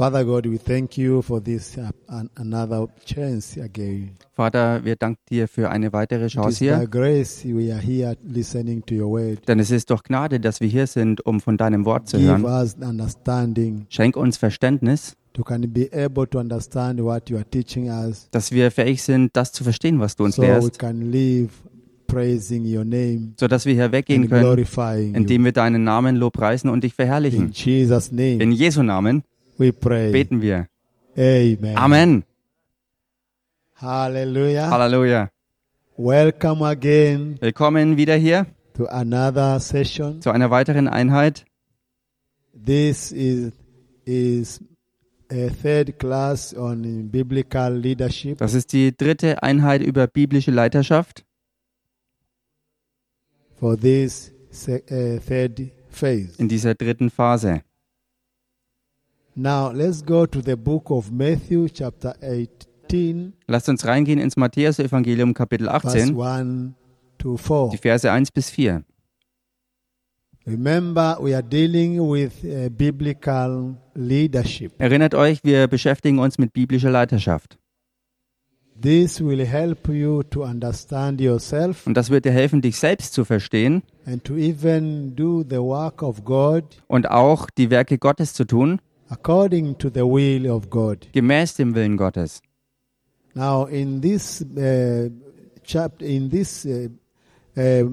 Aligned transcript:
Father 0.00 0.24
God, 0.24 0.46
we 0.46 0.56
thank 0.56 0.96
you 0.96 1.20
for 1.20 1.42
this 1.42 1.76
uh, 1.76 1.90
an, 2.08 2.30
another 2.36 2.86
chance 3.04 3.60
again. 3.60 4.16
Vater, 4.34 4.82
wir 4.82 4.96
danken 4.96 5.20
dir 5.28 5.46
für 5.46 5.68
eine 5.68 5.92
weitere 5.92 6.24
It 6.24 6.32
Chance 6.32 6.56
hier, 6.58 6.86
grace 6.86 7.44
we 7.44 7.70
are 7.70 7.82
here 7.82 8.16
listening 8.26 8.82
to 8.86 8.94
your 8.94 9.10
word. 9.10 9.46
denn 9.46 9.58
es 9.58 9.70
ist 9.70 9.90
doch 9.90 10.02
Gnade, 10.02 10.40
dass 10.40 10.62
wir 10.62 10.68
hier 10.68 10.86
sind, 10.86 11.26
um 11.26 11.38
von 11.42 11.58
deinem 11.58 11.84
Wort 11.84 12.08
zu 12.08 12.16
Give 12.16 12.30
hören. 12.30 12.46
us 12.46 12.76
understanding 12.80 13.84
Schenk 13.90 14.16
uns 14.16 14.38
Verständnis, 14.38 15.18
to 15.34 15.42
can 15.42 15.70
be 15.70 15.90
able 15.92 16.26
to 16.26 16.38
understand 16.38 16.98
what 17.02 17.28
you 17.28 17.36
are 17.36 17.44
teaching 17.44 17.90
us, 17.90 18.26
dass 18.30 18.52
wir 18.52 18.70
fähig 18.70 19.02
sind, 19.02 19.36
das 19.36 19.52
zu 19.52 19.64
verstehen, 19.64 20.00
was 20.00 20.16
du 20.16 20.24
uns 20.24 20.36
so 20.36 20.40
we 20.42 20.46
lehrst, 20.46 20.78
can 20.78 21.10
live 21.10 21.50
praising 22.06 22.64
your 22.64 22.84
name 22.84 23.34
sodass 23.38 23.66
wir 23.66 23.74
hier 23.74 23.92
weggehen 23.92 24.30
können, 24.30 25.14
indem 25.14 25.44
wir 25.44 25.52
deinen 25.52 25.84
Namen 25.84 26.16
lobpreisen 26.16 26.70
und 26.70 26.84
dich 26.84 26.92
In 26.92 26.96
verherrlichen. 26.96 27.50
Jesus' 27.52 28.10
name, 28.10 28.42
In 28.42 28.50
Jesu 28.52 28.82
Namen 28.82 29.24
we 29.60 29.72
pray. 29.72 30.10
beten 30.10 30.40
wir. 30.40 30.66
Amen. 31.16 31.76
Amen. 31.76 32.24
Hallelujah. 33.74 34.70
Halleluja. 34.70 35.30
Welcome 35.96 36.62
again 36.64 37.36
Willkommen 37.40 37.96
wieder 37.98 38.16
hier 38.16 38.46
to 38.74 38.86
another 38.86 39.60
session. 39.60 40.22
zu 40.22 40.30
einer 40.30 40.50
weiteren 40.50 40.88
Einheit. 40.88 41.44
This 42.54 43.12
is 43.12 43.52
is 44.06 44.60
a 45.30 45.48
third 45.62 45.98
class 45.98 46.54
on 46.54 47.10
biblical 47.10 47.74
leadership. 47.74 48.38
Das 48.38 48.54
ist 48.54 48.72
die 48.72 48.96
dritte 48.96 49.42
Einheit 49.42 49.82
über 49.82 50.06
biblische 50.06 50.50
Leiterschaft 50.50 51.24
for 53.58 53.78
this 53.78 54.32
uh, 54.68 55.18
third 55.26 55.70
phase. 55.90 56.32
in 56.38 56.48
dieser 56.48 56.74
dritten 56.74 57.10
Phase. 57.10 57.62
Now 59.36 59.70
let's 59.72 60.04
go 60.04 60.26
to 60.26 60.40
the 60.40 60.56
book 60.56 60.90
of 60.90 61.10
Matthew, 61.12 61.68
chapter 61.72 62.14
18, 62.20 63.32
Lasst 63.46 63.68
uns 63.68 63.84
reingehen 63.84 64.18
ins 64.18 64.36
Matthäus-Evangelium, 64.36 65.34
Kapitel 65.34 65.68
verse 65.68 65.98
18, 65.98 66.16
1 66.16 66.74
to 67.18 67.36
4. 67.36 67.70
die 67.72 67.78
Verse 67.78 68.10
1 68.10 68.32
bis 68.32 68.50
4. 68.50 68.82
Remember, 70.46 71.18
we 71.20 71.34
are 71.34 71.42
dealing 71.42 72.00
with 72.00 72.32
uh, 72.44 72.68
biblical 72.70 73.76
leadership. 73.94 74.72
Erinnert 74.78 75.14
euch, 75.14 75.44
wir 75.44 75.68
beschäftigen 75.68 76.18
uns 76.18 76.38
mit 76.38 76.52
biblischer 76.52 76.90
Leiterschaft. 76.90 77.58
This 78.80 79.20
will 79.20 79.44
help 79.44 79.88
you 79.88 80.22
to 80.24 80.42
understand 80.42 81.20
yourself 81.20 81.86
Und 81.86 81.94
das 81.94 82.08
wird 82.08 82.24
dir 82.24 82.32
helfen, 82.32 82.62
dich 82.62 82.78
selbst 82.78 83.12
zu 83.12 83.26
verstehen 83.26 83.82
and 84.06 84.24
to 84.24 84.36
even 84.36 85.14
do 85.14 85.44
the 85.48 85.58
work 85.58 86.02
of 86.02 86.24
God 86.24 86.64
und 86.86 87.10
auch 87.10 87.50
die 87.50 87.68
Werke 87.68 87.98
Gottes 87.98 88.32
zu 88.32 88.46
tun, 88.46 88.80
according 89.10 89.76
to 89.78 89.90
the 89.90 90.06
will 90.06 90.46
of 90.50 90.70
God. 90.70 91.06
gemäß 91.12 91.54
dem 91.56 91.74
Willen 91.74 91.96
Gottes. 91.96 92.40
Now, 93.34 93.66
in 93.66 94.00
this 94.00 94.42
uh, 94.42 95.08
chapter, 95.62 96.04
in 96.04 96.30
this 96.30 96.64
uh, 96.66 96.88
uh, 97.56 97.84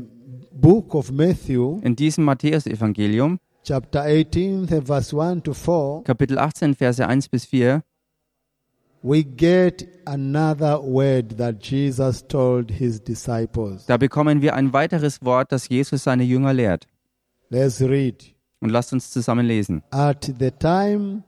book 0.51 0.95
of 0.95 1.11
Matthew, 1.11 1.79
In 1.83 1.95
diesem 1.95 2.25
Matthäus-Evangelium, 2.25 3.39
chapter 3.63 4.03
18, 4.05 4.65
the 4.67 4.81
verse 4.81 5.13
1 5.13 5.41
to 5.43 5.53
4, 5.53 6.03
Kapitel 6.05 6.37
18, 6.39 6.73
Verse 6.75 6.99
1 6.99 7.29
bis 7.31 7.45
4, 7.45 7.83
we 9.03 9.23
get 9.23 9.87
another 10.07 10.81
word 10.81 11.37
that 11.37 11.59
Jesus 11.61 12.23
told 12.27 12.71
his 12.71 12.99
disciples. 12.99 13.85
da 13.85 13.97
bekommen 13.97 14.41
wir 14.41 14.55
ein 14.55 14.73
weiteres 14.73 15.23
Wort, 15.23 15.51
das 15.51 15.69
Jesus 15.69 16.03
seine 16.03 16.23
Jünger 16.23 16.53
lehrt. 16.53 16.87
Let's 17.49 17.79
read. 17.81 18.33
Und 18.59 18.69
lasst 18.69 18.91
uns 18.93 19.11
zusammen 19.11 19.45
lesen. 19.45 19.83
At 19.91 20.31
the 20.39 20.51
time 20.51 21.23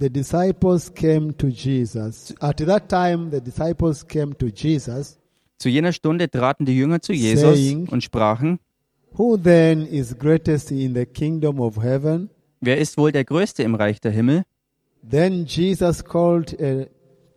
the 0.00 0.10
disciples 0.10 0.92
came 0.92 1.36
to 1.36 1.46
Jesus, 1.48 2.34
at 2.40 2.56
that 2.58 2.88
time 2.88 3.30
the 3.30 3.40
disciples 3.40 4.06
came 4.06 4.36
to 4.38 4.46
Jesus, 4.46 5.18
Zu 5.58 5.68
jener 5.68 5.92
Stunde 5.92 6.28
traten 6.28 6.64
die 6.66 6.76
Jünger 6.76 7.00
zu 7.00 7.12
Jesus 7.12 7.56
Saying- 7.56 7.88
und 7.88 8.02
sprachen, 8.02 8.58
Who 9.12 9.36
then 9.36 9.86
is 9.86 10.18
greatest 10.18 10.70
in 10.72 10.94
the 10.94 11.06
kingdom 11.06 11.60
of 11.60 11.76
heaven? 11.82 12.30
wer 12.60 12.78
ist 12.78 12.96
wohl 12.98 13.12
der 13.12 13.24
Größte 13.24 13.62
im 13.62 13.74
Reich 13.76 14.00
der 14.00 14.10
Himmel? 14.10 14.42
Then 15.08 15.44
Jesus 15.46 16.04
called 16.04 16.56
a 16.60 16.86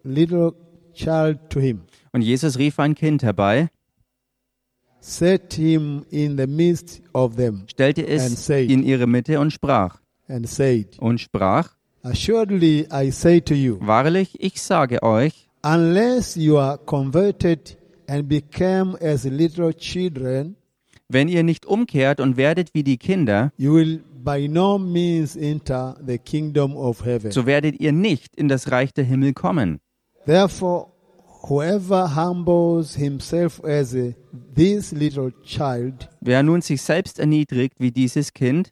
little 0.03 0.53
child 0.93 1.37
to 1.49 1.59
him, 1.59 1.81
Und 2.13 2.21
Jesus 2.21 2.57
rief 2.57 2.79
ein 2.79 2.95
Kind 2.95 3.21
herbei, 3.21 3.69
set 3.69 3.69
him 3.69 3.69
in 3.69 3.71
the 3.71 3.71
midst 3.71 3.71
of 3.71 4.94
them, 4.94 4.94
stellte 7.67 8.07
es 8.07 8.49
in 8.49 8.83
ihre 8.83 9.07
Mitte 9.07 9.39
und 9.39 9.51
sprach, 9.51 9.97
and 10.27 10.47
said, 10.47 10.97
und 10.99 11.21
sprach, 11.21 11.69
Assuredly 12.01 12.87
I 12.91 13.11
say 13.11 13.41
to 13.41 13.53
you, 13.53 13.77
wahrlich, 13.81 14.35
ich 14.39 14.61
sage 14.61 15.01
euch, 15.03 15.47
unless 15.63 16.35
you 16.35 16.57
are 16.57 16.77
converted 16.77 17.77
and 18.07 18.27
become 18.27 18.97
as 19.01 19.23
little 19.25 19.73
children, 19.73 20.55
wenn 21.07 21.27
ihr 21.27 21.43
nicht 21.43 21.65
umkehrt 21.65 22.19
und 22.19 22.37
werdet 22.37 22.73
wie 22.73 22.83
die 22.83 22.97
Kinder, 22.97 23.51
you 23.57 23.73
will 23.75 24.03
by 24.23 24.47
no 24.47 24.77
means 24.77 25.35
enter 25.35 25.95
the 26.05 26.17
kingdom 26.17 26.75
of 26.75 27.05
heaven. 27.05 27.31
so 27.31 27.45
werdet 27.45 27.79
ihr 27.79 27.91
nicht 27.91 28.35
in 28.35 28.47
das 28.47 28.71
Reich 28.71 28.93
der 28.93 29.03
Himmel 29.03 29.33
kommen. 29.33 29.79
Therefore, 30.25 30.87
whoever 31.47 32.07
humbles 32.07 32.95
himself 32.95 33.63
as 33.63 33.95
a, 33.95 34.15
this 34.53 34.91
little 34.91 35.31
child 35.43 36.09
Wer 36.21 36.43
nun 36.43 36.61
sich 36.61 36.81
selbst 36.81 37.19
erniedrigt 37.19 37.79
wie 37.79 37.91
dieses 37.91 38.33
Kind, 38.33 38.71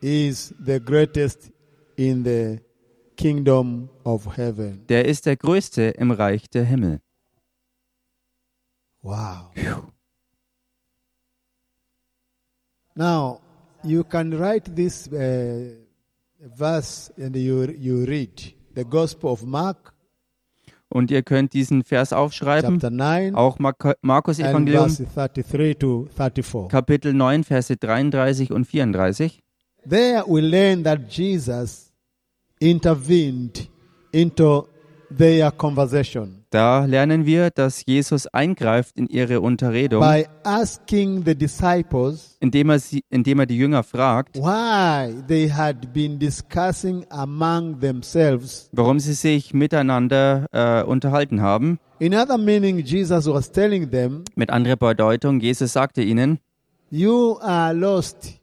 is 0.00 0.54
the 0.64 0.80
greatest 0.80 1.50
in 1.96 2.24
the 2.24 2.60
kingdom 3.16 3.88
of 4.04 4.36
heaven. 4.36 4.84
der 4.88 5.04
ist 5.06 5.26
der 5.26 5.36
Größte 5.36 5.82
im 5.98 6.10
Reich 6.10 6.48
der 6.50 6.64
Himmel. 6.64 7.00
Wow. 9.02 9.50
Now, 12.94 13.40
you 13.82 14.04
can 14.04 14.32
write 14.38 14.74
this 14.76 15.08
uh, 15.08 15.74
verse 16.56 17.10
and 17.16 17.34
you, 17.34 17.64
you 17.78 18.04
read 18.04 18.54
the 18.74 18.84
Gospel 18.84 19.30
of 19.32 19.44
Mark, 19.44 19.91
Und 20.92 21.10
ihr 21.10 21.22
könnt 21.22 21.54
diesen 21.54 21.84
Vers 21.84 22.12
aufschreiben, 22.12 22.78
chapter 22.78 22.90
9, 22.90 23.34
auch 23.34 23.58
Mark 23.58 23.96
Markus 24.02 24.38
Evangelium, 24.38 24.90
verse 24.90 25.06
33 25.42 25.78
to 25.78 26.06
34. 26.14 26.68
Kapitel 26.68 27.14
9, 27.14 27.44
Verse 27.44 27.74
33 27.74 28.52
und 28.52 28.66
34. 28.66 29.40
There 29.88 30.22
we 30.26 30.42
learn 30.42 30.84
that 30.84 31.10
Jesus 31.10 31.90
intervened 32.60 33.70
into 34.12 34.68
Da 36.50 36.84
lernen 36.84 37.26
wir, 37.26 37.50
dass 37.50 37.84
Jesus 37.86 38.26
eingreift 38.26 38.96
in 38.96 39.06
ihre 39.06 39.40
Unterredung, 39.40 40.00
by 40.00 40.26
asking 40.44 41.24
the 41.24 41.34
disciples 41.34 42.36
indem 42.40 42.70
er, 42.70 42.78
sie, 42.78 43.02
indem 43.10 43.40
er 43.40 43.46
die 43.46 43.56
Jünger 43.56 43.82
fragt, 43.82 44.36
why 44.36 45.14
they 45.28 45.48
had 45.48 45.92
been 45.92 46.18
discussing 46.18 47.04
among 47.10 47.80
themselves. 47.80 48.68
warum 48.72 48.98
sie 48.98 49.14
sich 49.14 49.54
miteinander 49.54 50.46
äh, 50.52 50.82
unterhalten 50.82 51.40
haben. 51.40 51.78
In 51.98 52.14
other 52.14 52.36
meaning, 52.36 52.78
Jesus 52.78 53.26
was 53.26 53.50
telling 53.52 53.90
them, 53.90 54.24
Mit 54.34 54.50
anderer 54.50 54.76
Bedeutung, 54.76 55.40
Jesus 55.40 55.72
sagte 55.72 56.02
ihnen, 56.02 56.38
You 56.90 57.38
are 57.40 57.72
lost. 57.72 58.41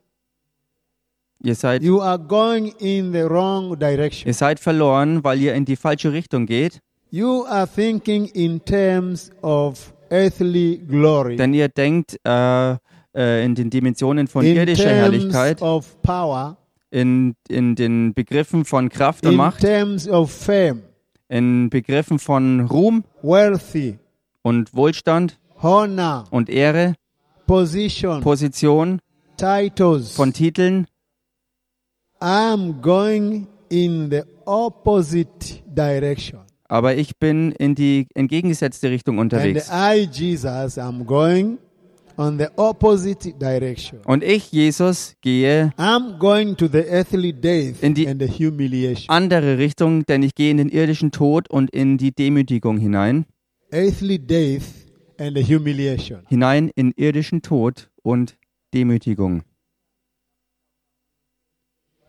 Ihr 1.43 1.55
seid, 1.55 1.83
You 1.83 2.01
are 2.01 2.19
going 2.19 2.73
in 2.79 3.11
the 3.13 3.23
wrong 3.23 3.77
direction. 3.77 4.27
ihr 4.27 4.33
seid 4.33 4.59
verloren, 4.59 5.23
weil 5.23 5.39
ihr 5.39 5.53
in 5.55 5.65
die 5.65 5.75
falsche 5.75 6.11
Richtung 6.13 6.45
geht, 6.45 6.79
You 7.11 7.43
are 7.45 7.67
thinking 7.67 8.25
in 8.33 8.63
terms 8.63 9.31
of 9.41 9.93
earthly 10.11 10.77
glory, 10.87 11.37
denn 11.37 11.53
ihr 11.53 11.67
denkt 11.69 12.19
äh, 12.23 12.73
äh, 13.15 13.43
in 13.43 13.55
den 13.55 13.69
Dimensionen 13.71 14.27
von 14.27 14.45
in 14.45 14.55
irdischer 14.57 14.83
terms 14.83 14.97
Herrlichkeit, 14.97 15.61
of 15.61 15.99
power, 16.03 16.57
in, 16.91 17.35
in 17.47 17.75
den 17.75 18.13
Begriffen 18.13 18.65
von 18.65 18.89
Kraft 18.89 19.25
und 19.25 19.31
in 19.31 19.37
Macht, 19.37 19.61
terms 19.61 20.07
of 20.07 20.31
fame, 20.31 20.83
in 21.29 21.69
Begriffen 21.71 22.19
von 22.19 22.61
Ruhm 22.61 23.03
wealthy, 23.23 23.97
und 24.43 24.73
Wohlstand 24.75 25.39
honor, 25.63 26.25
und 26.29 26.49
Ehre, 26.49 26.93
position, 27.47 28.21
Position, 28.21 28.99
titles. 29.37 30.15
von 30.15 30.31
Titeln. 30.33 30.85
I'm 32.21 32.81
going 32.81 33.47
in 33.69 34.09
the 34.09 34.23
opposite 34.45 35.61
direction. 35.65 36.39
Aber 36.67 36.95
ich 36.95 37.17
bin 37.17 37.51
in 37.53 37.73
die 37.75 38.07
entgegengesetzte 38.13 38.89
Richtung 38.91 39.19
And 39.19 39.33
unterwegs. 39.33 39.69
I, 39.71 40.07
Jesus, 40.11 40.77
am 40.77 41.05
going 41.05 41.57
on 42.17 42.37
the 42.37 42.47
opposite 42.57 43.33
direction. 43.33 43.99
Und 44.05 44.23
ich, 44.23 44.51
Jesus, 44.51 45.15
gehe 45.21 45.71
I'm 45.77 46.19
going 46.19 46.55
to 46.57 46.67
the 46.67 46.79
earthly 46.89 47.31
death 47.33 47.81
In 47.81 47.93
die- 47.95 48.07
and 48.07 48.21
the 48.21 48.27
humiliation. 48.27 49.05
andere 49.09 49.57
Richtung, 49.57 50.05
denn 50.05 50.21
ich 50.21 50.35
gehe 50.35 50.51
in 50.51 50.57
den 50.57 50.69
irdischen 50.69 51.11
Tod 51.11 51.49
und 51.49 51.71
in 51.71 51.97
die 51.97 52.11
Demütigung 52.11 52.77
hinein. 52.77 53.25
Earthly 53.71 54.19
death 54.19 54.63
and 55.17 55.37
the 55.37 55.43
humiliation. 55.43 56.23
Hinein 56.27 56.69
in 56.75 56.91
irdischen 56.97 57.41
Tod 57.41 57.89
und 58.03 58.37
Demütigung. 58.73 59.43
But 59.43 59.43
you 59.43 59.43
are 59.43 59.45
going 61.13 62.08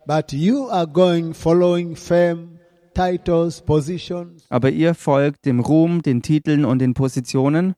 Aber 4.49 4.69
ihr 4.69 4.93
folgt 4.95 5.45
dem 5.45 5.59
Ruhm, 5.59 6.01
den 6.01 6.21
Titeln 6.21 6.65
und 6.65 6.79
den 6.79 6.93
Positionen. 6.93 7.75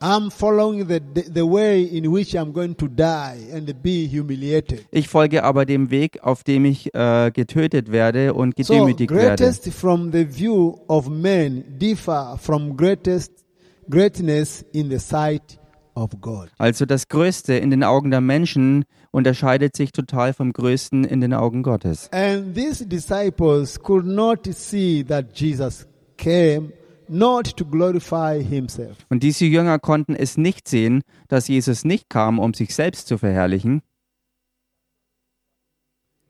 I'm 0.00 0.30
following 0.30 0.86
the, 0.86 1.00
the, 1.14 1.22
the 1.34 1.42
way 1.42 1.82
in 1.82 2.12
which 2.12 2.36
I'm 2.36 2.52
going 2.52 2.76
to 2.76 2.88
die 2.88 3.50
and 3.54 3.72
be 3.82 4.06
humiliated. 4.06 4.84
Ich 4.90 5.08
folge 5.08 5.42
aber 5.44 5.64
dem 5.64 5.90
Weg, 5.90 6.22
auf 6.22 6.44
dem 6.44 6.66
ich 6.66 6.94
äh, 6.94 7.30
getötet 7.30 7.90
werde 7.90 8.34
und 8.34 8.54
So 8.58 8.74
gedemütigt 8.74 9.10
werde. 9.12 9.42
greatest 9.42 9.72
from 9.72 10.12
the 10.12 10.26
view 10.28 10.76
of 10.88 11.08
men 11.08 11.64
differ 11.78 12.36
from 12.38 12.76
greatest 12.76 13.32
greatness 13.88 14.62
in 14.72 14.90
the 14.90 14.98
sight 14.98 15.58
of 15.94 16.10
God. 16.20 16.50
Also 16.58 16.84
das 16.84 17.08
Größte 17.08 17.54
in 17.54 17.70
den 17.70 17.82
Augen 17.82 18.10
der 18.10 18.20
Menschen 18.20 18.84
unterscheidet 19.14 19.76
sich 19.76 19.92
total 19.92 20.32
vom 20.34 20.52
Größten 20.52 21.04
in 21.04 21.20
den 21.20 21.32
Augen 21.32 21.62
Gottes. 21.62 22.10
And 22.12 22.54
these 22.54 22.84
disciples 22.84 23.80
could 23.80 24.04
not 24.04 24.46
see 24.52 25.04
that 25.04 25.38
Jesus 25.38 25.86
came 26.18 26.72
not 27.06 27.56
to 27.56 27.64
glorify 27.64 28.42
himself, 28.42 28.96
Und 29.10 29.22
diese 29.22 29.44
Jünger 29.44 29.78
konnten 29.78 30.16
es 30.16 30.36
nicht 30.36 30.66
sehen, 30.66 31.02
dass 31.28 31.48
Jesus 31.48 31.84
nicht 31.84 32.10
kam, 32.10 32.38
um 32.38 32.54
sich 32.54 32.74
selbst 32.74 33.06
zu 33.06 33.18
verherrlichen, 33.18 33.82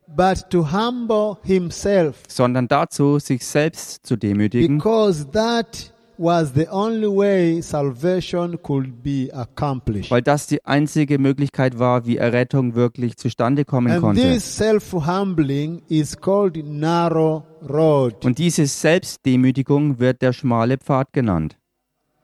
but 0.07 0.51
to 0.51 0.71
humble 0.71 1.39
himself 1.43 2.23
sondern 2.29 2.69
dazu, 2.69 3.19
sich 3.19 3.47
selbst 3.47 4.07
zu 4.07 4.17
demütigen, 4.17 4.77
because 4.77 5.25
that 5.31 5.94
was 6.17 6.53
the 6.55 6.67
only 6.71 7.07
way 7.09 7.61
salvation 7.61 8.57
could 8.63 9.03
be 9.03 9.29
accomplished. 9.33 10.11
weil 10.11 10.23
das 10.23 10.47
die 10.47 10.65
einzige 10.65 11.19
Möglichkeit 11.19 11.79
war, 11.79 12.07
wie 12.07 12.17
Errettung 12.17 12.75
wirklich 12.75 13.17
zustande 13.17 13.65
kommen 13.65 13.91
And 13.93 14.01
konnte. 14.01 14.23
this 14.23 14.57
self-humbling 14.57 15.83
is 15.89 16.17
called 16.17 16.57
narrow 16.65 17.43
road 17.69 18.25
Und 18.25 18.39
diese 18.39 18.67
Selbstdemütigung 18.67 19.99
wird 19.99 20.23
der 20.23 20.33
schmale 20.33 20.79
Pfad 20.79 21.13
genannt. 21.13 21.57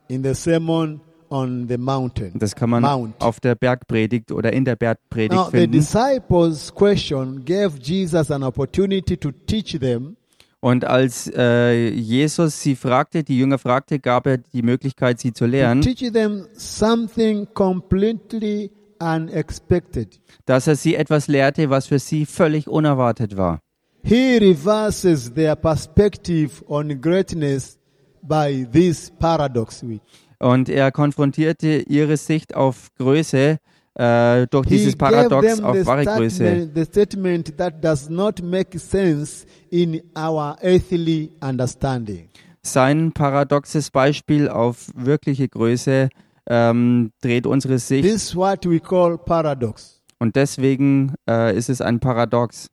in 0.09 0.23
the 0.25 0.35
sermon 0.35 1.01
on 1.29 1.67
the 1.69 1.79
mountain. 1.79 2.33
Das 2.37 2.57
kann 2.57 2.71
man 2.71 2.83
Mount. 2.83 3.15
auf 3.21 3.39
der 3.39 3.55
Bergpredigt 3.55 4.33
oder 4.33 4.53
in 4.53 4.65
der 4.65 4.75
Bergpredigt 4.75 5.33
Now, 5.35 5.45
the 5.45 5.59
finden. 5.59 5.73
disciples' 5.79 6.75
question 6.75 7.45
gave 7.45 7.79
Jesus 7.81 8.31
an 8.33 8.43
opportunity 8.43 9.17
to 9.17 9.31
teach 9.47 9.79
them 9.79 10.17
Und 10.63 10.85
als 10.85 11.31
äh, 11.35 11.89
Jesus 11.89 12.61
sie 12.61 12.77
fragte, 12.77 13.25
die 13.25 13.39
Jünger 13.39 13.59
fragte, 13.59 13.99
gab 13.99 14.27
er 14.27 14.39
die 14.39 14.63
Möglichkeit, 14.63 15.19
sie 15.19 15.33
zu 15.33 15.47
lehren, 15.47 15.81
teach 15.81 16.13
them 16.13 16.47
something 16.55 17.47
completely 17.55 18.71
unexpected. 19.01 20.21
dass 20.47 20.67
er 20.67 20.77
sie 20.77 20.95
etwas 20.97 21.29
lehrte, 21.29 21.71
was 21.71 21.87
für 21.87 21.99
sie 21.99 22.27
völlig 22.27 22.69
unerwartet 22.69 23.37
war. 23.37 23.61
He 24.03 24.39
reverses 24.39 25.33
their 25.33 25.57
perspective 25.57 26.63
on 26.67 27.01
greatness 27.01 27.79
by 28.23 28.67
this 28.71 29.11
paradox. 29.19 29.85
Und 30.39 30.69
er 30.69 30.91
konfrontierte 30.91 31.85
ihre 31.89 32.17
Sicht 32.17 32.55
auf 32.55 32.89
Größe 32.97 33.59
äh, 33.95 34.47
durch 34.47 34.67
He 34.69 34.77
dieses 34.77 34.97
Paradox 34.97 35.61
auf 35.61 35.87
wahre 35.87 36.05
Größe. 36.05 36.71
the 36.75 36.85
statement 36.85 37.57
that 37.59 37.83
does 37.85 38.09
not 38.09 38.43
make 38.43 38.79
sense 38.79 39.47
in 39.71 40.03
our 40.17 40.57
earthly 40.63 41.31
understanding. 41.41 42.29
Sein 42.63 43.13
paradoxes 43.13 43.91
Beispiel 43.91 44.49
auf 44.49 44.91
wirkliche 44.95 45.49
Größe 45.49 46.11
ähm, 46.47 47.13
dreht 47.23 47.47
unsere 47.47 47.79
Sicht 47.79 48.05
This 48.05 48.25
is 48.25 48.37
what 48.37 48.67
we 48.69 48.81
call 48.81 49.17
paradox. 49.17 50.01
und 50.19 50.37
deswegen 50.37 51.15
äh, 51.29 51.57
ist 51.57 51.71
es 51.71 51.81
ein 51.81 52.01
Paradox. 52.01 52.67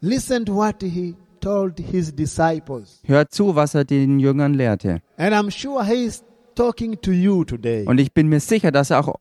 Listen 0.00 0.44
to 0.44 0.54
what 0.54 0.82
he 0.82 1.14
told 1.40 1.78
his 1.78 2.14
disciples. 2.14 3.00
Hört 3.04 3.32
zu, 3.32 3.54
was 3.56 3.74
er 3.74 3.84
den 3.84 4.20
Jüngern 4.20 4.54
lehrte. 4.54 5.00
And 5.16 5.34
I'm 5.34 5.50
sure 5.50 5.84
he 5.84 6.04
is 6.04 6.22
talking 6.54 7.00
to 7.00 7.10
you 7.10 7.44
today. 7.44 7.84
Und 7.86 7.98
ich 7.98 8.12
bin 8.12 8.28
mir 8.28 8.40
sicher, 8.40 8.70
dass 8.70 8.90
er 8.90 9.00
auch 9.00 9.16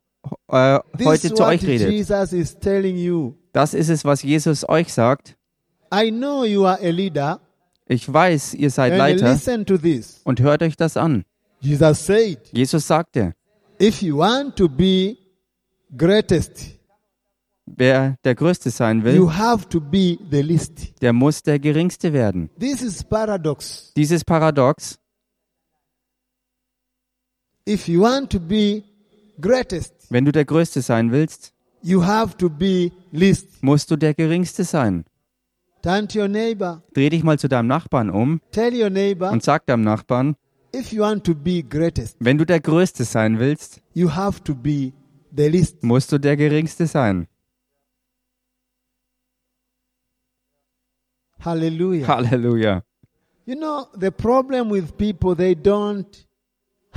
äh, 0.51 0.79
This 0.97 1.07
heute 1.07 1.27
is 1.27 1.33
zu 1.33 1.39
what 1.39 1.47
euch 1.49 1.65
redet. 1.65 1.89
Jesus 1.89 2.33
is 2.33 2.59
telling 2.59 2.97
you. 2.97 3.33
Das 3.53 3.73
ist 3.73 3.89
es, 3.89 4.05
was 4.05 4.21
Jesus 4.21 4.67
euch 4.69 4.93
sagt. 4.93 5.35
I 5.93 6.09
know 6.09 6.43
you 6.45 6.65
are 6.65 6.79
a 6.81 6.89
leader. 6.89 7.39
Ich 7.87 8.11
weiß, 8.11 8.53
ihr 8.53 8.69
seid 8.69 8.97
Leiter 8.97 9.33
listen 9.33 9.65
to 9.65 9.77
this. 9.77 10.21
und 10.23 10.39
hört 10.39 10.61
euch 10.63 10.77
das 10.77 10.95
an. 10.95 11.25
Jesus 11.59 12.05
said, 12.05 12.39
Jesus 12.53 12.87
sagte, 12.87 13.33
if 13.79 14.01
you 14.01 14.17
want 14.17 14.55
to 14.55 14.69
be 14.69 15.17
greatest, 15.97 16.79
wer 17.65 18.15
der 18.23 18.35
Größte 18.35 18.69
sein 18.69 19.03
will, 19.03 19.15
you 19.15 19.31
have 19.31 19.67
to 19.67 19.81
be 19.81 20.17
the 20.31 20.41
least. 20.41 21.01
der 21.01 21.11
muss 21.13 21.43
der 21.43 21.59
Geringste 21.59 22.13
werden. 22.13 22.49
This 22.57 22.81
is 22.81 23.03
paradox. 23.03 23.91
Dieses 23.95 24.23
Paradox, 24.23 24.97
If 27.67 27.87
you 27.87 28.01
want 28.01 28.31
to 28.31 28.39
be 28.39 28.83
greatest, 29.39 29.93
wenn 30.09 30.25
du 30.25 30.31
der 30.31 30.45
Größte 30.45 30.81
sein 30.81 31.11
willst, 31.11 31.53
you 31.83 32.03
have 32.03 32.35
to 32.37 32.49
be 32.49 32.91
least. 33.11 33.61
musst 33.61 33.91
du 33.91 33.97
der 33.97 34.13
Geringste 34.13 34.63
sein. 34.63 35.03
Turn 35.03 35.03
to 35.03 35.05
your 35.05 35.05
neighbor. 35.05 35.70
Dreh 35.83 37.09
dich 37.09 37.23
mal 37.23 37.39
zu 37.39 37.49
deinem 37.49 37.67
Nachbarn 37.67 38.09
um 38.09 38.41
Tell 38.51 38.73
your 38.73 38.89
neighbor, 38.89 39.31
und 39.31 39.43
sag 39.43 39.65
deinem 39.65 39.83
Nachbarn, 39.83 40.35
if 40.75 40.91
you 40.91 41.01
want 41.01 41.23
to 41.25 41.35
be 41.35 41.63
greatest, 41.63 42.17
wenn 42.19 42.37
du 42.37 42.45
der 42.45 42.59
Größte 42.59 43.03
sein 43.03 43.39
willst, 43.39 43.81
you 43.93 44.13
have 44.13 44.43
to 44.43 44.55
be 44.55 44.93
the 45.35 45.47
least. 45.47 45.83
musst 45.83 46.11
du 46.11 46.19
der 46.19 46.37
Geringste 46.37 46.87
sein. 46.87 47.27
Hallelujah. 51.39 52.07
Halleluja. 52.07 52.83
You 53.45 53.55
know, 53.55 53.87
the 53.99 54.11
problem 54.11 54.69
with 54.69 54.95
people, 54.97 55.35
they 55.35 55.55
don't 55.55 56.25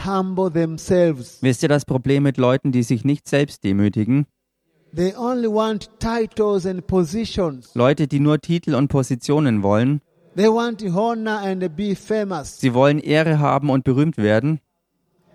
humble 0.04 0.50
themselves. 0.50 1.38
Wisst 1.40 1.62
ihr 1.62 1.68
das 1.68 1.84
Problem 1.86 2.24
mit 2.24 2.36
Leuten, 2.36 2.70
die 2.70 2.82
sich 2.82 3.04
nicht 3.04 3.26
selbst 3.26 3.64
demütigen? 3.64 4.26
Leute, 7.74 8.06
die 8.06 8.20
nur 8.20 8.40
Titel 8.40 8.74
und 8.74 8.88
Positionen 8.88 9.62
wollen. 9.62 10.00
They 10.36 10.48
want 10.48 10.82
honor 10.82 11.38
and 11.38 11.76
be 11.76 11.94
famous. 11.94 12.58
Sie 12.58 12.74
wollen 12.74 12.98
Ehre 12.98 13.38
haben 13.38 13.70
und 13.70 13.84
berühmt 13.84 14.16
werden. 14.16 14.60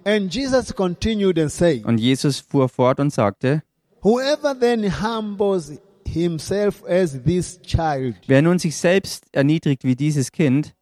And 0.04 0.34
Jesus 0.34 0.74
continued 0.74 1.38
and 1.38 1.52
said, 1.52 1.86
Und 1.86 2.00
Jesus 2.00 2.40
fuhr 2.40 2.68
fort 2.70 3.00
und 3.00 3.14
sagte, 3.14 3.64
Whoever 4.02 4.58
then 4.58 5.02
humbles 5.02 5.80
himself 6.06 6.84
as 6.86 7.22
this 7.24 7.62
child, 7.62 8.16
wer 8.28 8.42
nun 8.42 8.60
sich 8.60 8.76
selbst 8.76 9.26
erniedrigt 9.32 9.84
wie 9.84 9.96
dieses 9.96 10.32
Kind, 10.32 10.74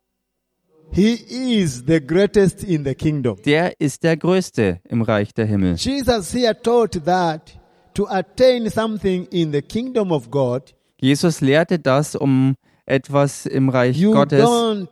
he 0.91 1.13
is 1.13 1.83
the 1.87 1.99
greatest 1.99 2.63
in 2.63 2.85
the 2.85 2.95
kingdom. 2.95 3.37
der 3.43 3.79
ist 3.79 4.03
der 4.03 4.17
Größte 4.17 4.79
im 4.87 5.01
Reich 5.01 5.33
der 5.33 5.45
Himmel. 5.45 5.75
Jesus 5.75 6.33
here 6.33 6.55
taught 6.59 7.03
that 7.05 7.56
to 7.97 8.07
attain 8.09 8.69
something 8.69 9.25
in 9.31 9.51
the 9.51 9.61
kingdom 9.61 10.11
of 10.11 10.29
God, 10.29 10.73
Jesus 10.99 11.41
lehrte 11.41 11.79
das, 11.79 12.15
um 12.15 12.55
etwas 12.85 13.47
im 13.47 13.69
Reich 13.69 13.97
you 13.97 14.11
Gottes 14.11 14.43
don't 14.43 14.87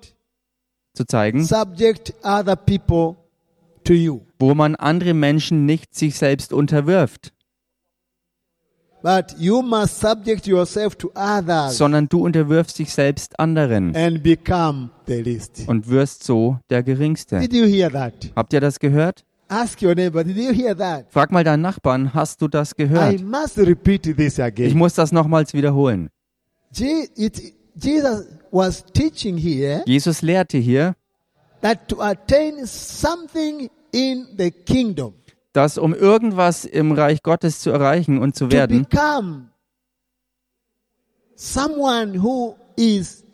zu 0.93 1.05
zeigen, 1.05 1.45
subject 1.45 2.13
other 2.23 2.55
people 2.55 3.15
to 3.83 3.93
you, 3.93 4.21
wo 4.39 4.55
man 4.55 4.75
andere 4.75 5.13
Menschen 5.13 5.67
nicht 5.67 5.93
sich 5.93 6.17
selbst 6.17 6.51
unterwirft, 6.51 7.31
but 9.03 9.35
you 9.37 9.61
must 9.61 9.99
subject 9.99 10.47
yourself 10.47 10.95
to 10.95 11.11
others 11.15 11.77
sondern 11.77 12.09
du 12.09 12.25
unterwirfst 12.25 12.79
dich 12.79 12.91
selbst 12.91 13.39
anderen 13.39 13.95
and 13.95 14.23
become 14.23 14.89
the 15.05 15.21
least. 15.21 15.63
und 15.67 15.87
wirst 15.89 16.23
so 16.23 16.57
der 16.71 16.81
Geringste. 16.81 17.39
Did 17.39 17.53
you 17.53 17.65
hear 17.65 17.91
that? 17.91 18.13
Habt 18.35 18.51
ihr 18.51 18.61
das 18.61 18.79
gehört? 18.79 19.23
Ask 19.47 19.81
your 19.83 19.93
neighbor, 19.93 20.23
did 20.23 20.37
you 20.37 20.51
hear 20.51 20.75
that? 20.75 21.05
Frag 21.11 21.31
mal 21.31 21.43
deinen 21.43 21.61
Nachbarn, 21.61 22.13
hast 22.13 22.41
du 22.41 22.47
das 22.47 22.71
I 22.71 22.75
gehört? 22.77 23.21
must 23.23 23.57
repeat 23.57 24.03
this 24.17 24.39
Ich 24.39 24.43
again. 24.43 24.75
muss 24.77 24.95
das 24.95 25.11
nochmals 25.11 25.53
wiederholen. 25.53 26.09
Je- 26.71 27.07
it- 27.15 27.53
Jesus 27.75 28.25
was 28.51 28.83
teaching 28.93 29.37
here 29.37 29.83
Jesus 29.85 30.21
lehrte 30.21 30.57
hier, 30.57 30.95
that 31.61 31.87
to 31.89 32.01
attain 32.01 32.65
something 32.65 33.69
in 33.91 34.25
the 34.37 34.49
kingdom, 34.49 35.13
dass 35.53 35.77
um 35.77 35.93
irgendwas 35.93 36.65
im 36.65 36.91
Reich 36.93 37.21
Gottes 37.21 37.59
zu 37.59 37.69
erreichen 37.69 38.17
und 38.17 38.35
zu 38.35 38.45
to 38.45 38.51
werden, 38.51 38.85
become 38.89 39.49
someone 41.35 42.15
who 42.21 42.55
is 42.77 43.24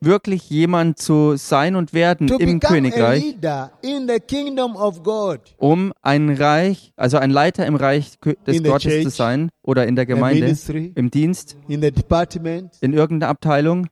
wirklich 0.00 0.50
jemand 0.50 0.98
zu 0.98 1.36
sein 1.36 1.76
und 1.76 1.92
werden 1.92 2.26
to 2.26 2.38
im 2.38 2.58
become 2.58 2.62
a 2.62 2.68
Königreich, 2.74 3.22
leader 3.22 3.72
in 3.82 4.08
the 4.08 4.20
kingdom 4.20 4.76
of 4.76 5.02
God, 5.02 5.40
um 5.56 5.92
ein 6.02 6.30
Reich, 6.30 6.92
also 6.96 7.18
ein 7.18 7.30
Leiter 7.30 7.66
im 7.66 7.76
Reich 7.76 8.18
des 8.46 8.62
Gottes 8.62 8.94
zu 8.94 9.02
church, 9.02 9.14
sein 9.14 9.50
oder 9.62 9.86
in 9.86 9.96
der 9.96 10.06
Gemeinde, 10.06 10.42
ministry, 10.42 10.92
im 10.94 11.10
Dienst, 11.10 11.56
in 11.68 11.82
in 11.82 12.92
irgendeiner 12.92 13.28
Abteilung. 13.28 13.86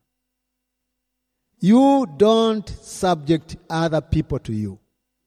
you 1.61 2.07
don't 2.17 2.69
subject 2.83 3.57
other 3.69 4.01
people 4.01 4.39
to 4.39 4.53
you. 4.53 4.79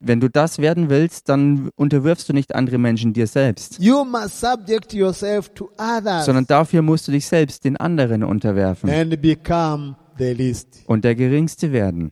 Wenn 0.01 0.19
du 0.19 0.29
das 0.29 0.57
werden 0.59 0.89
willst, 0.89 1.29
dann 1.29 1.69
unterwirfst 1.75 2.27
du 2.27 2.33
nicht 2.33 2.55
andere 2.55 2.77
Menschen 2.77 3.13
dir 3.13 3.27
selbst, 3.27 3.77
You 3.79 4.03
must 4.03 4.39
subject 4.39 4.93
yourself 4.93 5.49
to 5.49 5.69
others 5.77 6.25
sondern 6.25 6.45
dafür 6.45 6.81
musst 6.81 7.07
du 7.07 7.11
dich 7.11 7.25
selbst 7.27 7.63
den 7.63 7.77
anderen 7.77 8.23
unterwerfen 8.23 8.89
and 8.89 9.21
become 9.21 9.95
the 10.17 10.33
least. 10.33 10.83
und 10.87 11.05
der 11.05 11.15
Geringste 11.15 11.71
werden. 11.71 12.11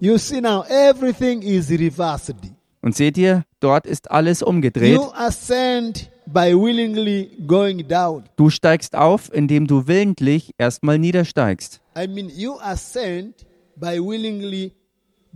You 0.00 0.18
see 0.18 0.40
now, 0.40 0.64
everything 0.64 1.42
is 1.42 1.70
reversed. 1.70 2.34
Und 2.80 2.96
seht 2.96 3.16
ihr, 3.16 3.44
dort 3.60 3.86
ist 3.86 4.10
alles 4.10 4.42
umgedreht. 4.42 4.94
You 4.96 5.12
ascend 5.14 6.10
by 6.26 6.52
willingly 6.54 7.30
going 7.46 7.86
down. 7.86 8.24
Du 8.36 8.50
steigst 8.50 8.96
auf, 8.96 9.32
indem 9.32 9.66
du 9.68 9.86
willentlich 9.86 10.54
erstmal 10.58 10.98
niedersteigst. 10.98 11.80
I 11.96 12.08
mean, 12.08 12.28
you 12.34 12.58
ascend 12.60 13.46
by 13.76 14.00
willingly 14.00 14.72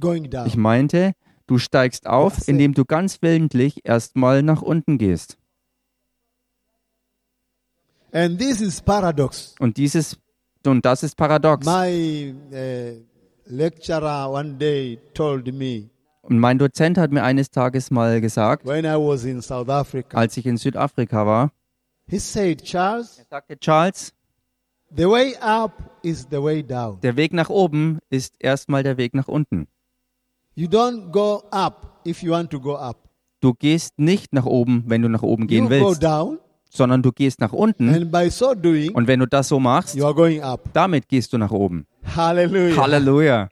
going 0.00 0.28
down. 0.28 0.46
Ich 0.46 0.56
meinte, 0.56 1.12
du 1.46 1.58
steigst 1.58 2.06
auf, 2.06 2.48
indem 2.48 2.74
du 2.74 2.84
ganz 2.84 3.22
willentlich 3.22 3.84
erstmal 3.84 4.42
nach 4.42 4.62
unten 4.62 4.98
gehst. 4.98 5.38
And 8.12 8.38
this 8.38 8.60
is 8.60 8.80
paradox. 8.80 9.54
Und 9.58 9.76
dieses 9.76 10.18
und 10.66 10.84
das 10.84 11.02
ist 11.02 11.16
paradox. 11.16 11.66
My 11.66 12.34
uh, 12.52 13.02
lecturer 13.46 14.30
one 14.30 14.54
day 14.54 14.98
told 15.14 15.52
me 15.52 15.90
Und 16.22 16.38
mein 16.38 16.58
Dozent 16.58 16.98
hat 16.98 17.12
mir 17.12 17.22
eines 17.22 17.50
Tages 17.50 17.90
mal 17.90 18.20
gesagt, 18.20 18.66
when 18.66 18.84
I 18.84 18.96
was 18.96 19.24
in 19.24 19.42
South 19.42 19.68
Africa, 19.68 20.16
als 20.16 20.36
ich 20.36 20.46
in 20.46 20.56
Südafrika 20.56 21.26
war, 21.26 21.52
he 22.08 22.18
said, 22.18 22.62
Charles, 22.64 23.18
er 23.18 23.26
sagte 23.30 23.58
Charles, 23.58 24.12
the 24.96 25.04
way 25.04 25.36
up 25.40 25.72
is 26.02 26.26
the 26.30 26.42
way 26.42 26.62
down. 26.62 27.00
der 27.02 27.16
Weg 27.16 27.32
nach 27.32 27.48
oben 27.48 28.00
ist 28.10 28.34
erstmal 28.40 28.82
der 28.82 28.96
Weg 28.96 29.14
nach 29.14 29.28
unten. 29.28 29.68
You 30.58 30.68
don't 30.68 31.10
go 31.12 31.42
up 31.52 32.00
if 32.06 32.22
you 32.22 32.32
want 32.32 32.50
to 32.50 32.58
go 32.58 32.76
up. 32.76 32.96
Du 33.40 33.52
gehst 33.52 33.98
nicht 33.98 34.32
nach 34.32 34.46
oben, 34.46 34.84
wenn 34.86 35.02
du 35.02 35.08
nach 35.10 35.22
oben 35.22 35.42
You 35.42 35.48
gehen 35.48 35.64
go 35.64 35.70
willst, 35.70 36.02
down, 36.02 36.38
sondern 36.70 37.02
du 37.02 37.12
gehst 37.12 37.40
nach 37.40 37.52
unten 37.52 37.90
and 37.94 38.10
by 38.10 38.30
so 38.30 38.54
doing, 38.54 38.94
und 38.94 39.06
wenn 39.06 39.20
du 39.20 39.26
das 39.26 39.48
so 39.48 39.60
machst, 39.60 39.94
you 39.94 40.04
are 40.06 40.14
going 40.14 40.40
up. 40.42 40.60
damit 40.72 41.08
gehst 41.08 41.34
du 41.34 41.38
nach 41.38 41.50
oben. 41.50 41.86
Hallelujah. 42.16 42.74
Halleluja. 42.74 43.48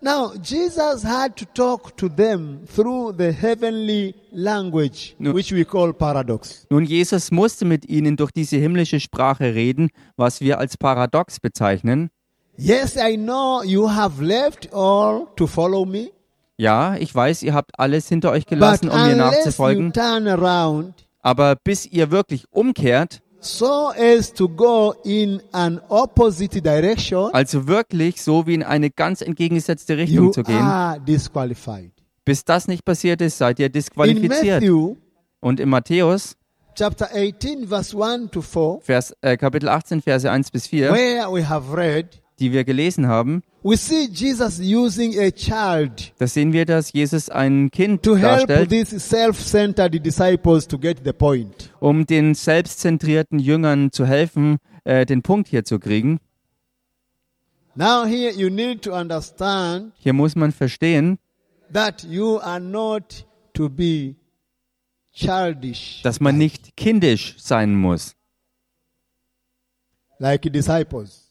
Now, 0.00 0.32
Jesus 0.42 1.04
had 1.04 1.36
to 1.36 1.44
talk 1.54 1.94
to 1.98 2.08
them 2.08 2.60
through 2.74 3.14
the 3.18 3.30
heavenly 3.32 4.14
language, 4.32 5.14
No. 5.18 5.34
which 5.34 5.52
we 5.52 5.64
call 5.64 5.92
paradox. 5.92 6.66
Nun, 6.70 6.84
Jesus 6.84 7.30
musste 7.30 7.64
mit 7.66 7.86
ihnen 7.88 8.16
durch 8.16 8.30
diese 8.30 8.56
himmlische 8.56 8.98
Sprache 9.00 9.54
reden, 9.54 9.90
was 10.16 10.40
wir 10.40 10.58
als 10.58 10.76
Paradox 10.78 11.38
bezeichnen. 11.40 12.08
Yes, 12.56 12.96
I 12.96 13.16
know 13.16 13.62
you 13.64 13.88
have 13.90 14.22
left 14.22 14.72
all 14.72 15.26
to 15.36 15.46
follow 15.46 15.84
me, 15.84 16.10
Ja, 16.56 16.94
ich 16.96 17.12
weiß, 17.12 17.42
ihr 17.42 17.52
habt 17.52 17.72
alles 17.80 18.08
hinter 18.08 18.30
euch 18.30 18.44
but 18.46 18.50
gelassen, 18.50 18.88
um 18.88 19.02
mir 19.06 19.16
nachzufolgen, 19.16 19.92
turn 19.92 20.28
around 20.28 20.94
aber 21.20 21.56
bis 21.56 21.84
ihr 21.86 22.10
wirklich 22.12 22.44
umkehrt, 22.52 23.22
so 23.40 23.90
as 23.98 24.32
to 24.32 24.48
go 24.48 24.94
in 25.04 25.42
an 25.52 25.80
opposite 25.88 26.62
direction, 26.62 27.30
also 27.32 27.66
wirklich 27.66 28.22
so 28.22 28.46
wie 28.46 28.54
in 28.54 28.62
eine 28.62 28.90
ganz 28.90 29.20
entgegengesetzte 29.20 29.96
Richtung 29.96 30.26
you 30.26 30.30
zu 30.30 30.44
gehen, 30.44 30.60
are 30.60 31.00
disqualified. 31.00 31.90
bis 32.24 32.44
das 32.44 32.68
nicht 32.68 32.84
passiert 32.84 33.20
ist, 33.20 33.36
seid 33.38 33.58
ihr 33.58 33.66
In 33.66 33.72
disqualifiziert. 33.72 34.60
Matthew 34.62 34.96
Und 35.40 35.58
in 35.60 35.68
Matthäus, 35.68 36.36
chapter 36.76 37.08
18, 37.12 37.66
verse 37.66 37.96
1 38.00 38.30
to 38.30 38.40
4, 38.42 38.78
Vers, 38.80 39.12
äh, 39.22 39.36
Kapitel 39.36 39.68
18, 39.68 40.02
Verse 40.02 40.30
1 40.30 40.50
bis 40.52 40.68
4, 40.68 40.92
where 40.92 41.30
we 41.32 41.46
have 41.46 41.76
read, 41.76 42.22
die 42.40 42.52
wir 42.52 42.64
gelesen 42.64 43.06
haben, 43.06 43.42
we 43.62 43.76
see 43.76 44.08
Jesus 44.12 44.58
using 44.60 45.18
a 45.18 45.30
child 45.30 46.12
da 46.18 46.26
sehen 46.26 46.52
wir, 46.52 46.64
dass 46.66 46.92
Jesus 46.92 47.30
ein 47.30 47.70
Kind 47.70 48.02
to 48.02 48.16
help 48.16 48.46
darstellt, 48.46 48.70
these 48.70 48.98
self-centered 48.98 50.04
disciples 50.04 50.66
to 50.66 50.78
get 50.78 50.98
the 51.04 51.12
point. 51.12 51.70
um 51.80 52.06
den 52.06 52.34
selbstzentrierten 52.34 53.38
Jüngern 53.38 53.92
zu 53.92 54.04
helfen, 54.06 54.58
äh, 54.84 55.06
den 55.06 55.22
Punkt 55.22 55.48
hier 55.48 55.64
zu 55.64 55.78
kriegen. 55.78 56.20
Now 57.76 58.04
here 58.04 58.30
you 58.32 58.50
need 58.50 58.82
to 58.82 58.92
understand 58.94 59.92
Hier 59.98 60.12
muss 60.12 60.36
man 60.36 60.52
verstehen, 60.52 61.18
that 61.72 62.04
you 62.04 62.38
are 62.38 62.60
not 62.60 63.26
to 63.54 63.68
be 63.68 64.14
childish 65.12 66.00
dass 66.02 66.20
man 66.20 66.36
nicht 66.36 66.76
kindisch 66.76 67.34
sein 67.38 67.74
muss, 67.74 68.14
like 70.18 70.42
disciples. 70.52 71.23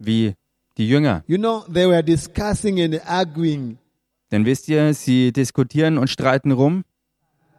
Wie 0.00 0.34
die 0.78 0.88
Jünger. 0.88 1.22
You 1.28 1.36
know, 1.38 1.64
they 1.72 1.86
were 1.88 2.02
discussing 2.02 2.80
and 2.80 3.00
arguing 3.06 3.78
Denn 4.32 4.44
wisst 4.44 4.68
ihr, 4.68 4.92
sie 4.94 5.32
diskutieren 5.32 5.98
und 5.98 6.08
streiten 6.08 6.52
rum, 6.52 6.84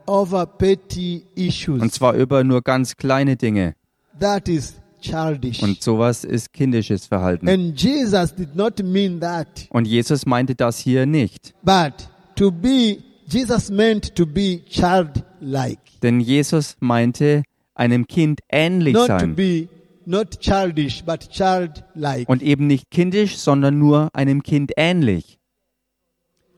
over 0.08 0.46
petty 0.46 1.24
issues. 1.36 1.82
und 1.82 1.94
zwar 1.94 2.16
über 2.16 2.44
nur 2.44 2.62
ganz 2.62 2.98
kleine 2.98 3.36
Dinge. 3.38 3.76
That 4.20 4.48
is 4.50 4.76
childish. 5.02 5.62
Und 5.64 5.82
sowas 5.82 6.24
ist 6.24 6.54
kindisches 6.54 7.06
Verhalten. 7.08 7.48
And 7.50 7.80
Jesus 7.80 8.34
did 8.36 8.56
not 8.56 8.82
mean 8.84 9.20
that. 9.20 9.48
Und 9.70 9.86
Jesus 9.88 10.26
meinte 10.26 10.56
das 10.56 10.80
hier 10.80 11.06
nicht. 11.06 11.54
But 11.64 11.94
to 12.36 12.52
be, 12.52 12.98
Jesus 13.28 13.70
meant 13.70 14.16
to 14.16 14.26
be 14.26 14.62
childlike. 14.70 15.80
Denn 16.02 16.20
Jesus 16.20 16.76
meinte, 16.80 17.44
einem 17.76 18.08
Kind 18.08 18.42
ähnlich 18.50 18.94
Not 18.94 19.08
to 19.08 19.20
sein. 19.20 19.36
be, 19.36 19.68
not 19.72 19.81
childish, 20.40 21.04
but 21.04 21.30
childlike. 21.30 22.26
Und 22.28 22.42
eben 22.42 22.68
nicht 22.68 22.90
kindisch, 22.92 23.38
sondern 23.38 23.78
nur 23.80 24.10
einem 24.14 24.44
Kind 24.44 24.72
ähnlich. 24.78 25.40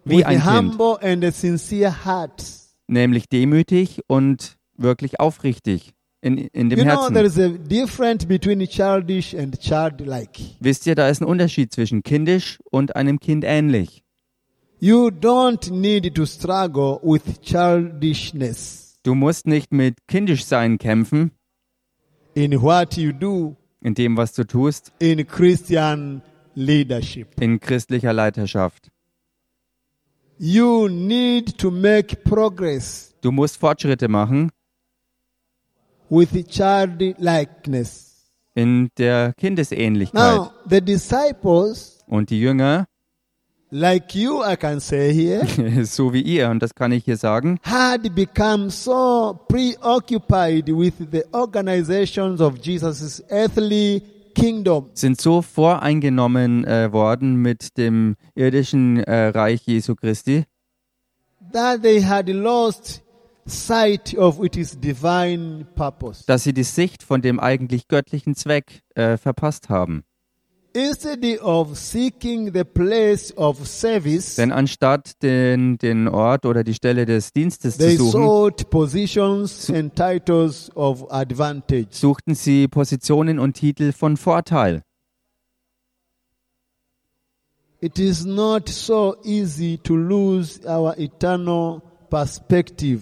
Wie 0.05 0.17
With 0.17 0.25
ein 0.25 0.41
a 0.41 0.59
Kind. 0.59 0.71
humble 0.79 0.97
and 1.01 1.23
a 1.23 1.31
sincere 1.31 2.05
heart. 2.05 2.43
Nämlich 2.87 3.29
demütig 3.29 4.01
und 4.07 4.57
wirklich 4.75 5.19
aufrichtig 5.19 5.93
in, 6.23 6.37
in 6.37 6.69
dem 6.69 6.79
You 6.79 6.85
know, 6.85 7.09
there 7.09 7.23
Herzen. 7.23 7.25
is 7.25 7.37
a 7.39 7.57
difference 7.57 8.25
between 8.25 8.65
childish 8.67 9.33
and 9.35 9.59
childlike. 9.59 10.39
Wisst 10.59 10.87
ihr, 10.87 10.95
da 10.95 11.09
ist 11.09 11.21
ein 11.21 11.25
Unterschied 11.25 11.71
zwischen 11.73 12.01
kindisch 12.03 12.59
und 12.71 12.95
einem 12.95 13.19
Kind 13.19 13.43
ähnlich. 13.45 14.03
You 14.79 15.07
don't 15.07 15.71
need 15.71 16.15
to 16.15 16.25
struggle 16.25 16.99
with 17.03 17.41
childishness 17.41 18.99
Du 19.03 19.15
musst 19.15 19.47
nicht 19.47 19.73
mit 19.73 19.95
kindisch 20.07 20.45
sein 20.45 20.77
kämpfen, 20.77 21.31
in 22.35 22.53
what 22.61 22.97
you 22.97 23.11
do 23.13 23.55
in 23.81 23.93
dem, 23.93 24.15
was 24.17 24.33
du 24.33 24.43
tust, 24.43 24.91
in 24.99 25.25
Christian 25.27 26.21
leadership. 26.55 27.27
in 27.41 27.59
christlicher 27.59 28.13
Leiterschaft. 28.13 28.89
You 30.39 30.89
need 30.89 31.57
to 31.59 31.69
make 31.71 32.15
progress 32.23 33.13
Du 33.21 33.31
musst 33.31 33.57
Fortschritte 33.57 34.07
machen 34.07 34.51
with 36.09 36.31
childlikeness. 36.47 38.11
in 38.55 38.89
der 38.97 39.33
Kindesähnlichkeit. 39.37 40.13
Now, 40.37 40.51
the 40.69 40.81
disciples, 40.81 42.03
Und 42.07 42.29
die 42.29 42.39
Jünger, 42.39 42.85
like 43.73 44.13
you, 44.13 44.43
I 44.43 44.55
can 44.55 44.79
say 44.79 45.11
here, 45.11 45.45
so 45.85 46.13
wie 46.13 46.21
ihr, 46.21 46.49
und 46.49 46.61
das 46.61 46.75
kann 46.75 46.91
ich 46.91 47.05
hier 47.05 47.17
sagen, 47.17 47.59
had 47.63 48.13
become 48.13 48.69
so 48.69 49.39
preoccupied 49.47 50.69
with 50.69 50.93
the 51.11 51.23
organizations 51.33 52.39
of 52.39 52.59
Jesus' 52.61 53.23
earthly 53.29 54.03
kingdom 54.35 54.89
sind 54.93 55.19
so 55.19 55.41
voreingenommen 55.41 56.65
äh, 56.65 56.91
worden 56.91 57.35
mit 57.35 57.77
dem 57.77 58.15
irdischen 58.35 58.97
äh, 59.03 59.27
Reich 59.27 59.65
Jesu 59.65 59.95
Christi, 59.95 60.45
that 61.51 61.81
they 61.81 62.01
had 62.01 62.29
lost 62.29 63.01
sight 63.45 64.15
of 64.17 64.39
its 64.43 64.79
divine 64.79 65.65
purpose. 65.75 66.23
dass 66.27 66.43
sie 66.43 66.53
die 66.53 66.63
Sicht 66.63 67.01
von 67.01 67.21
dem 67.23 67.39
eigentlich 67.39 67.87
göttlichen 67.87 68.35
Zweck 68.35 68.83
äh, 68.93 69.17
verpasst 69.17 69.69
haben. 69.69 70.03
Denn 74.37 74.51
anstatt 74.51 75.21
den, 75.21 75.77
den 75.77 76.07
Ort 76.07 76.45
oder 76.45 76.63
die 76.63 76.73
Stelle 76.73 77.05
des 77.05 77.31
Dienstes 77.31 77.77
zu 77.77 77.97
suchen, 77.97 78.11
sought 78.11 78.69
positions 78.71 79.69
and 79.69 79.95
titles 79.95 80.75
of 80.75 81.11
advantage. 81.11 81.89
suchten 81.91 82.33
sie 82.33 82.67
Positionen 82.67 83.37
und 83.37 83.53
Titel 83.53 83.91
von 83.91 84.17
Vorteil. 84.17 84.81
It 87.79 87.99
is 87.99 88.25
not 88.25 88.69
so 88.69 89.15
easy 89.23 89.77
to 89.83 89.95
lose 89.95 90.61
our 90.65 90.97
eternal 90.97 91.81
perspective. 92.09 93.01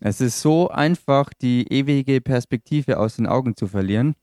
Es 0.00 0.20
ist 0.20 0.42
so 0.42 0.68
einfach, 0.68 1.30
die 1.40 1.72
ewige 1.72 2.20
Perspektive 2.20 2.98
aus 2.98 3.16
den 3.16 3.26
Augen 3.26 3.56
zu 3.56 3.66
verlieren, 3.66 4.14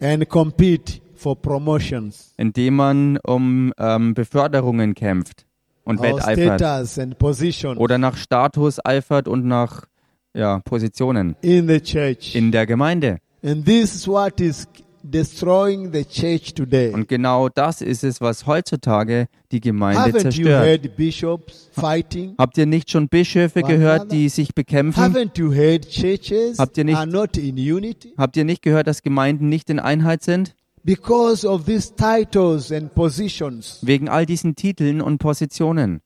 and 0.00 0.28
compete 0.28 1.00
for 1.14 1.34
promotions 1.34 2.32
indem 2.36 2.76
man 2.76 3.18
um 3.26 3.72
ähm, 3.76 4.14
Beförderungen 4.14 4.94
kämpft 4.94 5.46
und 5.84 5.98
or 5.98 6.04
wetteifert 6.04 6.60
status 6.60 6.98
and 6.98 7.18
position 7.18 7.76
oder 7.76 7.98
nach 7.98 8.16
Status 8.16 8.78
eifert 8.84 9.26
und 9.26 9.44
nach 9.44 9.86
ja, 10.34 10.60
Positionen 10.60 11.34
in 11.42 11.66
the 11.66 11.80
church. 11.80 12.36
in 12.36 12.52
der 12.52 12.66
Gemeinde. 12.66 13.18
And 13.42 13.64
this 13.64 13.94
is 13.94 14.06
what 14.06 14.40
is 14.40 14.68
destroying 15.02 15.92
the 15.92 16.04
church 16.04 16.54
today. 16.54 16.92
Und 16.92 17.08
genau 17.08 17.48
das 17.48 17.80
ist 17.80 18.04
es, 18.04 18.20
was 18.20 18.46
heutzutage 18.46 19.28
die 19.52 19.60
Gemeinde 19.60 20.00
Haven't 20.02 20.14
you 20.14 20.20
zerstört. 20.44 20.64
heard 20.66 20.96
bishops 20.96 21.68
fighting? 21.72 22.34
Habt 22.38 22.58
ihr 22.58 22.66
nicht 22.66 22.90
schon 22.90 23.08
Bischöfe 23.08 23.62
gehört, 23.62 24.12
die 24.12 24.28
sich 24.28 24.54
bekämpfen? 24.54 25.02
Haven't 25.02 25.38
you 25.38 25.52
heard 25.52 25.88
churches 25.88 26.58
Habt 26.58 26.76
ihr 26.78 26.84
nicht- 26.84 26.96
are 26.96 27.06
not 27.06 27.36
in 27.36 27.56
unity? 27.56 28.14
Habt 28.16 28.36
ihr 28.36 28.44
nicht 28.44 28.62
gehört, 28.62 28.86
dass 28.86 29.02
Gemeinden 29.02 29.48
nicht 29.48 29.70
in 29.70 29.78
Einheit 29.78 30.22
sind? 30.22 30.54
Because 30.84 31.46
of 31.46 31.64
these 31.64 31.92
titles 31.94 32.72
and 32.72 32.94
positions. 32.94 33.78
Wegen 33.82 34.08
all 34.08 34.24
diesen 34.26 34.54
Titeln 34.54 35.00
und 35.00 35.18
Positionen. 35.18 36.00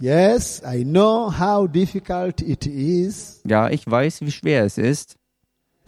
Yes, 0.00 0.62
I 0.64 0.84
know 0.84 1.28
how 1.36 1.66
difficult 1.66 2.40
it 2.40 2.66
is 2.66 3.40
Ja, 3.44 3.68
ich 3.68 3.84
weiß, 3.84 4.20
wie 4.20 4.30
schwer 4.30 4.64
es 4.64 4.78
ist, 4.78 5.16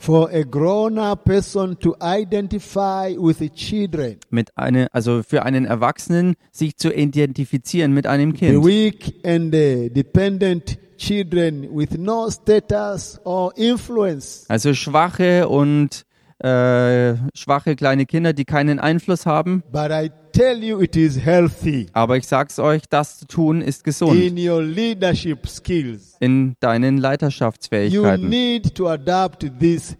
for 0.00 0.30
a 0.32 0.42
grown-up 0.44 1.26
person 1.26 1.78
to 1.78 1.94
identify 2.00 3.14
with 3.18 3.38
the 3.38 3.50
children, 3.50 4.16
mit 4.30 4.50
eine, 4.56 4.88
also 4.94 5.22
für 5.22 5.42
einen 5.44 5.66
Erwachsenen 5.66 6.36
sich 6.50 6.78
zu 6.78 6.90
identifizieren 6.90 7.92
mit 7.92 8.06
einem 8.06 8.32
the 8.32 8.38
Kind. 8.38 8.64
weak 8.64 9.14
and 9.24 9.54
the 9.54 9.90
dependent 9.90 10.78
children 10.96 11.68
with 11.70 11.98
no 11.98 12.30
status 12.30 13.20
or 13.24 13.52
influence. 13.56 14.46
Also 14.48 14.72
schwache 14.72 15.46
und 15.48 16.06
äh, 16.38 17.14
schwache 17.34 17.76
kleine 17.76 18.06
Kinder, 18.06 18.32
die 18.32 18.46
keinen 18.46 18.78
Einfluss 18.78 19.26
haben. 19.26 19.62
But 19.70 19.90
I 19.90 20.10
tell 20.32 20.62
you, 20.62 20.80
it 20.80 20.96
is 20.96 21.18
healthy 21.24 21.86
Aber 21.92 22.16
ich 22.16 22.26
sag's 22.26 22.58
euch, 22.58 22.82
das 22.88 23.18
zu 23.20 23.26
tun 23.26 23.60
ist 23.62 23.84
gesund 23.84 24.20
in 24.20 24.36
your 24.48 24.62
leadership 24.62 25.46
skills. 25.48 26.16
in 26.20 26.54
deinen 26.60 26.96
You 26.96 27.02
Leiterschaftsfähigkeiten. 27.02 28.28
need 28.28 28.74
to 28.74 28.88
adapt 28.88 29.50
this 29.58 29.96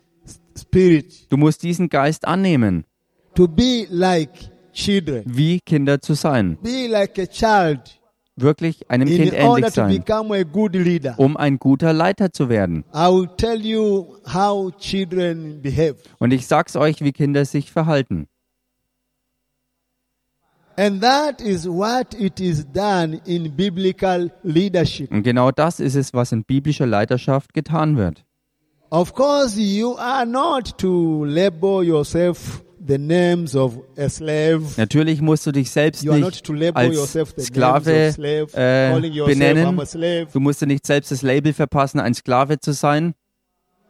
spirit 0.59 1.31
Du 1.31 1.37
musst 1.37 1.63
diesen 1.63 1.89
Geist 1.89 2.27
annehmen, 2.27 2.85
to 3.35 3.47
be 3.49 3.87
like 3.91 4.31
children. 4.73 5.23
wie 5.27 5.61
Kinder 5.61 6.01
zu 6.01 6.15
sein. 6.15 6.59
Be 6.63 6.87
like 6.89 7.19
a 7.19 7.27
child 7.27 7.97
Wirklich 8.37 8.89
einem 8.91 9.07
Kind 9.07 9.35
in 9.35 9.43
order 9.43 9.59
ähnlich 9.59 9.65
to 9.67 9.71
sein, 9.83 9.99
become 9.99 10.35
a 10.35 10.43
good 10.45 10.75
leader. 10.75 11.15
um 11.19 11.37
ein 11.37 11.59
guter 11.59 11.93
Leiter 11.93 12.33
zu 12.33 12.49
werden. 12.49 12.85
I 12.95 13.09
will 13.09 13.29
tell 13.37 13.61
you 13.61 14.17
how 14.33 14.75
children 14.79 15.61
behave. 15.61 15.97
Und 16.19 16.33
ich 16.33 16.47
sag's 16.47 16.75
euch, 16.75 17.03
wie 17.03 17.13
Kinder 17.13 17.45
sich 17.45 17.71
verhalten. 17.71 18.29
And 20.81 21.03
that 21.03 21.43
is 21.43 21.69
what 21.69 22.15
it 22.19 22.41
is 22.41 22.65
done 22.65 23.21
in 23.27 23.55
biblical 23.55 24.31
leadership. 24.43 25.13
Und 25.13 25.25
genau 25.25 25.51
das 25.51 25.79
ist 25.79 25.95
es, 25.95 26.15
was 26.15 26.33
in 26.33 26.43
biblischer 26.43 26.87
Leiterschaft 26.87 27.53
getan 27.53 27.99
wird. 27.99 28.25
Of 28.89 29.13
course, 29.13 29.61
you 29.61 29.95
are 29.99 30.25
not 30.25 30.79
to 30.79 31.27
label 31.27 31.85
yourself 31.85 32.65
the 32.83 32.97
names 32.97 33.55
of 33.55 33.79
a 33.99 34.09
slave. 34.09 34.63
Natürlich 34.79 35.21
musst 35.21 35.47
du 35.47 35.53
dich 35.53 35.71
selbst 35.71 36.03
You 36.03 36.15
nicht 36.15 36.51
als 36.75 37.13
Sklave 37.39 38.13
slave, 38.15 38.47
äh, 38.55 38.99
benennen. 39.27 39.79
Du 40.33 40.41
musst 40.41 40.63
dir 40.63 40.67
nicht 40.67 40.87
selbst 40.87 41.11
das 41.11 41.21
Label 41.21 41.53
verpassen, 41.53 42.01
ein 42.01 42.15
Sklave 42.15 42.59
zu 42.59 42.73
sein, 42.73 43.13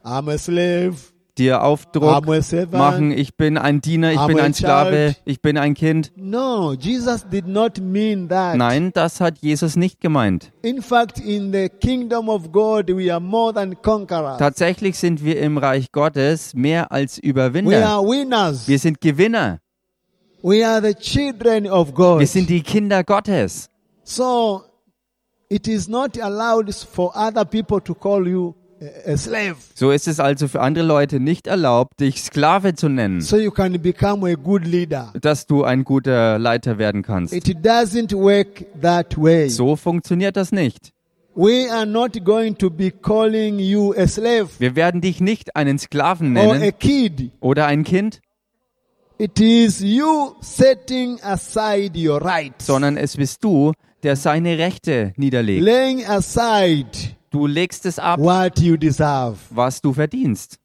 I'm 0.03 0.29
a 0.29 0.39
slave, 0.39 0.97
dir 1.41 1.63
Aufdruck 1.63 2.27
machen, 2.71 3.11
ich 3.11 3.37
bin 3.37 3.59
ein 3.59 3.81
Diener, 3.81 4.13
ich 4.13 4.21
bin 4.27 4.39
ein 4.39 4.55
Sklave, 4.55 5.17
ich 5.25 5.41
bin 5.41 5.57
ein 5.57 5.75
Kind. 5.75 6.13
No, 6.15 6.75
Jesus 6.75 7.27
did 7.29 7.49
not 7.49 7.81
mean 7.81 8.29
that. 8.29 8.57
Nein, 8.57 8.93
das 8.95 9.21
hat 9.21 9.39
Jesus 9.41 9.77
nicht 9.77 10.01
gemeint. 10.01 10.53
In 10.63 10.83
fact, 10.83 11.19
in 11.19 11.53
the 11.53 11.69
kingdom 11.69 12.29
of 12.29 12.53
God, 12.53 12.89
we 12.91 13.11
are 13.11 13.21
more 13.21 13.53
than 13.53 13.81
conquerors. 13.81 14.39
Tatsächlich 14.39 14.99
sind 14.99 15.25
wir 15.25 15.41
im 15.41 15.59
Reich 15.59 15.91
Gottes 15.91 16.55
mehr 16.55 16.93
als 16.93 17.17
We 17.17 17.29
Überwinder. 17.29 17.87
are 17.89 18.03
winners. 18.05 18.69
Wir 18.69 18.79
sind 18.79 19.01
Gewinner. 19.01 19.59
We 20.43 20.67
are 20.67 20.81
the 20.81 20.95
children 20.95 21.67
of 21.67 21.95
God. 21.95 22.21
Wir 22.21 22.27
sind 22.27 22.49
die 22.49 22.63
Kinder 22.63 23.03
Gottes. 23.03 23.69
So 24.05 24.63
it 25.49 25.67
is 25.67 25.89
not 25.89 26.21
allowed 26.21 26.73
for 26.75 27.13
other 27.17 27.45
people 27.45 27.81
to 27.81 27.95
call 27.95 28.27
you 28.27 28.55
a, 29.07 29.17
slave. 29.17 29.57
So 29.75 29.91
ist 29.91 30.09
es 30.09 30.21
also 30.21 30.49
für 30.49 30.61
andere 30.61 30.85
Leute 30.85 31.21
nicht 31.21 31.47
erlaubt, 31.47 32.01
dich 32.01 32.23
Sklave 32.23 32.75
zu 32.75 32.89
nennen, 32.89 33.21
So 33.21 33.37
you 33.37 33.51
can 33.51 33.81
become 33.81 34.27
a 34.31 34.35
good 34.35 34.67
leader. 34.67 35.13
dass 35.21 35.47
du 35.47 35.65
ein 35.65 35.85
guter 35.85 36.39
Leiter 36.39 36.79
werden 36.79 37.03
kannst. 37.03 37.35
It 37.35 37.47
doesn't 37.65 38.15
work 38.15 38.65
that 38.81 39.17
way. 39.21 39.49
So 39.49 39.77
funktioniert 39.77 40.37
das 40.37 40.53
nicht. 40.53 40.93
We 41.35 41.71
are 41.71 41.87
not 41.87 42.25
going 42.25 42.59
to 42.59 42.71
be 42.71 42.91
calling 42.91 43.59
you 43.61 43.95
a 43.97 44.07
slave 44.09 44.49
Wir 44.59 44.75
werden 44.75 45.01
dich 45.01 45.21
nicht 45.21 45.55
einen 45.55 45.79
Sklaven 45.79 46.37
or 46.37 46.55
a 46.55 46.59
nennen 46.59 46.73
kid. 46.79 47.31
oder 47.41 47.67
ein 47.67 47.85
Kind, 47.85 48.21
It 49.19 49.39
is 49.39 49.81
you 49.81 50.33
setting 50.41 51.19
aside 51.23 51.93
your 51.95 52.23
rights, 52.25 52.67
sondern 52.67 52.97
es 52.97 53.19
bist 53.19 53.45
du, 53.45 53.73
der 54.03 54.17
seine 54.17 54.57
Rechte 54.57 55.13
niederlegt. 55.17 55.63
laying 55.63 56.07
aside 56.07 56.89
Du 57.31 57.47
legst 57.47 57.87
es 57.87 57.99
ab, 57.99 58.19
what 58.21 58.59
you 58.59 58.77
deserve, 58.77 59.39
was 59.51 59.81
du 59.81 59.93
verdienst. 59.93 60.59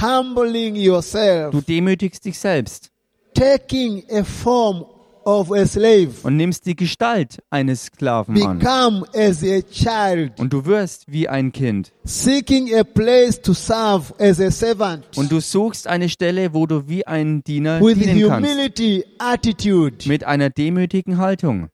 humbling 0.00 0.74
yourself, 0.74 1.50
Du 1.52 1.60
demütigst 1.60 2.24
dich 2.24 2.38
selbst 2.38 2.90
taking 3.34 4.02
a 4.10 4.24
form 4.24 4.84
of 5.24 5.52
a 5.52 5.64
slave, 5.64 6.10
und 6.24 6.36
nimmst 6.36 6.66
die 6.66 6.74
Gestalt 6.74 7.38
eines 7.50 7.84
Sklaven 7.84 8.42
an. 8.42 8.58
become 8.58 9.04
as 9.14 9.44
a 9.44 9.60
child, 9.62 10.40
Und 10.40 10.52
du 10.52 10.64
wirst 10.66 11.04
wie 11.06 11.28
ein 11.28 11.52
Kind. 11.52 11.92
seeking 12.04 12.74
a 12.74 12.82
place 12.82 13.40
to 13.40 13.52
serve 13.54 14.12
as 14.18 14.40
a 14.40 14.50
servant, 14.50 15.04
Und 15.16 15.30
du 15.30 15.40
suchst 15.40 15.86
eine 15.86 16.08
Stelle, 16.08 16.52
wo 16.52 16.66
du 16.66 16.88
wie 16.88 17.06
ein 17.06 17.44
Diener 17.44 17.80
with 17.80 17.98
dienen 17.98 18.28
kannst. 18.28 18.50
humility 18.50 19.04
attitude. 19.18 20.08
Mit 20.08 20.24
einer 20.24 20.50
demütigen 20.50 21.18
Haltung. 21.18 21.68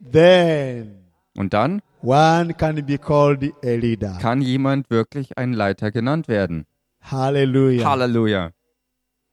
Then 0.00 0.94
Und 1.36 1.52
dann 1.52 1.82
one 2.04 2.54
can 2.54 2.84
be 2.84 2.98
called 2.98 3.42
a 3.64 3.76
leader. 3.76 4.18
kann 4.20 4.42
jemand 4.42 4.90
wirklich 4.90 5.36
ein 5.38 5.52
Leiter 5.52 5.90
genannt 5.90 6.28
werden. 6.28 6.66
Hallelujah. 7.00 7.84
Halleluja. 7.88 8.50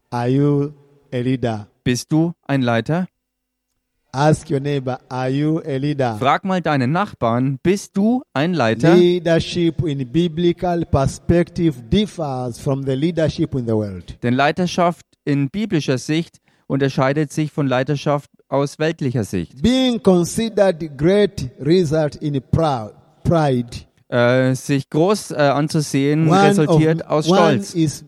Are 0.10 0.28
you 0.28 0.74
a 1.14 1.18
leader? 1.20 1.68
Bist 1.84 2.12
du 2.12 2.34
ein 2.48 2.62
Leiter? 2.62 3.08
Ask 4.14 4.52
your 4.52 4.60
neighbor, 4.60 5.00
are 5.08 5.30
you 5.30 5.60
a 5.60 5.78
leader? 5.78 6.18
Frag 6.20 6.44
mal 6.44 6.62
deinen 6.62 6.92
Nachbarn, 6.92 7.60
bist 7.64 7.96
du 7.96 8.24
ein 8.34 8.54
Leiter? 8.54 8.94
Leadership 8.94 9.82
in 9.86 10.06
biblical 10.12 10.86
perspective 10.86 11.82
differs 11.90 12.60
from 12.60 12.84
the 12.84 12.92
leadership 12.92 13.56
in 13.56 13.66
the 13.66 13.74
world. 13.74 14.22
Denn 14.22 14.34
Leiterschaft 14.34 15.06
in 15.24 15.50
biblischer 15.50 15.98
Sicht 15.98 16.42
unterscheidet 16.68 17.32
sich 17.32 17.54
von 17.54 17.68
Leiterschaft 17.68 18.30
aus 18.52 18.78
weltlicher 18.80 19.24
Sicht. 19.24 19.62
Being 19.62 20.02
considered 20.02 20.98
great 20.98 21.50
result 21.60 22.16
in 22.18 22.42
pride. 22.42 23.70
Äh, 24.10 24.54
sich 24.56 24.90
groß 24.90 25.32
äh, 25.32 25.36
anzusehen 25.36 26.28
One 26.28 26.50
resultiert 26.50 27.02
of, 27.04 27.10
aus 27.10 27.26
Stolz. 27.28 27.74
is 27.74 28.04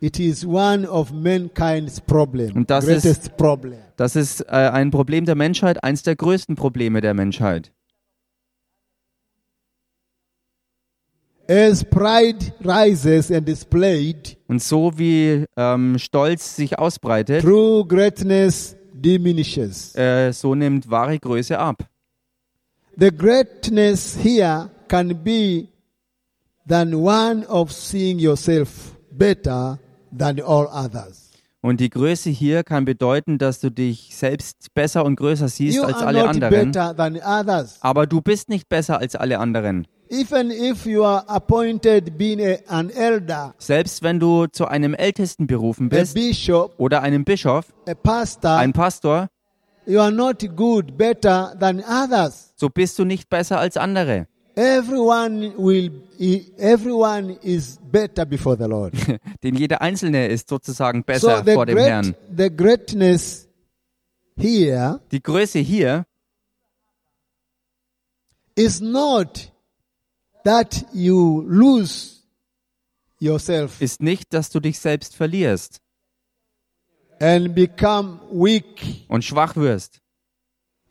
it 0.00 0.18
is 0.18 0.44
one 0.44 0.88
of 0.90 1.12
mankind's 1.12 2.00
problem, 2.00 2.56
Und 2.56 2.70
das 2.70 2.84
greatest 2.86 3.06
ist- 3.06 3.36
problem. 3.36 3.78
Das 3.96 4.16
ist 4.16 4.40
äh, 4.40 4.50
ein 4.50 4.90
Problem 4.90 5.24
der 5.24 5.36
Menschheit, 5.36 5.84
eins 5.84 6.02
der 6.02 6.16
größten 6.16 6.56
Probleme 6.56 7.00
der 7.00 7.14
Menschheit. 7.14 7.70
As 11.46 11.84
pride 11.84 12.52
rises 12.64 13.30
and 13.30 13.48
is 13.48 13.64
played, 13.64 14.36
Und 14.48 14.62
so 14.62 14.92
wie 14.98 15.44
ähm, 15.56 15.98
Stolz 15.98 16.56
sich 16.56 16.78
ausbreitet, 16.78 17.42
true 17.42 17.84
greatness 17.86 18.74
diminishes. 19.04 19.94
äh, 19.94 20.32
so 20.32 20.54
nimmt 20.54 20.90
wahre 20.90 21.18
Größe 21.18 21.58
ab. 21.58 21.84
The 22.96 23.10
greatness 23.10 24.16
here 24.22 24.70
can 24.88 25.22
be 25.24 25.66
than 26.68 26.94
one 26.94 27.46
of 27.48 27.72
seeing 27.72 28.18
yourself 28.18 28.96
better 29.10 29.78
than 30.16 30.40
all 30.40 30.66
others. 30.72 31.30
Und 31.60 31.80
die 31.80 31.88
Größe 31.88 32.28
hier 32.30 32.62
kann 32.62 32.84
bedeuten, 32.84 33.38
dass 33.38 33.58
du 33.60 33.70
dich 33.70 34.14
selbst 34.14 34.74
besser 34.74 35.04
und 35.04 35.16
größer 35.16 35.48
siehst 35.48 35.76
You 35.78 35.84
als 35.84 35.96
are 35.96 36.06
alle 36.08 36.18
not 36.20 36.28
anderen. 36.28 36.72
better 36.72 36.94
than 36.94 37.16
others. 37.16 37.78
Aber 37.80 38.06
du 38.06 38.20
bist 38.20 38.48
nicht 38.50 38.68
besser 38.68 38.98
als 38.98 39.16
alle 39.16 39.38
anderen. 39.38 39.86
Even 40.10 40.50
if 40.50 40.84
you 40.86 41.02
are 41.04 41.24
appointed 41.28 42.16
being 42.18 42.40
a, 42.40 42.58
an 42.68 42.90
elder, 42.90 43.54
Selbst 43.58 44.02
wenn 44.02 44.20
du 44.20 44.46
zu 44.46 44.66
einem 44.66 44.94
Ältesten 44.94 45.46
berufen 45.46 45.86
a 45.86 45.96
bist 45.96 46.14
bishop, 46.14 46.74
oder 46.78 47.02
einem 47.02 47.24
Bischof, 47.24 47.72
a 47.88 47.94
pastor, 47.94 48.56
ein 48.56 48.72
Pastor, 48.72 49.28
you 49.86 50.00
are 50.00 50.12
not 50.12 50.44
good, 50.56 50.96
better 50.96 51.54
than 51.58 51.80
others. 51.80 52.52
so 52.56 52.68
bist 52.68 52.98
du 52.98 53.04
nicht 53.04 53.28
besser 53.30 53.58
als 53.58 53.76
andere. 53.76 54.26
Everyone 54.56 55.52
will, 55.58 55.90
everyone 56.58 57.38
is 57.42 57.80
better 57.90 58.24
before 58.24 58.56
the 58.56 58.68
Lord. 58.68 58.94
Denn 59.42 59.56
jeder 59.56 59.80
Einzelne 59.82 60.28
ist 60.28 60.48
sozusagen 60.48 61.00
so 61.00 61.04
besser 61.04 61.42
the 61.44 61.54
vor 61.54 61.66
dem 61.66 61.76
great, 61.76 61.88
Herrn. 61.88 62.14
the 62.36 62.50
greatness 62.54 63.48
here 64.36 65.00
Die 65.10 65.20
Größe 65.22 65.58
hier 65.58 66.04
is 68.54 68.80
not 68.80 69.50
that 70.44 70.84
you 70.92 71.42
lose 71.48 72.20
yourself 73.20 73.80
ist 73.80 74.02
nicht, 74.02 74.32
dass 74.34 74.50
du 74.50 74.60
dich 74.60 74.78
selbst 74.78 75.14
verlierst 75.16 75.80
and 77.20 77.54
become 77.54 78.20
weak 78.32 79.04
und 79.08 79.24
schwach 79.24 79.56
wirst, 79.56 80.00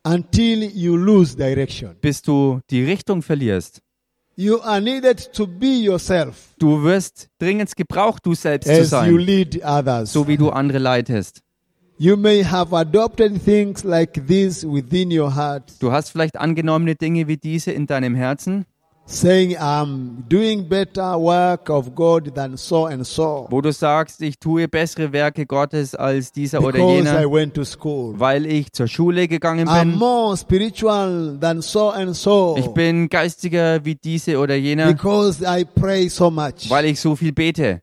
until 0.03 0.63
you 0.63 0.95
lose 0.95 1.35
direction. 1.35 1.95
bis 2.01 2.21
du 2.21 2.59
die 2.69 2.83
Richtung 2.83 3.21
verlierst. 3.21 3.79
You 4.35 4.59
are 4.61 4.81
needed 4.81 5.31
to 5.33 5.45
be 5.45 5.67
yourself 5.83 6.55
Du 6.57 6.81
wirst 6.81 7.29
dringend 7.37 7.75
gebraucht, 7.75 8.25
du 8.25 8.33
selbst 8.33 8.65
zu 8.65 8.71
as 8.73 8.79
you 8.79 8.85
sein, 8.85 9.17
lead 9.17 9.63
others. 9.63 10.11
so 10.11 10.27
wie 10.27 10.37
du 10.37 10.49
andere 10.49 10.79
leitest. 10.79 11.41
You 11.99 12.17
may 12.17 12.43
have 12.43 12.75
adopted 12.75 13.43
things 13.45 13.83
like 13.83 14.25
this 14.27 14.65
within 14.65 15.11
your 15.11 15.35
heart, 15.35 15.71
Du 15.79 15.91
hast 15.91 16.09
vielleicht 16.09 16.37
angenommene 16.37 16.95
Dinge 16.95 17.27
wie 17.27 17.37
diese 17.37 17.71
in 17.71 17.85
deinem 17.85 18.15
Herzen, 18.15 18.65
saying, 19.05 19.55
I'm 19.57 20.23
doing 20.29 20.67
better 20.67 21.17
work 21.17 21.69
of 21.69 21.93
God 21.93 22.33
than 22.33 22.57
so 22.57 22.85
and 22.87 23.05
so 23.05 23.47
wo 23.49 23.61
du 23.61 23.71
sagst, 23.71 24.21
ich 24.21 24.39
tue 24.39 24.67
bessere 24.67 25.11
Werke 25.11 25.45
Gottes 25.45 25.93
als 25.93 26.31
dieser 26.31 26.59
oder 26.61 26.71
because 26.71 27.01
I 27.03 27.05
jener, 27.19 27.31
went 27.31 27.53
to 27.55 27.63
school. 27.65 28.13
weil 28.17 28.45
ich 28.45 28.71
zur 28.71 28.87
Schule 28.87 29.27
gegangen 29.27 29.67
I'm 29.67 29.91
bin. 29.91 29.99
more 29.99 30.35
spiritual 30.37 31.37
than 31.39 31.61
so 31.61 31.89
and 31.91 32.15
so 32.15 32.55
Ich 32.57 32.67
bin 32.69 33.09
geistiger 33.09 33.83
wie 33.83 33.95
diese 33.95 34.39
oder 34.39 34.55
jener, 34.55 34.87
because 34.87 35.43
I 35.43 35.65
pray 35.65 36.07
so 36.09 36.31
much. 36.31 36.69
weil 36.69 36.85
ich 36.85 36.99
so 36.99 37.15
viel 37.15 37.33
bete. 37.33 37.81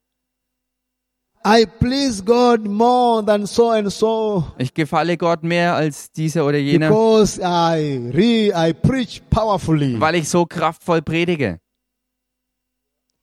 I 1.43 1.65
please 1.65 2.23
God 2.23 2.67
more 2.67 3.25
than 3.25 3.47
so 3.47 3.71
and 3.71 3.91
so 3.91 4.45
Ich 4.59 4.75
gefalle 4.75 5.17
Gott 5.17 5.43
mehr 5.43 5.75
als 5.75 6.13
dieser 6.13 6.45
oder 6.45 6.59
jener, 6.59 6.89
because 6.89 7.41
I 7.41 8.11
re 8.13 8.53
I 8.55 8.75
preach 8.75 9.23
powerfully. 9.31 9.99
weil 9.99 10.17
ich 10.17 10.29
so 10.29 10.45
kraftvoll 10.45 11.01
predige. 11.01 11.59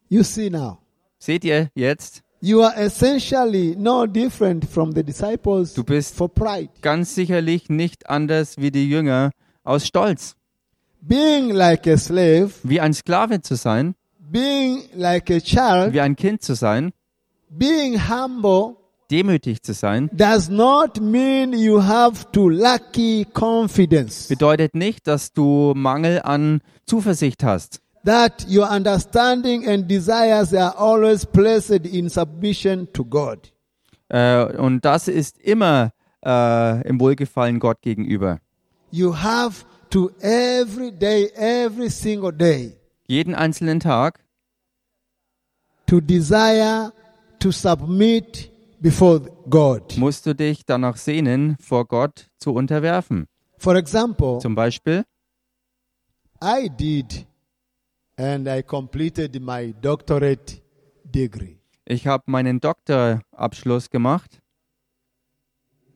You 0.10 0.24
see 0.24 0.50
now, 0.50 0.80
Seht 1.20 1.44
ihr 1.44 1.70
jetzt? 1.76 2.24
you 2.42 2.62
are 2.64 2.76
essentially 2.78 3.76
no 3.78 4.06
different 4.08 4.66
from 4.66 4.94
the 4.94 5.04
disciples 5.04 5.74
Du 5.76 5.84
bist 5.84 6.16
for 6.16 6.28
pride. 6.30 6.70
ganz 6.82 7.14
sicherlich 7.14 7.70
nicht 7.70 8.10
anders 8.10 8.58
wie 8.58 8.72
die 8.72 8.90
Jünger 8.90 9.32
aus 9.64 9.86
Stolz. 9.86 10.36
Being 11.02 11.52
like 11.52 11.86
a 11.88 11.98
slave, 11.98 12.50
Wie 12.64 12.82
ein 12.82 12.94
Sklave 12.94 13.42
zu 13.42 13.56
sein, 13.56 13.94
being 14.20 14.82
like 14.96 15.30
a 15.30 15.40
child, 15.40 15.94
wie 15.94 16.02
ein 16.02 16.16
Kind 16.16 16.42
zu 16.42 16.56
sein, 16.56 16.92
being 17.50 18.08
humble 18.10 18.76
demütig 19.10 19.64
zu 19.64 19.74
sein, 19.74 20.10
does 20.14 20.50
not 20.50 21.00
mean 21.00 21.54
you 21.54 21.82
have 21.82 22.30
to 22.32 22.50
lackey 22.50 23.26
confidence. 23.34 24.28
bedeutet 24.28 24.76
nicht, 24.76 25.08
dass 25.08 25.34
du 25.34 25.74
Mangel 25.76 26.22
an 26.22 26.62
Zuversicht 26.86 27.44
hast, 27.44 27.82
That 28.06 28.46
your 28.50 28.70
understanding 28.70 29.68
and 29.68 29.90
desires 29.90 30.54
are 30.54 30.78
always 30.78 31.26
placed 31.26 31.86
in 31.86 32.10
submission 32.10 32.88
to 32.94 33.04
God. 33.04 33.52
Äh, 34.08 34.46
und 34.58 34.86
das 34.86 35.10
ist 35.10 35.38
immer 35.40 35.92
äh, 36.26 36.88
im 36.88 37.02
Wohlgefallen 37.02 37.60
Gott 37.60 37.82
gegenüber. 37.82 38.40
You 38.92 39.14
have 39.14 39.66
to 39.90 40.12
every 40.22 40.92
day, 40.92 41.32
every 41.36 41.90
single 41.90 42.32
day, 42.32 42.78
Jeden 43.08 43.36
einzelnen 43.36 43.80
Tag 43.82 44.20
to 45.88 46.00
desire 46.00 46.94
to 47.40 47.52
submit 47.52 48.52
before 48.80 49.22
God. 49.50 49.98
musst 49.98 50.26
du 50.26 50.34
dich 50.36 50.66
danach 50.66 50.98
sehnen, 50.98 51.58
vor 51.60 51.86
Gott 51.88 52.30
zu 52.40 52.54
unterwerfen. 52.54 53.28
For 53.58 53.76
example, 53.76 54.40
Zum 54.40 54.56
Beispiel, 54.56 55.04
I 56.44 56.70
did 56.70 57.26
and 58.18 58.48
I 58.48 58.62
completed 58.64 59.40
my 59.42 59.74
doctorate 59.82 60.62
degree 61.04 61.58
ich 61.86 62.06
habe 62.06 62.24
meinen 62.28 62.60
Doktorabschluss 62.60 63.90
gemacht 63.90 64.40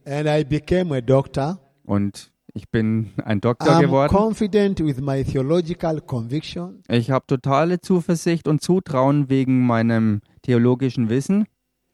and 0.06 0.28
I 0.28 0.44
became 0.44 0.96
a 0.96 1.02
doctor. 1.02 1.60
und 1.84 2.32
ich 2.54 2.70
bin 2.70 3.12
ein 3.24 3.40
Doktor 3.42 3.78
I'm 3.78 3.82
geworden. 3.82 4.10
confident 4.16 4.80
with 4.80 5.00
my 5.00 5.24
theological 5.24 6.02
conviction. 6.02 6.84
Ich 6.90 7.10
habe 7.12 7.26
totale 7.28 7.80
Zuversicht 7.80 8.48
und 8.48 8.62
Zutrauen 8.62 9.30
wegen 9.30 9.66
meinem 9.66 10.22
theologischen 10.44 11.10
Wissen, 11.10 11.46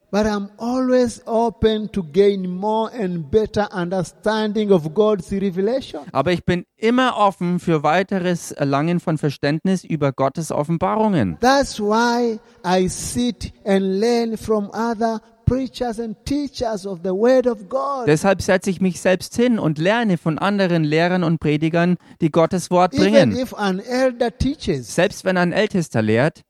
But 0.09 0.25
I'm 0.25 0.47
always 0.57 1.21
open 1.27 1.91
to 1.91 2.01
gain 2.01 2.49
more 2.49 2.89
and 2.97 3.29
better 3.29 3.67
understanding 3.73 4.71
of 4.71 4.93
God's 4.93 5.29
revelation. 5.33 6.03
aber 6.13 6.31
ich 6.31 6.45
bin 6.45 6.63
immer 6.77 7.17
offen 7.17 7.59
für 7.59 7.83
weiteres 7.83 8.53
Erlangen 8.53 9.01
von 9.01 9.17
Verständnis 9.17 9.83
über 9.83 10.13
Gottes 10.13 10.49
Offenbarungen. 10.53 11.37
That's 11.41 11.77
why 11.81 12.39
I 12.65 12.87
sit 12.87 13.51
and 13.65 13.99
learn 13.99 14.37
from 14.37 14.69
other 14.71 15.19
preachers 15.45 15.99
and 15.99 16.15
teachers 16.23 16.85
of 16.87 16.99
the 17.03 17.09
Word 17.11 17.45
of 17.45 17.67
God. 17.67 18.07
Deshalb 18.07 18.41
setze 18.41 18.69
ich 18.69 18.79
mich 18.79 19.01
selbst 19.01 19.35
hin 19.35 19.59
und 19.59 19.77
lerne 19.77 20.17
von 20.17 20.37
anderen 20.39 20.85
Lehrern 20.85 21.25
und 21.25 21.39
Predigern, 21.39 21.97
die 22.21 22.31
Gottes 22.31 22.71
Wort 22.71 22.93
Even 22.93 23.11
bringen. 23.11 23.37
if 23.37 23.53
an 23.55 23.81
elder 23.81 24.31
teaches, 24.37 24.95
Selbst 24.95 25.25
wenn 25.25 25.35
ein 25.35 25.51
Ältester 25.51 26.01
lehrt, 26.01 26.43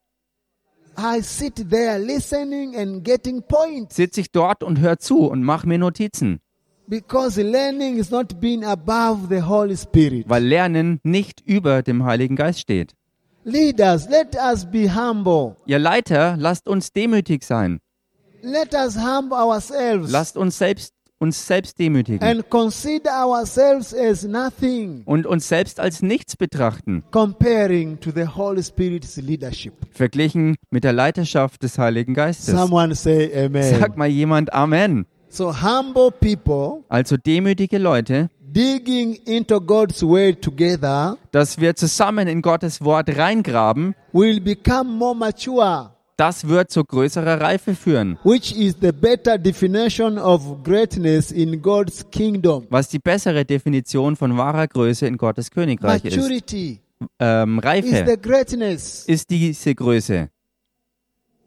I 0.99 1.21
sit 1.21 1.69
there 1.69 1.99
listening 1.99 2.75
and 2.75 3.03
getting 3.03 3.43
points 3.43 3.95
sitze 3.95 4.19
ich 4.21 4.31
dort 4.31 4.63
und 4.63 4.79
höre 4.79 4.97
zu 4.97 5.27
und 5.27 5.43
mache 5.43 5.67
mir 5.67 5.77
Notizen, 5.77 6.39
because 6.87 7.39
learning 7.39 7.97
is 7.97 8.09
not 8.09 8.39
being 8.39 8.63
above 8.65 9.27
the 9.29 9.43
Holy 9.43 9.77
Spirit. 9.77 10.27
weil 10.27 10.43
Lernen 10.43 10.99
nicht 11.03 11.41
über 11.45 11.83
dem 11.83 12.03
Heiligen 12.03 12.35
Geist 12.35 12.61
steht. 12.61 12.95
Leaders, 13.43 14.09
let 14.09 14.35
us 14.35 14.65
be 14.65 14.89
humble. 14.93 15.55
Ihr 15.67 15.79
Leiter, 15.79 16.35
lasst 16.37 16.67
uns 16.67 16.91
demütig 16.91 17.43
sein. 17.43 17.79
Let 18.41 18.73
us 18.73 18.97
humble 18.97 19.37
ourselves 19.37 20.11
Lasst 20.11 20.35
uns 20.35 20.57
selbst 20.57 20.93
uns 21.19 21.47
selbst 21.47 21.79
demütigen 21.79 22.21
and 22.27 22.49
consider 22.49 23.25
ourselves 23.25 23.93
as 23.93 24.23
nothing 24.23 25.01
und 25.05 25.25
uns 25.25 25.47
selbst 25.47 25.79
als 25.79 26.01
nichts 26.01 26.35
betrachten, 26.35 27.03
comparing 27.11 27.99
to 27.99 28.11
the 28.13 28.27
Holy 28.27 28.63
Spirit's 28.63 29.17
leadership. 29.17 29.73
verglichen 29.91 30.55
mit 30.69 30.83
der 30.83 30.93
Leiterschaft 30.93 31.63
des 31.63 31.77
Heiligen 31.77 32.13
Geistes. 32.13 32.53
Someone 32.55 32.93
say 32.95 33.31
amen. 33.45 33.79
Sag 33.79 33.97
mal 33.97 34.07
jemand 34.07 34.53
Amen. 34.53 35.05
So 35.29 35.53
humble 35.61 36.11
people 36.11 36.83
Also 36.89 37.17
demütige 37.17 37.77
Leute, 37.79 38.29
digging 38.39 39.15
into 39.25 39.59
God's 39.59 40.01
word 40.03 40.41
together 40.41 41.17
dass 41.31 41.59
wir 41.59 41.75
zusammen 41.75 42.27
in 42.27 42.41
Gottes 42.41 42.81
Wort 42.81 43.09
reingraben, 43.15 43.93
will 44.13 44.39
become 44.39 44.91
more 44.97 45.15
mature, 45.15 45.91
das 46.17 46.47
wird 46.47 46.71
zu 46.71 46.83
größerer 46.83 47.39
Reife 47.39 47.75
führen, 47.75 48.17
which 48.23 48.51
is 48.51 48.75
the 48.81 48.91
better 48.91 49.37
definition 49.37 50.17
of 50.17 50.63
greatness 50.63 51.31
in 51.31 51.61
God's 51.61 52.05
kingdom. 52.11 52.65
was 52.69 52.89
die 52.89 52.99
bessere 52.99 53.45
Definition 53.45 54.15
von 54.15 54.35
wahrer 54.37 54.67
Größe 54.67 55.07
in 55.07 55.17
Gottes 55.17 55.51
Königreich 55.51 56.03
ist. 56.03 56.17
Maturity 56.17 56.79
Ähm, 57.19 57.59
is 57.59 57.63
Reife 57.65 58.05
the 58.07 58.17
greatness. 58.19 59.05
ist 59.07 59.29
diese 59.29 59.75
Größe. 59.75 60.29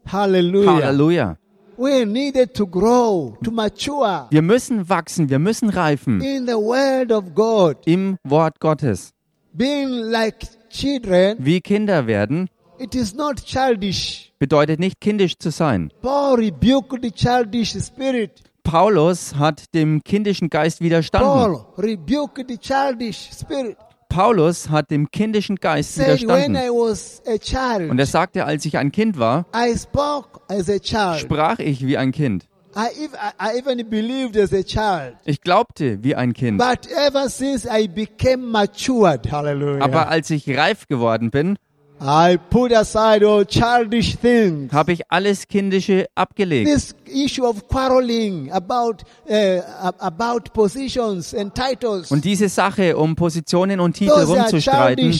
Hallelujah. 0.05 0.73
Halleluja. 0.83 1.37
We 1.77 2.05
needed 2.05 2.53
to 2.53 2.67
grow, 2.67 3.37
to 3.43 3.49
mature 3.51 4.27
Wir 4.29 4.41
müssen 4.41 4.87
wachsen, 4.87 5.29
wir 5.29 5.39
müssen 5.39 5.69
reifen 5.69 6.21
in 6.21 6.45
the 6.45 6.53
word 6.53 7.11
of 7.11 7.33
God. 7.33 7.77
im 7.85 8.17
Wort 8.23 8.59
Gottes. 8.59 9.11
Being 9.53 9.89
like 9.89 10.35
children, 10.69 11.35
Wie 11.39 11.59
Kinder 11.59 12.07
werden, 12.07 12.49
it 12.81 12.95
is 12.95 13.13
not 13.13 13.43
childish. 13.43 14.31
bedeutet 14.39 14.79
nicht 14.79 14.99
kindisch 14.99 15.37
zu 15.37 15.51
sein. 15.51 15.91
Paul 16.01 16.35
rebuked 16.35 17.01
the 17.03 17.11
childish 17.11 17.71
spirit. 17.73 18.31
Paulus 18.63 19.35
hat 19.35 19.73
dem 19.73 20.03
kindischen 20.03 20.49
Geist 20.49 20.81
widerstanden. 20.81 21.29
Paul 21.29 21.65
rebuked 21.77 22.47
the 22.47 22.57
childish 22.57 23.29
spirit. 23.31 23.77
Paulus 24.09 24.69
hat 24.69 24.91
dem 24.91 25.09
kindischen 25.09 25.55
Geist 25.55 25.97
widerstanden. 25.97 26.55
I 26.55 26.69
was 26.69 27.21
a 27.25 27.37
child, 27.37 27.89
Und 27.89 27.97
er 27.99 28.05
sagte, 28.05 28.45
als 28.45 28.65
ich 28.65 28.77
ein 28.77 28.91
Kind 28.91 29.17
war, 29.17 29.45
I 29.55 29.75
spoke 29.77 30.41
as 30.49 30.69
a 30.69 30.79
child. 30.79 31.19
sprach 31.19 31.59
ich 31.59 31.85
wie 31.85 31.97
ein 31.97 32.11
Kind. 32.11 32.45
I, 32.75 32.87
ev- 33.03 33.15
I 33.15 33.57
I 33.57 33.59
even 33.59 33.89
believed 33.89 34.37
as 34.37 34.53
a 34.53 34.63
child. 34.63 35.15
Ich 35.25 35.41
glaubte 35.41 36.03
wie 36.03 36.15
ein 36.15 36.33
Kind. 36.33 36.57
But 36.57 36.89
ever 36.91 37.29
since 37.29 37.67
I 37.67 37.87
became 37.87 38.45
matured, 38.51 39.29
hallelujah, 39.31 39.81
Aber 39.83 40.07
als 40.09 40.29
ich 40.29 40.47
reif 40.57 40.87
geworden 40.87 41.31
bin, 41.31 41.57
I 42.03 42.37
put 42.49 42.71
aside 42.73 43.23
all 43.23 43.45
childish 43.45 44.17
things. 44.17 44.73
habe 44.73 44.93
ich 44.93 45.01
alles 45.11 45.47
Kindische 45.47 46.07
abgelegt. 46.15 46.67
This 46.67 46.95
issue 47.05 47.45
of 47.45 47.67
quarreling 47.67 48.51
about 48.51 49.03
uh, 49.29 49.59
ab- 49.79 49.97
about 49.99 50.51
positions 50.51 51.35
and 51.35 51.53
titles. 51.53 52.11
Und 52.11 52.25
diese 52.25 52.49
Sache, 52.49 52.97
um 52.97 53.15
Positionen 53.15 53.79
und 53.79 53.93
Titel 53.93 54.11
Those 54.11 54.27
rumzustreiten, 54.35 55.13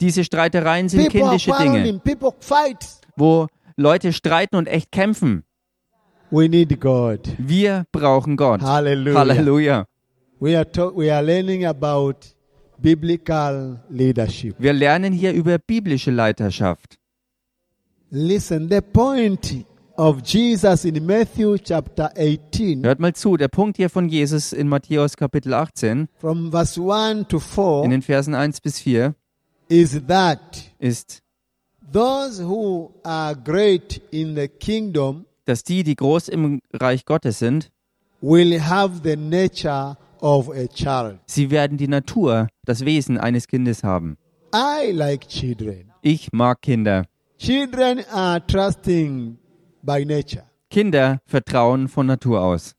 diese 0.00 0.22
Streitereien 0.22 0.90
sind 0.90 1.08
People 1.10 1.20
kindische 1.30 1.52
Dinge, 1.52 2.00
wo 3.16 3.46
Leute 3.76 4.12
streiten 4.12 4.56
und 4.56 4.66
echt 4.68 4.92
kämpfen. 4.92 5.44
We 6.30 6.46
need 6.48 6.78
God. 6.78 7.20
Wir 7.38 7.84
brauchen 7.90 8.36
Gott. 8.36 8.60
Hallelujah. 8.60 9.18
Halleluja. 9.18 9.86
We 10.40 10.58
are 10.58 10.66
we 10.94 11.10
are 11.12 11.22
learning 11.22 11.64
about 11.64 12.16
biblical 12.78 13.80
leadership. 13.88 14.56
Wir 14.58 14.72
lernen 14.72 15.12
hier 15.12 15.32
über 15.32 15.58
biblische 15.58 16.10
Leiterschaft. 16.10 16.96
Listen, 18.10 18.68
the 18.70 18.80
point 18.80 19.66
of 19.96 20.22
Jesus 20.24 20.84
in 20.84 21.04
Matthew 21.04 21.58
chapter 21.58 22.10
18, 22.16 22.84
Hört 22.84 23.00
mal 23.00 23.14
zu, 23.14 23.36
der 23.36 23.48
Punkt 23.48 23.76
hier 23.76 23.90
von 23.90 24.08
Jesus 24.08 24.52
in 24.52 24.68
Matthäus 24.68 25.16
Kapitel 25.16 25.52
18, 25.52 26.08
from 26.18 26.50
verse 26.50 26.80
1 26.80 27.28
to 27.28 27.36
in 27.36 27.42
4, 27.42 27.88
den 27.88 28.02
Versen 28.02 28.34
1 28.34 28.60
bis 28.60 28.80
4, 28.80 29.14
is 29.68 30.00
that 30.06 30.72
ist, 30.78 31.22
those 31.92 32.42
who 32.42 32.94
are 33.02 33.36
great 33.36 34.00
in 34.10 34.34
the 34.34 34.48
kingdom 34.48 35.26
dass 35.48 35.64
die, 35.64 35.82
die 35.82 35.96
groß 35.96 36.28
im 36.28 36.60
Reich 36.74 37.06
Gottes 37.06 37.38
sind, 37.38 37.70
will 38.20 38.60
have 38.60 39.00
the 39.02 39.16
nature 39.16 39.96
of 40.20 40.48
a 40.48 40.66
child. 40.66 41.18
sie 41.26 41.50
werden 41.50 41.78
die 41.78 41.88
Natur, 41.88 42.48
das 42.64 42.84
Wesen 42.84 43.18
eines 43.18 43.46
Kindes 43.48 43.82
haben. 43.84 44.16
I 44.54 44.92
like 44.92 45.28
children. 45.28 45.92
Ich 46.02 46.32
mag 46.32 46.62
Kinder. 46.62 47.04
Children 47.38 48.04
are 48.10 48.44
trusting 48.46 49.38
by 49.82 50.04
nature. 50.04 50.44
Kinder 50.70 51.20
vertrauen 51.26 51.88
von 51.88 52.06
Natur 52.06 52.40
aus. 52.42 52.74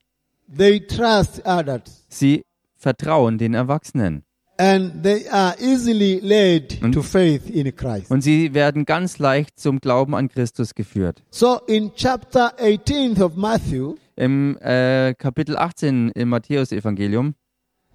They 0.56 0.80
trust 0.80 1.42
others 1.46 2.04
Sie 2.08 2.44
vertrauen 2.76 3.38
den 3.38 3.54
Erwachsenen. 3.54 4.24
And 4.60 5.02
they 5.02 5.26
are 5.28 5.54
easily 5.58 6.20
led 6.20 6.78
Und- 6.82 6.92
to 6.92 7.02
faith 7.02 7.48
in 7.48 7.74
Christ. 7.74 8.10
Und 8.10 8.20
sie 8.22 8.52
werden 8.52 8.84
ganz 8.84 9.18
leicht 9.18 9.58
zum 9.58 9.80
Glauben 9.80 10.14
an 10.14 10.28
Christus 10.28 10.74
geführt. 10.74 11.22
So 11.30 11.58
in 11.66 11.92
chapter 11.94 12.52
18 12.60 13.20
of 13.22 13.36
Matthew 13.36 13.96
Im 14.16 14.58
äh, 14.58 15.14
Kapitel 15.14 15.56
18 15.56 16.10
im 16.10 16.28
Matthäusevangelium 16.28 17.34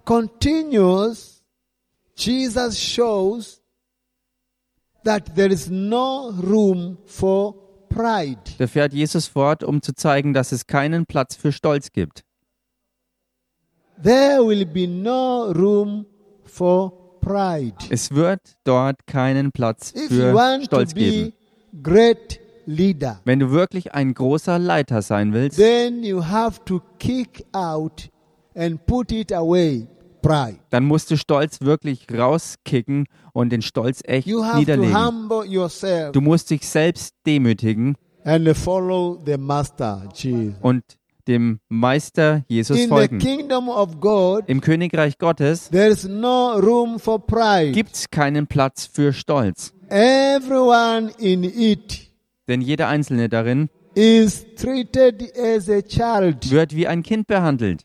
continues, 0.04 1.42
Jesus 2.16 2.78
shows 2.80 3.60
that 5.04 5.34
there 5.36 5.52
is 5.52 5.68
no 5.70 6.30
room 6.30 6.98
for 7.06 7.54
pride. 7.88 8.40
da 8.58 8.66
fährt 8.66 8.92
Jesus 8.92 9.28
fort, 9.28 9.62
um 9.62 9.82
zu 9.82 9.94
zeigen, 9.94 10.32
dass 10.34 10.50
es 10.52 10.66
keinen 10.66 11.06
Platz 11.06 11.36
für 11.36 11.52
Stolz 11.52 11.92
gibt. 11.92 12.24
There 14.02 14.44
will 14.46 14.66
be 14.66 14.86
no 14.88 15.50
room. 15.52 16.06
Es 17.90 18.10
wird 18.12 18.40
dort 18.64 19.06
keinen 19.06 19.52
Platz 19.52 19.92
für 20.08 20.62
Stolz 20.64 20.94
be 20.94 21.00
geben. 21.00 21.32
great 21.82 22.40
leader, 22.66 23.20
Wenn 23.24 23.38
du 23.40 23.50
wirklich 23.50 23.94
ein 23.94 24.14
großer 24.14 24.58
Leiter 24.58 25.02
sein 25.02 25.32
willst, 25.32 25.58
then 25.58 26.02
you 26.02 26.24
have 26.24 26.60
to 26.64 26.80
kick 26.98 27.44
out 27.52 28.08
and 28.54 28.84
put 28.86 29.12
it 29.12 29.32
away 29.32 29.86
pride. 30.22 30.58
dann 30.70 30.84
musst 30.84 31.10
du 31.10 31.16
Stolz 31.16 31.60
wirklich 31.60 32.06
rauskicken 32.12 33.06
und 33.32 33.50
den 33.50 33.62
Stolz 33.62 34.02
echt 34.04 34.26
You 34.26 34.42
have 34.44 34.54
to 34.54 34.58
niederlegen. 34.60 36.12
Du 36.12 36.20
musst 36.20 36.50
dich 36.50 36.66
selbst 36.68 37.14
demütigen 37.26 37.96
and 38.24 38.56
follow 38.56 39.22
the 39.24 39.36
master 39.36 40.08
Jesus. 40.14 40.54
und 40.60 40.82
dem 41.28 41.60
Meister 41.68 42.44
Jesus 42.48 42.76
In 42.78 42.84
the 42.84 42.88
folgen. 42.88 43.18
kingdom 43.18 43.68
of 43.68 44.00
God, 44.00 44.44
Im 44.46 44.60
Königreich 44.60 45.18
Gottes 45.18 45.68
there 45.70 45.88
is 45.88 46.04
no 46.08 46.58
room 46.58 46.98
for 46.98 47.18
pride. 47.24 47.72
gibt 47.72 47.94
es 47.94 48.10
keinen 48.10 48.46
Platz 48.46 48.88
für 48.92 49.12
Stolz, 49.12 49.72
Everyone 49.88 51.10
in 51.18 51.44
it 51.44 52.10
denn 52.48 52.60
jeder 52.60 52.88
Einzelne 52.88 53.28
darin 53.28 53.68
is 53.94 54.44
treated 54.56 55.22
as 55.36 55.68
a 55.68 55.80
child. 55.82 56.50
wird 56.50 56.74
wie 56.76 56.86
ein 56.86 57.02
Kind 57.02 57.26
behandelt. 57.26 57.84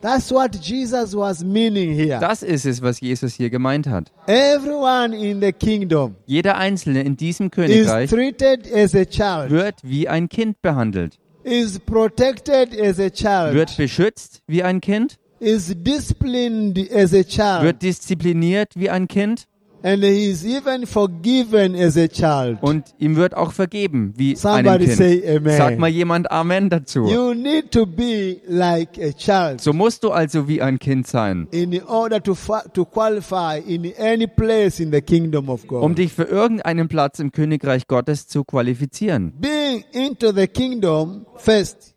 That's 0.00 0.32
what 0.32 0.54
Jesus 0.56 1.14
was 1.14 1.44
meaning 1.44 1.92
here. 1.92 2.18
Das 2.20 2.42
ist 2.42 2.64
es, 2.64 2.80
was 2.80 3.00
Jesus 3.00 3.34
hier 3.34 3.50
gemeint 3.50 3.86
hat. 3.86 4.10
Everyone 4.26 5.14
in 5.14 5.42
the 5.42 5.52
kingdom 5.52 6.16
Jeder 6.24 6.56
Einzelne 6.56 7.02
in 7.02 7.18
diesem 7.18 7.50
Königreich 7.50 8.10
wird 8.10 9.74
wie 9.82 10.08
ein 10.08 10.30
Kind 10.30 10.62
behandelt, 10.62 11.18
is 11.50 11.80
protected 11.80 12.74
as 12.74 13.00
a 13.00 13.10
child, 13.10 13.54
wird 13.54 13.76
beschützt 13.76 14.42
wie 14.46 14.62
ein 14.62 14.80
Kind, 14.80 15.18
is 15.40 15.74
disciplined 15.74 16.78
as 16.92 17.12
a 17.12 17.24
child, 17.24 17.64
wird 17.64 17.82
diszipliniert 17.82 18.72
wie 18.76 18.88
ein 18.88 19.08
Kind 19.08 19.48
and 19.82 20.02
he 20.04 20.30
is 20.30 20.44
even 20.44 20.86
forgiven 20.86 21.74
as 21.74 21.96
a 21.96 22.06
child. 22.08 22.58
und 22.62 22.84
ihm 22.98 23.16
wird 23.16 23.34
auch 23.34 23.52
vergeben 23.52 24.12
wie 24.16 24.30
einem 24.30 24.36
Somebody 24.36 24.86
Kind. 24.86 24.96
say 24.98 25.36
amen. 25.36 25.56
Sag 25.56 25.78
mal 25.78 25.88
jemand 25.88 26.30
Amen 26.30 26.70
dazu. 26.70 27.06
You 27.08 27.34
need 27.34 27.70
to 27.72 27.86
be 27.86 28.40
like 28.46 28.98
a 28.98 29.12
child 29.12 29.60
So 29.60 29.72
musst 29.72 30.04
du 30.04 30.10
also 30.10 30.48
wie 30.48 30.62
ein 30.62 30.78
Kind 30.78 31.06
sein, 31.06 31.48
in 31.50 31.82
order 31.84 32.22
to, 32.22 32.36
to 32.74 32.84
qualify 32.84 33.58
in 33.66 33.92
any 33.98 34.26
place 34.26 34.80
in 34.80 34.92
the 34.92 35.00
kingdom 35.00 35.48
of 35.48 35.66
God. 35.66 35.82
um 35.82 35.94
dich 35.94 36.12
für 36.12 36.24
irgendeinen 36.24 36.88
Platz 36.88 37.18
im 37.18 37.32
Königreich 37.32 37.86
Gottes 37.86 38.28
zu 38.28 38.44
qualifizieren. 38.44 39.32
Being 39.38 39.84
into 39.92 40.32
the 40.32 40.46
kingdom 40.46 41.26
first. 41.36 41.89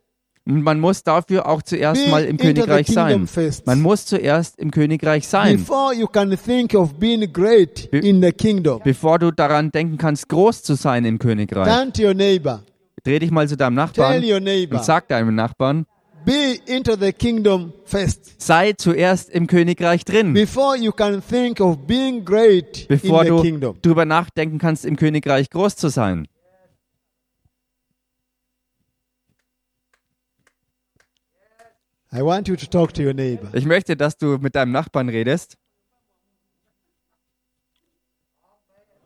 Und 0.46 0.62
man 0.62 0.78
muss 0.78 1.02
dafür 1.02 1.48
auch 1.48 1.62
zuerst 1.62 2.02
Being 2.02 2.10
mal 2.10 2.24
im 2.24 2.36
Königreich 2.36 2.86
sein. 2.88 3.26
first. 3.26 3.66
Man 3.66 3.80
muss 3.80 4.04
zuerst 4.04 4.58
im 4.58 4.70
Königreich 4.70 5.26
sein, 5.26 5.56
Before 5.56 5.94
you 5.94 6.06
can 6.06 6.36
think 6.36 6.74
of 6.74 6.94
being 6.94 7.32
great 7.32 7.90
Be- 7.90 7.98
in 8.00 8.22
the 8.22 8.30
kingdom. 8.30 8.80
bevor 8.84 9.18
du 9.18 9.30
daran 9.30 9.70
denken 9.70 9.96
kannst, 9.96 10.28
groß 10.28 10.62
zu 10.62 10.74
sein 10.74 11.06
im 11.06 11.18
Königreich. 11.18 11.66
Dreh 13.04 13.18
dich 13.18 13.30
mal 13.30 13.48
zu 13.48 13.56
deinem 13.56 13.74
Nachbarn 13.74 14.22
und 14.70 14.84
sag 14.84 15.08
deinem 15.08 15.34
Nachbarn, 15.34 15.86
Be 16.26 16.58
into 16.66 16.96
the 16.98 17.12
kingdom 17.12 17.72
first. 17.84 18.40
sei 18.40 18.72
zuerst 18.74 19.30
im 19.30 19.46
Königreich 19.46 20.04
drin, 20.04 20.32
Before 20.34 20.76
you 20.76 20.90
can 20.92 21.22
think 21.26 21.60
of 21.60 21.78
being 21.86 22.22
great 22.24 22.86
bevor 22.88 23.22
in 23.22 23.24
the 23.24 23.28
du 23.30 23.42
kingdom. 23.42 23.76
drüber 23.80 24.04
nachdenken 24.04 24.58
kannst, 24.58 24.84
im 24.84 24.96
Königreich 24.96 25.48
groß 25.48 25.76
zu 25.76 25.88
sein. 25.88 26.26
I 31.36 31.96
want 31.96 32.03
you 32.03 32.03
to 32.56 32.66
talk 32.66 32.92
to 32.94 33.02
your 33.02 33.14
neighbor. 33.14 33.48
Ich 33.52 33.64
möchte, 33.64 33.96
dass 33.96 34.16
du 34.16 34.38
mit 34.38 34.54
deinem 34.54 34.72
Nachbarn 34.72 35.08
redest, 35.08 35.56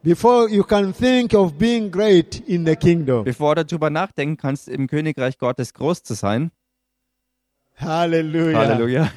Before 0.01 0.49
you 0.49 0.63
can 0.63 0.93
think 0.95 1.35
of 1.35 1.59
being 1.59 1.91
great 1.91 2.41
in 2.47 2.65
the 2.65 2.77
kingdom. 2.77 3.25
bevor 3.25 3.57
du 3.57 3.65
drüber 3.65 3.91
nachdenken 3.91 4.37
kannst, 4.37 4.69
im 4.69 4.87
Königreich 4.87 5.39
Gottes 5.39 5.75
groß 5.75 6.03
zu 6.05 6.15
sein. 6.15 6.53
Hallelujah. 7.77 8.59
Halleluja. 8.59 9.11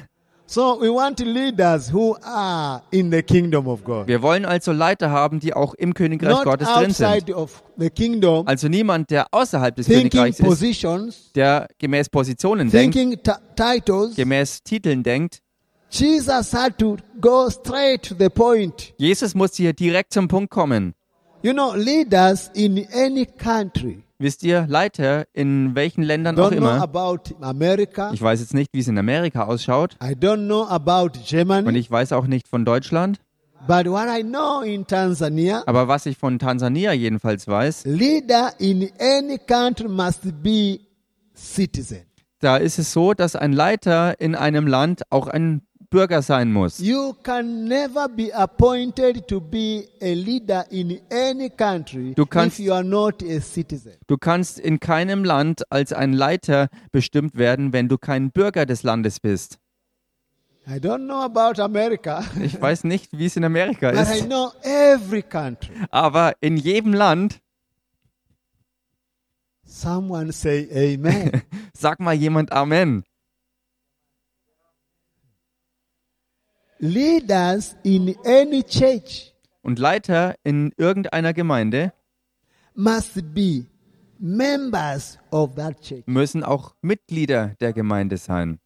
So 0.52 0.78
we 0.78 0.90
want 0.90 1.18
leaders 1.20 1.90
who 1.90 2.14
are 2.22 2.82
in 2.90 3.10
the 3.10 3.22
kingdom 3.22 3.66
of 3.66 3.82
God. 3.84 4.06
Wir 4.06 4.20
wollen 4.20 4.44
also 4.44 4.70
Leiter 4.70 5.10
haben, 5.10 5.40
die 5.40 5.54
auch 5.54 5.72
im 5.72 5.94
Königreich 5.94 6.28
Not 6.28 6.44
Gottes 6.44 6.68
drin 6.68 6.90
sind. 6.90 7.30
of 7.34 7.62
the 7.78 7.88
kingdom, 7.88 8.46
Also 8.46 8.68
niemand, 8.68 9.08
der 9.10 9.32
außerhalb 9.32 9.74
des 9.74 9.86
Königreichs 9.86 10.40
ist, 10.40 10.44
positions, 10.44 11.32
der 11.34 11.68
gemäß 11.78 12.10
Positionen 12.10 12.70
denkt, 12.70 13.30
titles. 13.56 14.14
gemäß 14.14 14.62
Titeln 14.62 15.02
denkt. 15.02 15.40
Jesus 15.88 16.52
had 16.52 16.76
to 16.76 16.98
go 17.18 17.48
straight 17.48 18.02
to 18.02 18.14
the 18.18 18.28
point. 18.28 18.92
Jesus 18.98 19.34
muss 19.34 19.54
hier 19.54 19.72
direkt 19.72 20.12
zum 20.12 20.28
Punkt 20.28 20.50
kommen. 20.50 20.92
You 21.42 21.54
know, 21.54 21.74
leaders 21.74 22.50
in 22.52 22.86
any 22.92 23.24
country 23.24 24.02
Wisst 24.22 24.44
ihr, 24.44 24.66
Leiter 24.68 25.24
in 25.32 25.74
welchen 25.74 26.04
Ländern 26.04 26.38
auch 26.38 26.52
don't 26.52 26.58
know 26.58 26.68
immer, 27.40 28.12
ich 28.14 28.22
weiß 28.22 28.38
jetzt 28.38 28.54
nicht, 28.54 28.68
wie 28.72 28.78
es 28.78 28.86
in 28.86 28.96
Amerika 28.96 29.46
ausschaut 29.46 29.96
I 30.00 30.14
don't 30.14 30.44
know 30.46 30.64
about 30.64 31.18
und 31.18 31.26
Germany. 31.26 31.76
ich 31.76 31.90
weiß 31.90 32.12
auch 32.12 32.28
nicht 32.28 32.46
von 32.46 32.64
Deutschland, 32.64 33.18
But 33.66 33.86
what 33.86 34.06
I 34.08 34.22
know 34.22 34.60
in 34.60 34.86
Tanzania, 34.86 35.64
aber 35.66 35.88
was 35.88 36.06
ich 36.06 36.16
von 36.18 36.38
Tansania 36.38 36.92
jedenfalls 36.92 37.48
weiß, 37.48 37.84
leader 37.86 38.52
in 38.58 38.88
any 39.00 39.38
country 39.38 39.88
must 39.88 40.20
be 40.40 40.78
citizen. 41.34 42.02
da 42.38 42.58
ist 42.58 42.78
es 42.78 42.92
so, 42.92 43.14
dass 43.14 43.34
ein 43.34 43.52
Leiter 43.52 44.20
in 44.20 44.36
einem 44.36 44.68
Land 44.68 45.02
auch 45.10 45.26
ein 45.26 45.62
Bürger 45.92 46.22
sein 46.22 46.52
muss. 46.52 46.80
You 46.80 47.12
can 47.22 47.66
never 47.68 48.08
be 48.08 48.34
appointed 48.34 49.28
to 49.28 49.40
be 49.40 49.84
a 50.00 50.14
leader 50.14 50.64
in 50.70 50.98
any 51.12 51.50
country 51.50 52.14
Du 52.14 52.26
kannst- 52.26 52.58
if 52.58 52.64
you 52.66 52.72
are 52.72 52.82
not 52.82 53.22
a 53.22 53.40
citizen. 53.40 53.92
Du 54.08 54.16
kannst 54.18 54.58
in 54.58 54.80
keinem 54.80 55.22
Land 55.22 55.62
als 55.70 55.92
ein 55.92 56.12
Leiter 56.14 56.68
bestimmt 56.90 57.36
werden, 57.36 57.72
wenn 57.72 57.88
du 57.88 57.98
kein 57.98 58.30
Bürger 58.32 58.66
des 58.66 58.82
Landes 58.82 59.20
bist. 59.20 59.58
I 60.66 60.78
don't 60.78 61.04
know 61.06 61.20
about 61.20 61.60
America, 61.60 62.24
Ich 62.42 62.60
weiß 62.60 62.84
nicht, 62.84 63.16
wie 63.18 63.26
es 63.26 63.36
in 63.36 63.44
Amerika 63.44 63.90
ist, 63.90 64.26
know 64.28 64.50
every 64.62 65.22
country. 65.22 65.74
aber 65.90 66.32
in 66.40 66.56
jedem 66.56 66.94
Land, 66.94 67.40
Someone 69.64 70.32
say 70.32 70.68
amen. 70.94 71.42
sag 71.76 71.98
mal 72.00 72.12
jemand 72.14 72.52
Amen. 72.52 73.04
Leaders 76.84 77.76
in 77.84 78.16
any 78.24 78.64
church 78.64 79.32
Und 79.62 79.78
Leiter 79.78 80.34
in 80.42 80.72
irgendeiner 80.76 81.32
Gemeinde 81.32 81.92
must 82.74 83.32
be 83.32 83.66
members 84.18 85.16
of 85.30 85.54
that 85.54 85.80
church. 85.80 86.02
müssen 86.06 86.42
auch 86.42 86.74
Mitglieder 86.82 87.54
der 87.60 87.72
Gemeinde 87.72 88.16
sein. 88.16 88.58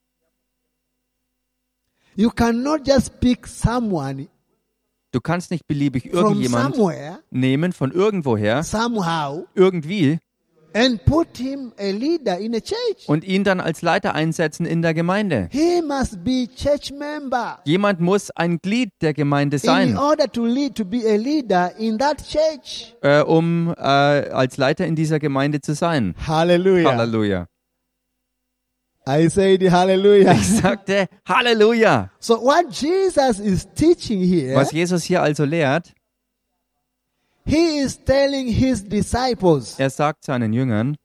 You 2.15 2.31
cannot 2.31 2.89
just 2.89 3.21
pick 3.21 3.47
someone 3.47 4.29
Du 5.13 5.21
kannst 5.21 5.51
nicht 5.51 5.67
beliebig 5.67 6.05
from 6.11 6.13
irgendjemand 6.19 6.75
somewhere, 6.75 7.23
nehmen 7.31 7.73
von 7.75 7.93
irgendwoher, 7.93 8.63
somehow, 8.63 9.47
irgendwie, 9.55 10.21
und 13.07 13.25
ihn 13.25 13.45
dann 13.45 13.61
als 13.61 13.83
Leiter 13.83 14.15
einsetzen 14.15 14.67
in 14.67 14.83
der 14.83 14.95
Gemeinde. 14.95 15.49
He 15.51 15.83
must 15.83 16.23
be 16.25 16.47
church 16.55 16.93
member 16.93 17.59
Jemand 17.65 18.01
muss 18.01 18.31
ein 18.31 18.59
Glied 18.59 18.91
der 19.01 19.15
Gemeinde 19.15 19.57
in 19.57 19.63
sein, 19.63 19.97
order 19.99 20.31
to 20.31 20.45
lead 20.45 20.75
to 20.75 20.85
be 20.85 21.03
a 21.07 21.17
leader 21.17 21.73
in 21.79 21.99
that 21.99 22.19
church. 22.19 22.95
äh, 23.03 23.23
um 23.23 23.75
äh, 23.77 23.81
als 23.81 24.57
Leiter 24.57 24.87
in 24.87 24.97
dieser 24.97 25.19
Gemeinde 25.19 25.61
zu 25.61 25.75
sein. 25.75 26.15
Hallelujah. 26.27 26.91
Halleluja. 26.93 27.47
I 29.09 29.29
said 29.29 29.63
hallelujah. 29.71 30.33
Ich 30.33 30.57
sagte 30.57 31.07
Halleluja. 31.29 32.11
so 32.19 32.35
what 32.43 32.67
Jesus 32.73 33.39
is 33.39 33.69
teaching 33.73 34.21
here, 34.21 34.57
Was 34.57 34.73
Jesus 34.73 35.05
hier 35.05 35.23
also 35.23 35.45
lehrt, 35.45 35.93
he 37.47 37.79
is 37.81 37.99
telling 38.05 38.49
his 38.49 38.85
disciples 38.85 39.79
er 39.79 39.91
sagt 39.91 40.25
seinen 40.25 40.53
Jüngern, 40.53 40.97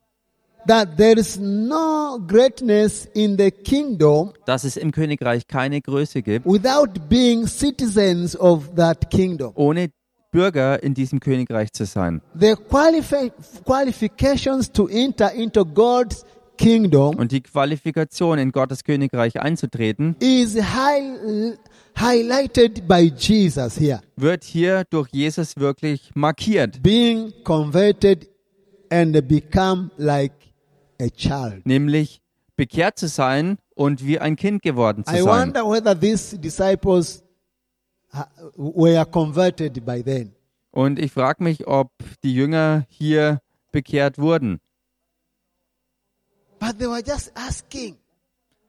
that 0.68 0.98
there 0.98 1.20
is 1.20 1.40
no 1.40 2.20
greatness 2.28 3.06
in 3.14 3.38
the 3.38 3.52
kingdom 3.52 4.32
dass 4.46 4.64
es 4.64 4.78
im 4.78 4.92
Königreich 4.92 5.48
keine 5.48 5.82
Größe 5.82 6.22
gibt, 6.22 6.46
without 6.46 7.08
being 7.10 7.48
citizens 7.48 8.36
of 8.40 8.76
that 8.76 9.10
kingdom. 9.10 9.52
ohne 9.56 9.90
Bürger 10.32 10.82
in 10.82 10.94
diesem 10.94 11.20
Königreich 11.20 11.74
zu 11.74 11.86
sein. 11.86 12.22
The 12.40 12.54
qualifi- 12.56 13.32
qualifications 13.66 14.72
to 14.72 14.88
enter 14.88 15.32
into 15.34 15.66
God's 15.66 16.26
kingdom 16.58 17.18
Und 17.18 17.32
die 17.32 17.42
Qualifikation, 17.42 18.38
in 18.40 18.52
Gottes 18.52 18.84
Königreich 18.84 19.42
einzutreten, 19.42 20.16
is 20.20 20.56
high, 20.56 21.58
highlighted 21.98 22.88
by 22.88 23.12
Jesus 23.18 23.78
here. 23.78 24.02
wird 24.16 24.44
hier 24.44 24.84
durch 24.90 25.10
Jesus 25.12 25.56
wirklich 25.58 26.12
markiert, 26.16 26.82
Being 26.82 27.34
converted 27.44 28.30
and 28.90 29.28
become 29.28 29.92
like 29.98 30.34
a 31.00 31.10
child. 31.10 31.66
nämlich 31.66 32.22
bekehrt 32.56 32.98
zu 33.00 33.08
sein 33.08 33.58
und 33.76 34.06
wie 34.06 34.20
ein 34.20 34.36
Kind 34.36 34.62
geworden 34.62 35.04
zu 35.06 35.14
I 35.14 35.22
sein. 35.22 35.26
wonder 35.26 35.64
whether 35.70 36.00
these 36.00 36.38
disciples 36.38 37.24
were 38.58 39.06
converted 39.06 39.86
by 39.86 40.04
then. 40.04 40.34
Und 40.72 41.00
ich 41.00 41.12
frage 41.12 41.44
mich, 41.44 41.68
ob 41.68 41.92
die 42.24 42.34
Jünger 42.34 42.86
hier 42.90 43.42
bekehrt 43.72 44.18
wurden. 44.18 44.60
But 46.60 46.78
they 46.78 46.88
were 46.88 47.02
just 47.06 47.32
asking. 47.36 47.98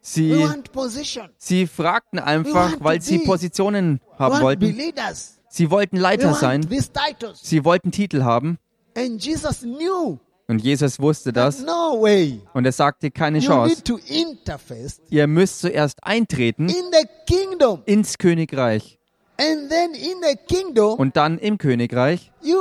Sie, 0.04 0.44
sie 1.38 1.68
fragten 1.68 2.18
einfach, 2.18 2.72
weil 2.80 3.00
sie 3.00 3.20
Positionen 3.20 4.00
haben 4.18 4.42
wollten. 4.42 4.76
Sie 5.48 5.70
wollten 5.70 5.96
Leiter 5.96 6.34
sein. 6.34 6.66
Sie 7.40 7.64
wollten 7.64 7.92
Titel 7.92 8.24
haben. 8.24 8.58
And 8.96 9.24
Jesus 9.24 9.60
knew 9.60 10.18
Und 10.48 10.58
Jesus 10.58 10.98
wusste 10.98 11.32
das. 11.32 11.64
Und 11.64 12.64
er 12.64 12.72
sagte, 12.72 13.10
keine 13.10 13.38
Chance. 13.38 13.82
Ihr 15.08 15.26
müsst 15.26 15.60
zuerst 15.60 15.98
eintreten 16.02 16.70
ins 17.86 18.18
Königreich. 18.18 18.98
Und 20.98 21.16
dann 21.16 21.38
im 21.38 21.58
Königreich, 21.58 22.32
da 22.42 22.52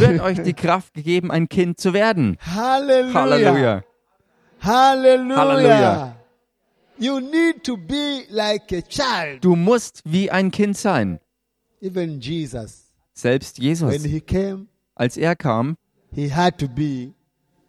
wird 0.00 0.20
euch 0.20 0.42
die 0.42 0.54
Kraft 0.54 0.94
gegeben, 0.94 1.30
ein 1.30 1.48
Kind 1.48 1.80
zu 1.80 1.92
werden. 1.92 2.38
Halleluja. 2.46 3.82
Hallelujah. 4.60 5.36
Halleluja. 5.36 6.16
You 6.98 7.20
need 7.20 7.64
to 7.64 7.76
be 7.76 8.26
like 8.30 8.70
a 8.72 8.82
child. 8.82 9.40
Du 9.42 9.56
musst 9.56 10.02
wie 10.04 10.30
ein 10.30 10.50
Kind 10.50 10.76
sein. 10.76 11.18
Even 11.80 12.20
Jesus, 12.20 12.92
Selbst 13.14 13.58
when 13.58 13.66
Jesus, 13.68 14.04
he 14.04 14.20
came, 14.20 14.66
als 14.94 15.16
er 15.16 15.34
kam, 15.34 15.76
he 16.14 16.28
had 16.28 16.58
to 16.58 16.68
be 16.68 17.14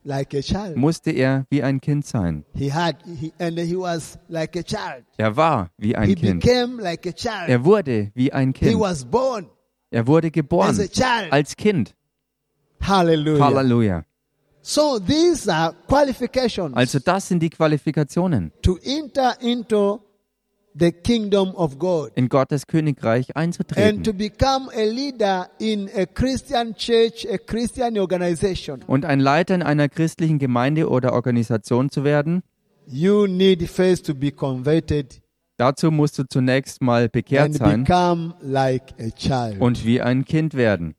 like 0.03 0.33
a 0.33 0.41
child. 0.41 0.75
musste 0.75 1.11
er 1.11 1.45
wie 1.49 1.63
ein 1.63 1.79
Kind 1.79 2.05
sein. 2.05 2.43
He 2.53 2.69
had, 2.69 2.97
he, 3.05 3.31
and 3.39 3.57
he 3.57 3.75
was 3.77 4.17
like 4.27 4.57
a 4.57 4.63
child. 4.63 5.05
Er 5.17 5.37
war 5.37 5.69
wie 5.77 5.95
ein 5.95 6.09
He 6.09 6.15
Kind. 6.15 6.41
became 6.43 6.81
like 6.81 7.05
a 7.05 7.13
child. 7.13 7.47
Er 7.47 7.63
wurde 7.63 8.11
wie 8.15 8.33
ein 8.33 8.49
He 8.49 8.65
Kind. 8.71 8.79
was 8.81 9.05
born 9.05 9.47
Er 9.91 10.05
wurde 10.07 10.27
as 10.27 10.31
a 10.31 10.33
geboren 10.33 10.75
child. 10.91 11.31
als 11.31 11.55
Kind. 11.55 11.95
Hallelujah. 12.81 13.45
Halleluja. 13.45 14.05
So 14.63 14.99
these 14.99 15.51
are 15.51 15.73
qualifications 15.87 16.75
Also 16.75 16.99
das 16.99 17.27
sind 17.27 17.41
die 17.41 17.49
Qualifikationen, 17.49 18.51
to 18.61 18.77
enter 18.83 19.35
into 19.41 20.01
the 20.73 20.91
kingdom 20.91 21.49
of 21.55 21.79
God 21.79 22.11
in 22.15 22.29
Gottes 22.29 22.67
Königreich 22.67 23.35
and 23.35 23.53
to 23.55 23.63
einzutreten 23.63 24.17
become 24.17 24.69
a 24.73 24.83
leader 24.85 25.49
in 25.59 25.89
a 25.95 26.05
Christian 26.05 26.75
church, 26.75 27.25
a 27.29 27.37
Christian 27.37 27.97
organization. 27.97 28.83
und 28.87 29.03
ein 29.03 29.19
Leiter 29.19 29.55
in 29.55 29.63
einer 29.63 29.89
christlichen 29.89 30.37
Gemeinde 30.39 30.87
oder 30.89 31.13
Organisation 31.13 31.89
zu 31.89 32.03
werden. 32.03 32.43
You 32.87 33.25
need 33.27 33.67
first 33.69 34.05
to 34.05 34.13
be 34.15 34.31
converted 34.31 35.21
Dazu 35.57 35.91
musst 35.91 36.17
du 36.17 36.23
zunächst 36.27 36.81
mal 36.81 37.07
bekehrt 37.09 37.45
and 37.45 37.55
sein 37.55 37.83
become 37.83 38.33
like 38.41 38.93
a 38.99 39.09
child. 39.15 39.59
und 39.59 39.85
wie 39.85 40.01
ein 40.01 40.23
Kind 40.25 40.53
werden. 40.53 40.95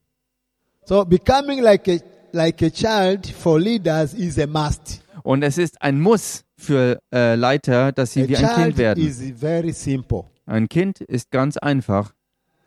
so 0.84 1.04
becoming 1.04 1.60
like 1.62 1.88
a 1.88 1.98
like 2.32 2.62
a 2.64 2.70
child 2.70 3.26
for 3.26 3.60
leaders 3.60 4.14
is 4.14 4.38
a 4.38 4.46
must. 4.46 5.02
Und 5.22 5.42
es 5.42 5.58
ist 5.58 5.80
ein 5.82 6.00
Muss 6.00 6.44
für 6.56 6.98
äh, 7.12 7.34
Leiter, 7.36 7.92
dass 7.92 8.12
sie 8.12 8.22
a 8.22 8.28
wie 8.28 8.36
ein 8.36 8.44
Kind 8.44 8.56
child 8.56 8.76
werden. 8.78 9.06
is 9.06 9.32
very 9.38 9.72
simple. 9.72 10.24
Ein 10.46 10.68
Kind 10.68 11.00
ist 11.00 11.30
ganz 11.30 11.56
einfach. 11.56 12.14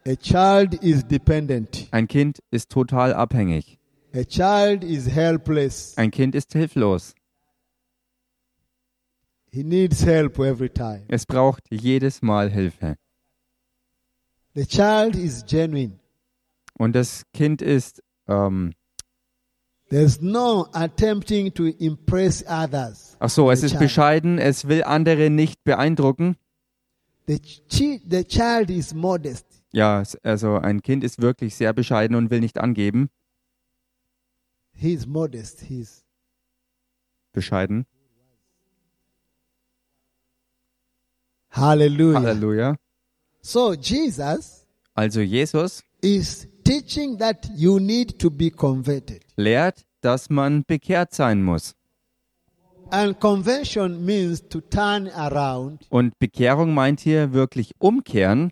A 0.07 0.15
child 0.15 0.75
is 0.83 1.03
dependent. 1.05 1.87
Ein 1.91 2.07
Kind 2.07 2.39
ist 2.51 2.69
total 2.69 3.13
abhängig. 3.13 3.79
A 4.13 4.23
child 4.23 4.83
is 4.83 5.07
helpless. 5.07 5.93
Ein 5.97 6.11
Kind 6.11 6.35
ist 6.35 6.53
hilflos. 6.53 7.15
He 9.51 9.63
needs 9.63 10.05
help 10.05 10.37
every 10.39 10.69
time. 10.69 11.03
Es 11.07 11.25
braucht 11.25 11.63
jedes 11.71 12.21
Mal 12.21 12.49
Hilfe. 12.49 12.97
The 14.53 14.65
child 14.65 15.15
is 15.15 15.45
genuine. 15.45 15.99
Und 16.77 16.93
das 16.95 17.23
Kind 17.33 17.61
ist, 17.61 18.03
ähm, 18.27 18.73
There's 19.95 20.19
no 20.21 20.67
attempting 20.73 21.53
to 21.53 21.67
impress 21.79 22.43
others. 22.49 23.15
ach 23.21 23.29
so, 23.29 23.49
es 23.49 23.63
ist 23.63 23.71
child. 23.71 23.79
bescheiden, 23.79 24.39
es 24.39 24.67
will 24.67 24.83
andere 24.83 25.29
nicht 25.29 25.63
beeindrucken. 25.63 26.35
The, 27.27 27.39
chi- 27.39 28.01
the 28.05 28.25
child 28.25 28.69
is 28.69 28.93
modest. 28.93 29.45
Ja, 29.71 30.03
also 30.21 30.55
ein 30.57 30.81
Kind 30.81 31.05
ist 31.05 31.21
wirklich 31.21 31.55
sehr 31.55 31.71
bescheiden 31.71 32.17
und 32.17 32.29
will 32.29 32.41
nicht 32.41 32.57
angeben. 32.57 33.09
He 34.73 34.91
is 34.93 35.07
modest. 35.07 35.61
He's 35.61 36.03
Bescheiden. 37.31 37.85
hallelujah. 41.51 42.19
Halleluja. 42.19 42.75
So 43.41 43.73
Jesus 43.73 44.65
Also 44.93 45.21
Jesus 45.21 45.83
is 46.01 46.49
teaching 46.65 47.17
that 47.19 47.47
you 47.55 47.79
need 47.79 48.19
to 48.19 48.29
be 48.29 48.49
converted. 48.49 49.23
lehrt, 49.37 49.85
dass 50.01 50.29
man 50.29 50.63
bekehrt 50.65 51.13
sein 51.13 51.41
muss. 51.43 51.75
And 52.91 53.19
conversion 53.19 54.05
means 54.05 54.47
to 54.49 54.61
turn 54.61 55.07
around 55.09 55.85
Und 55.89 56.17
Bekehrung 56.19 56.73
meint 56.73 56.99
hier 56.99 57.33
wirklich 57.33 57.73
umkehren. 57.79 58.51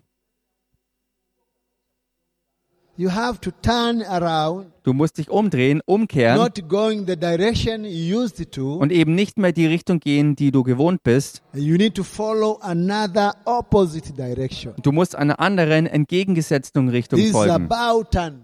have 1.52 1.60
to 1.60 1.72
turn 1.74 2.70
around, 2.70 2.83
Du 2.96 4.92
musst 4.92 5.18
dich 5.18 5.28
umdrehen, 5.28 5.80
umkehren 5.84 6.36
not 6.36 6.68
going 6.68 7.06
the 7.06 7.16
direction 7.16 7.84
you 7.84 8.20
used 8.20 8.52
to. 8.52 8.76
und 8.76 8.92
eben 8.92 9.14
nicht 9.14 9.36
mehr 9.36 9.52
die 9.52 9.66
Richtung 9.66 9.98
gehen, 9.98 10.36
die 10.36 10.52
du 10.52 10.62
gewohnt 10.62 11.02
bist. 11.02 11.42
You 11.54 11.76
need 11.76 11.94
to 11.96 12.04
follow 12.04 12.58
another 12.60 13.34
opposite 13.46 14.12
direction. 14.12 14.74
Du 14.82 14.92
musst 14.92 15.16
einer 15.16 15.40
anderen 15.40 15.86
entgegengesetzten 15.86 16.88
Richtung 16.88 17.20
folgen. 17.32 17.50
about 17.50 18.10
turn. 18.10 18.42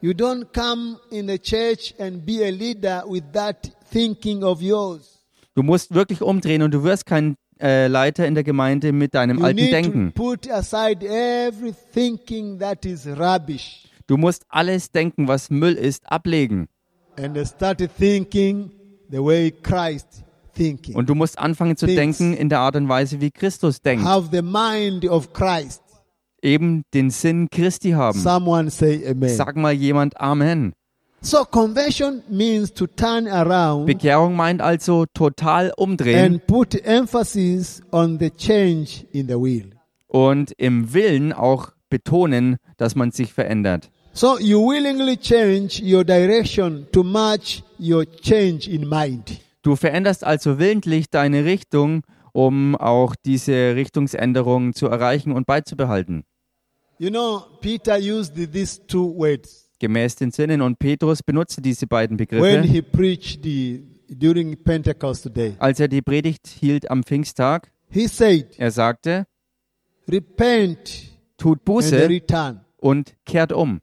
You 0.00 0.12
don't 0.12 0.46
come 0.52 0.98
in 1.10 1.28
a 1.30 1.38
church 1.38 1.94
and 1.98 2.24
be 2.24 2.44
a 2.44 2.50
leader 2.50 3.04
with 3.08 3.24
that 3.32 3.70
thinking 3.90 4.42
of 4.42 4.60
yours. 4.60 5.24
Du 5.54 5.62
musst 5.62 5.92
wirklich 5.92 6.22
umdrehen 6.22 6.62
und 6.62 6.72
du 6.72 6.84
wirst 6.84 7.06
kein 7.06 7.36
äh, 7.60 7.86
Leiter 7.88 8.26
in 8.26 8.34
der 8.34 8.44
Gemeinde 8.44 8.92
mit 8.92 9.14
deinem 9.14 9.38
You 9.38 9.44
alten 9.44 9.70
Denken. 9.70 10.12
put 10.12 10.50
aside 10.50 11.04
every 11.06 11.74
thinking 11.92 12.58
that 12.58 12.84
is 12.84 13.06
rubbish 13.06 13.84
Du 14.06 14.16
musst 14.16 14.44
alles 14.48 14.90
Denken, 14.90 15.28
was 15.28 15.50
Müll 15.50 15.74
ist, 15.74 16.10
ablegen. 16.10 16.68
and 17.18 17.36
start 17.46 17.78
thinking 17.98 18.70
the 19.10 19.18
way 19.18 19.50
Christ 19.50 20.24
thinking. 20.54 20.94
Und 20.94 21.08
du 21.08 21.14
musst 21.14 21.38
anfangen 21.38 21.76
zu 21.76 21.86
Thinks. 21.86 22.18
denken 22.18 22.34
in 22.36 22.48
der 22.48 22.60
Art 22.60 22.76
und 22.76 22.88
Weise, 22.88 23.20
wie 23.20 23.30
Christus 23.30 23.80
denkt. 23.82 24.04
Have 24.04 24.28
the 24.32 24.42
mind 24.42 25.04
of 25.06 25.32
Christ. 25.32 25.82
Eben 26.42 26.82
den 26.94 27.10
Sinn 27.10 27.48
Christi 27.50 27.90
haben. 27.90 28.18
Someone 28.18 28.70
say 28.70 29.04
amen. 29.08 29.28
Sag 29.28 29.56
mal 29.56 29.72
jemand 29.72 30.20
Amen. 30.20 30.72
So 31.20 31.44
conversion 31.44 32.22
means 32.28 32.72
to 32.74 32.86
turn 32.86 33.26
around 33.26 33.86
Bekehrung 33.86 34.36
meint 34.36 34.62
also 34.62 35.04
total 35.12 35.72
umdrehen 35.76 36.34
and 36.34 36.46
put 36.46 36.74
emphasis 36.86 37.82
on 37.90 38.18
the 38.20 38.30
change 38.30 39.04
in 39.12 39.26
the 39.26 39.34
will. 39.34 39.72
und 40.06 40.52
im 40.58 40.92
Willen 40.94 41.32
auch 41.32 41.70
betonen, 41.90 42.56
dass 42.76 42.94
man 42.94 43.10
sich 43.10 43.32
verändert. 43.32 43.90
So 44.12 44.38
you 44.38 44.60
willingly 44.60 45.16
change 45.16 45.82
your 45.82 46.04
direction 46.04 46.86
to 46.92 47.02
match 47.02 47.62
your 47.80 48.04
change 48.04 48.70
in 48.70 48.88
mind. 48.88 49.40
Du 49.62 49.74
veränderst 49.74 50.24
also 50.24 50.58
willentlich 50.58 51.10
deine 51.10 51.44
Richtung, 51.44 52.02
um 52.32 52.76
auch 52.76 53.16
diese 53.26 53.74
Richtungsänderung 53.74 54.72
zu 54.72 54.86
erreichen 54.86 55.32
und 55.32 55.46
beizubehalten. 55.46 56.24
You 56.98 57.10
know, 57.10 57.42
Peter 57.60 57.96
used 57.96 58.34
these 58.52 58.80
two 58.86 59.14
words 59.16 59.67
Gemäß 59.78 60.16
den 60.16 60.30
Sinnen. 60.30 60.60
Und 60.62 60.78
Petrus 60.78 61.22
benutzte 61.22 61.60
diese 61.62 61.86
beiden 61.86 62.18
when 62.18 62.26
Begriffe, 62.26 62.62
he 62.62 62.82
preached 62.82 63.42
the, 63.44 63.82
during 64.08 64.56
Pentecost 64.62 65.30
day. 65.36 65.54
als 65.58 65.80
er 65.80 65.88
die 65.88 66.02
Predigt 66.02 66.46
hielt 66.48 66.90
am 66.90 67.02
Pfingsttag. 67.02 67.70
He 67.90 68.06
said, 68.06 68.58
Er 68.58 68.70
sagte, 68.70 69.26
Repent 70.08 71.12
tut 71.36 71.58
and 71.58 71.64
Buße 71.64 72.60
und 72.78 73.14
kehrt 73.24 73.52
um. 73.52 73.80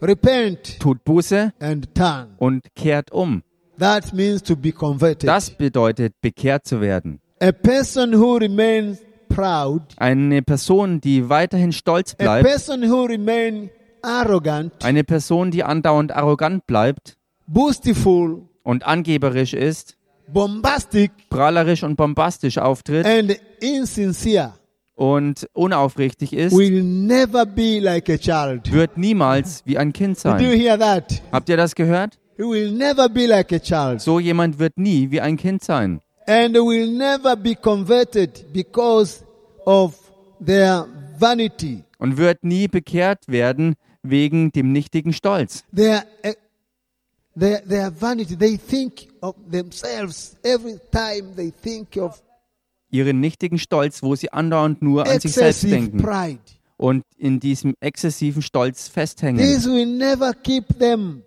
Repent 0.00 0.78
Tut 0.80 1.04
Buße 1.04 1.52
and 1.60 1.94
turn. 1.94 2.34
und 2.38 2.74
kehrt 2.74 3.10
um. 3.12 3.42
That 3.78 4.12
means 4.12 4.42
to 4.42 4.54
be 4.56 4.70
converted. 4.72 5.28
Das 5.28 5.50
bedeutet, 5.50 6.14
bekehrt 6.20 6.66
zu 6.66 6.80
werden. 6.80 7.20
A 7.40 7.50
person 7.52 8.12
who 8.14 8.36
remains 8.36 8.98
proud, 9.28 9.82
Eine 9.96 10.42
Person, 10.42 11.00
die 11.00 11.28
weiterhin 11.28 11.72
stolz 11.72 12.14
a 12.14 12.22
bleibt, 12.22 12.46
person 12.46 12.82
who 12.88 13.04
remains 13.04 13.70
arrogant, 14.04 14.72
eine 14.84 15.04
Person, 15.04 15.50
die 15.50 15.64
andauernd 15.64 16.12
arrogant 16.12 16.66
bleibt 16.66 17.16
boastful, 17.46 18.42
und 18.62 18.86
angeberisch 18.86 19.52
ist, 19.54 19.96
bombastic, 20.28 21.10
prahlerisch 21.28 21.82
und 21.82 21.96
bombastisch 21.96 22.58
auftritt 22.58 23.06
and 23.06 23.38
insincere 23.60 24.54
und 24.94 25.48
unaufrichtig 25.52 26.32
ist, 26.32 26.56
will 26.56 26.82
never 26.82 27.44
be 27.44 27.80
like 27.80 28.08
a 28.08 28.16
child. 28.16 28.72
wird 28.72 28.96
niemals 28.96 29.62
wie 29.64 29.78
ein 29.78 29.92
Kind 29.92 30.18
sein. 30.18 30.38
hear 30.40 30.78
that? 30.78 31.22
Habt 31.32 31.48
ihr 31.48 31.56
das 31.56 31.74
gehört? 31.74 32.18
He 32.36 32.42
will 32.42 32.72
never 32.72 33.08
be 33.08 33.26
like 33.26 33.52
a 33.52 33.58
child. 33.58 34.00
So 34.00 34.18
jemand 34.18 34.58
wird 34.58 34.78
nie 34.78 35.10
wie 35.10 35.20
ein 35.20 35.36
Kind 35.36 35.62
sein 35.62 36.00
And 36.26 36.54
will 36.54 36.90
never 36.90 37.36
be 37.36 37.54
converted 37.54 38.50
because 38.52 39.22
of 39.66 39.94
their 40.44 40.86
vanity. 41.18 41.84
und 41.98 42.16
wird 42.16 42.44
nie 42.44 42.68
bekehrt 42.68 43.28
werden 43.28 43.74
wegen 44.04 44.52
dem 44.52 44.70
nichtigen 44.70 45.12
Stolz. 45.12 45.64
Their, 45.74 46.06
eh, 46.22 46.34
their, 47.34 47.62
their 47.62 47.90
vanity. 47.90 48.36
They 48.36 48.56
think 48.56 49.08
of 49.20 49.34
themselves 49.50 50.36
every 50.44 50.78
time 50.92 51.34
they 51.34 51.50
think 51.50 51.96
of 51.96 52.22
Ihren 52.90 53.18
nichtigen 53.18 53.58
Stolz, 53.58 54.04
wo 54.04 54.14
sie 54.14 54.32
andauernd 54.32 54.80
nur 54.80 55.04
an 55.04 55.18
sich 55.18 55.32
selbst 55.32 55.64
denken 55.64 55.98
pride. 55.98 56.38
und 56.76 57.02
in 57.18 57.40
diesem 57.40 57.74
exzessiven 57.80 58.40
Stolz 58.40 58.86
festhängen. 58.86 59.38
This 59.38 59.66
will 59.66 59.86
never 59.86 60.32
keep 60.32 60.78
them 60.78 61.22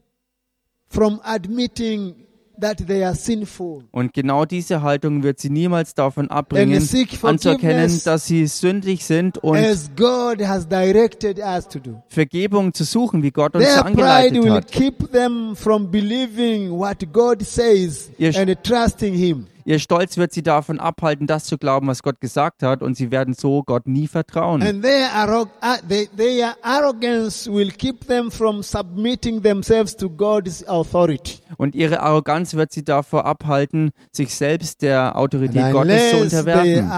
from 0.88 1.20
admitting 1.24 2.27
that 2.60 2.86
they 2.88 3.04
are 3.04 3.16
sinful. 3.16 3.84
Und 3.92 4.14
genau 4.14 4.46
diese 4.46 4.82
Haltung 4.82 5.24
wird 5.24 5.40
sie 5.40 5.50
niemals 5.50 5.94
davon 5.94 6.30
abbringen, 6.30 6.82
anzuerkennen, 7.22 8.02
dass 8.04 8.26
sie 8.26 8.48
sündig 8.48 9.06
sind 9.06 9.38
und 9.40 9.58
as 9.58 9.90
God 9.96 10.42
has 10.42 10.68
directed 10.68 11.40
us 11.40 11.68
to 11.68 11.80
do. 11.80 12.02
Vergebung 12.08 12.74
zu 12.74 12.84
suchen, 12.84 13.24
wie 13.24 13.32
Gott 13.32 13.56
uns 13.56 13.66
Their 13.66 13.84
pride 13.84 13.88
angeleitet 13.88 14.44
will 14.44 14.52
hat. 14.52 14.72
keep 14.72 15.12
them 15.12 15.56
from 15.56 15.90
believing 15.92 16.72
what 16.72 16.98
God 17.14 17.42
says 17.44 18.10
Ihr- 18.18 18.36
and 18.38 18.56
trusting 18.64 19.14
Him. 19.14 19.48
Ihr 19.68 19.80
Stolz 19.80 20.16
wird 20.16 20.32
sie 20.32 20.44
davon 20.44 20.80
abhalten, 20.80 21.28
das 21.28 21.44
zu 21.44 21.58
glauben, 21.58 21.88
was 21.88 22.02
Gott 22.02 22.22
gesagt 22.22 22.64
hat, 22.64 22.82
und 22.82 22.96
sie 22.96 23.12
werden 23.12 23.34
so 23.34 23.64
Gott 23.64 23.86
nie 23.86 24.08
vertrauen. 24.08 24.62
And 24.62 24.82
their, 24.82 25.10
uh, 25.28 25.46
they, 25.90 26.08
their 26.16 26.56
arrogance 26.62 27.52
will 27.52 27.70
keep 27.72 28.08
them 28.08 28.32
from 28.32 28.64
submitting 28.64 29.44
themselves 29.44 29.94
to 29.98 30.10
God's 30.10 30.66
authority. 30.70 31.40
Und 31.58 31.76
ihre 31.76 32.00
Arroganz 32.00 32.54
wird 32.54 32.72
sie 32.72 32.86
davor 32.86 33.26
abhalten, 33.26 33.92
sich 34.14 34.34
selbst 34.34 34.82
der 34.84 35.18
Autorität 35.18 35.74
Gottes 35.74 36.12
zu 36.12 36.18
unterwerfen. 36.18 36.90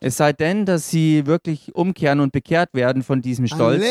Es 0.00 0.16
sei 0.16 0.32
denn, 0.32 0.64
dass 0.64 0.88
sie 0.88 1.26
wirklich 1.26 1.74
umkehren 1.74 2.20
und 2.20 2.32
bekehrt 2.32 2.70
werden 2.72 3.02
von 3.02 3.20
diesem 3.20 3.48
Stolz. 3.48 3.82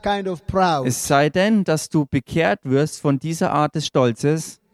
kind 0.00 0.28
of 0.28 0.42
Es 0.84 1.08
sei 1.08 1.28
denn, 1.28 1.64
dass 1.64 1.88
du 1.88 2.06
bekehrt 2.06 2.60
wirst 2.62 3.00
von 3.00 3.18
dieser 3.18 3.52
Art 3.52 3.74
des 3.74 3.86
Stolzes, 3.86 4.11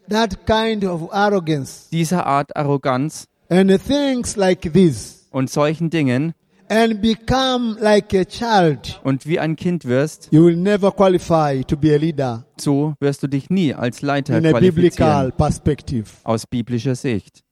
that 0.09 0.47
kind 0.47 0.85
of 0.85 1.11
arrogance, 1.13 1.89
dieser 1.91 2.27
Art 2.27 2.57
Arroganz 2.57 3.27
and 3.49 3.71
things 3.83 4.37
like 4.37 4.73
this, 4.73 5.29
und 5.31 5.51
solchen 5.51 5.91
Dingen 5.91 6.35
and 6.69 7.01
become 7.01 7.77
like 7.81 8.15
a 8.15 8.25
child, 8.25 9.01
und 9.05 9.27
wie 9.27 9.39
ein 9.39 9.57
Kind 9.57 9.85
wirst, 9.85 10.29
you 10.31 10.45
will 10.45 10.57
never 10.57 10.91
qualify 10.93 11.63
to 11.65 11.77
be 11.77 11.95
a 11.95 11.99
leader 11.99 12.45
so 12.59 12.95
wirst 13.01 13.23
du 13.23 13.27
dich 13.27 13.49
nie 13.51 13.75
als 13.75 14.03
Leiter 14.03 14.37
in 14.39 14.47
a 14.47 14.53
biblical 14.59 15.31
qualifizieren 15.31 15.33
perspective. 15.37 16.07
aus 16.25 16.47
biblischer 16.47 16.95
Sicht. 16.95 17.43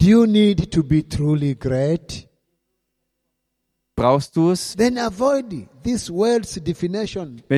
Do 0.00 0.06
you 0.06 0.26
need 0.26 0.70
to 0.70 0.84
be 0.84 1.02
truly 1.08 1.56
great? 1.56 2.27
Brauchst 3.98 4.36
du 4.36 4.50
es? 4.52 4.76
Wenn 4.78 4.94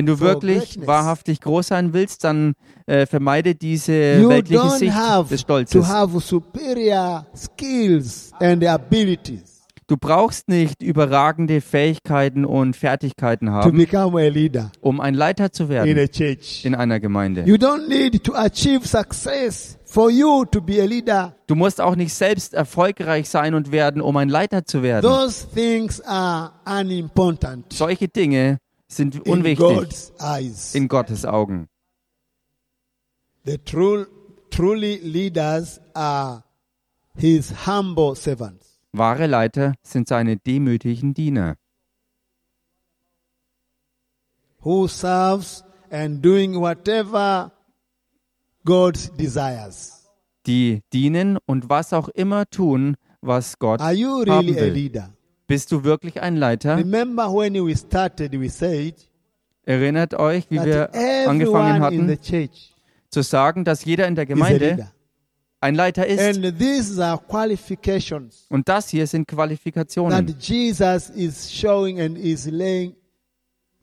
du 0.05 0.19
wirklich 0.19 0.87
wahrhaftig 0.87 1.39
groß 1.41 1.67
sein 1.67 1.93
willst, 1.93 2.23
dann 2.23 2.53
äh, 2.87 3.05
vermeide 3.05 3.53
diese 3.53 4.19
you 4.19 4.29
weltliche 4.29 4.61
don't 4.61 4.77
Sicht 4.77 4.95
des 5.29 5.29
to 5.29 5.37
Stolzes. 5.37 5.87
have 5.87 6.19
superior 6.19 7.27
skills 7.35 8.31
and 8.39 8.65
abilities 8.65 9.51
Du 9.91 9.97
brauchst 9.97 10.47
nicht 10.47 10.81
überragende 10.81 11.59
Fähigkeiten 11.59 12.45
und 12.45 12.77
Fertigkeiten 12.77 13.51
haben, 13.51 13.85
um 14.79 15.01
ein 15.01 15.13
Leiter 15.13 15.51
zu 15.51 15.67
werden 15.67 16.07
in 16.63 16.75
einer 16.75 17.01
Gemeinde. 17.01 17.43
You 17.45 17.55
don't 17.55 17.89
need 17.89 18.23
to 18.23 18.33
achieve 18.33 18.87
success 18.87 19.77
for 19.91 20.09
you 20.09 20.45
to 20.45 20.61
be 20.61 20.81
a 20.81 20.85
leader. 20.85 21.35
Du 21.47 21.55
musst 21.55 21.81
auch 21.81 21.95
nicht 21.95 22.13
selbst 22.13 22.53
erfolgreich 22.53 23.29
sein 23.29 23.53
und 23.53 23.73
werden, 23.73 24.01
um 24.01 24.15
ein 24.15 24.29
Leiter 24.29 24.63
zu 24.65 24.83
werden. 24.83 25.01
Those 25.05 25.45
things 25.53 25.99
are 26.01 26.53
unimportant 26.65 27.73
Solche 27.73 28.07
Dinge 28.07 28.59
sind 28.87 29.15
in 29.15 29.21
unwichtig 29.33 29.57
God's 29.57 30.13
eyes. 30.19 30.73
in 30.73 30.87
Gottes 30.87 31.25
Augen. 31.25 31.67
The 33.43 33.57
true, 33.57 34.07
truly 34.49 34.97
leaders 35.03 35.81
are 35.93 36.43
his 37.17 37.67
humble 37.67 38.15
servants. 38.15 38.79
Wahre 38.93 39.27
Leiter 39.27 39.73
sind 39.83 40.07
seine 40.07 40.37
demütigen 40.37 41.13
Diener, 41.13 41.57
who 44.63 44.87
serves 44.87 45.63
and 45.89 46.23
doing 46.23 46.55
whatever 46.61 47.51
God 48.65 48.97
desires. 49.19 50.07
die 50.47 50.81
dienen 50.93 51.37
und 51.45 51.69
was 51.69 51.93
auch 51.93 52.09
immer 52.09 52.45
tun, 52.49 52.95
was 53.21 53.59
Gott 53.59 53.79
Are 53.81 53.93
you 53.93 54.21
haben 54.27 54.47
really 54.47 54.57
a 54.57 54.61
will. 54.63 54.73
leader? 54.73 55.13
Bist 55.47 55.71
du 55.71 55.83
wirklich 55.83 56.21
ein 56.21 56.35
Leiter? 56.37 56.77
Remember 56.77 57.31
when 57.31 57.53
we 57.55 57.75
started, 57.75 58.31
we 58.39 58.49
said 58.49 58.95
Erinnert 59.65 60.15
euch, 60.15 60.45
wie 60.49 60.55
wir 60.63 60.87
that 60.91 60.95
angefangen 61.27 61.41
everyone 61.83 61.95
in 61.95 62.07
the 62.07 62.13
hatten, 62.15 62.21
church 62.21 62.73
zu 63.09 63.21
sagen, 63.21 63.63
dass 63.63 63.85
jeder 63.85 64.07
in 64.07 64.15
der 64.15 64.23
is 64.25 64.31
a 64.31 64.33
Gemeinde 64.33 64.69
leader. 64.71 64.91
ein 65.59 65.75
Leiter 65.75 66.07
ist. 66.07 66.19
And 66.19 66.57
these 66.57 67.03
are 67.03 67.19
qualifications 67.27 68.45
Und 68.49 68.67
das 68.67 68.89
hier 68.89 69.05
sind 69.05 69.27
Qualifikationen, 69.27 70.25
that 70.25 70.35
Jesus 70.41 71.09
is 71.11 71.51
showing 71.51 71.99
and 72.01 72.17
is 72.17 72.47
laying 72.47 72.95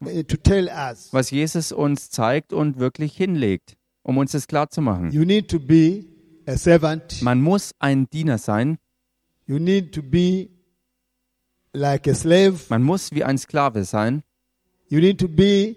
uh, 0.04 0.22
to 0.24 0.36
tell 0.36 0.68
us. 0.68 1.12
was 1.12 1.30
Jesus 1.30 1.70
uns 1.70 2.10
zeigt 2.10 2.52
und 2.52 2.78
wirklich 2.78 3.16
hinlegt, 3.16 3.76
um 4.08 4.16
uns 4.16 4.32
das 4.32 4.46
klar 4.46 4.70
zu 4.70 4.80
machen. 4.80 5.10
You 5.12 5.24
need 5.26 5.48
to 5.50 5.60
be 5.60 6.06
a 6.46 6.56
servant. 6.56 7.20
Man 7.20 7.42
muss 7.42 7.72
ein 7.78 8.08
Diener 8.08 8.38
sein, 8.38 8.78
You 9.46 9.58
need 9.58 9.94
to 9.94 10.02
be 10.02 10.48
like 11.74 12.08
a 12.08 12.14
slave. 12.14 12.54
man 12.70 12.82
muss 12.82 13.12
wie 13.12 13.22
ein 13.22 13.36
Sklave 13.36 13.84
sein, 13.84 14.22
You 14.88 15.00
need 15.00 15.18
to 15.20 15.28
be 15.28 15.76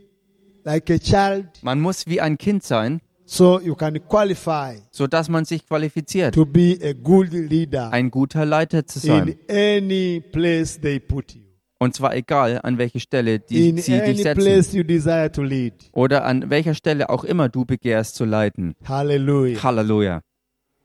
like 0.64 0.90
a 0.90 0.98
child 0.98 1.46
man 1.62 1.82
muss 1.82 2.08
wie 2.08 2.22
ein 2.22 2.38
Kind 2.38 2.64
sein, 2.64 3.02
so 3.26 3.60
you 3.60 3.76
can 3.76 4.00
qualify 4.08 4.78
sodass 4.92 5.28
man 5.28 5.44
sich 5.44 5.68
qualifiziert, 5.68 6.34
to 6.34 6.46
be 6.46 6.78
a 6.82 6.94
good 6.94 7.34
leader 7.34 7.92
ein 7.92 8.10
guter 8.10 8.46
Leiter 8.46 8.86
zu 8.88 9.00
sein. 9.00 9.28
in 9.28 9.38
any 9.50 10.22
place 10.22 10.80
they 10.80 11.00
put 11.02 11.34
you. 11.36 11.42
Und 11.82 11.96
zwar 11.96 12.16
egal, 12.16 12.60
an 12.62 12.78
welche 12.78 13.00
Stelle 13.00 13.40
die, 13.40 13.70
In 13.70 13.78
sie 13.80 14.00
dich 14.02 14.22
setzen 14.22 15.74
oder 15.94 16.26
an 16.26 16.52
welcher 16.52 16.76
Stelle 16.76 17.10
auch 17.10 17.24
immer 17.24 17.50
du 17.50 17.66
begehrst 17.66 18.14
zu 18.14 18.24
leiten. 18.24 18.76
Hallelujah. 18.88 19.64
Halleluja. 19.64 20.22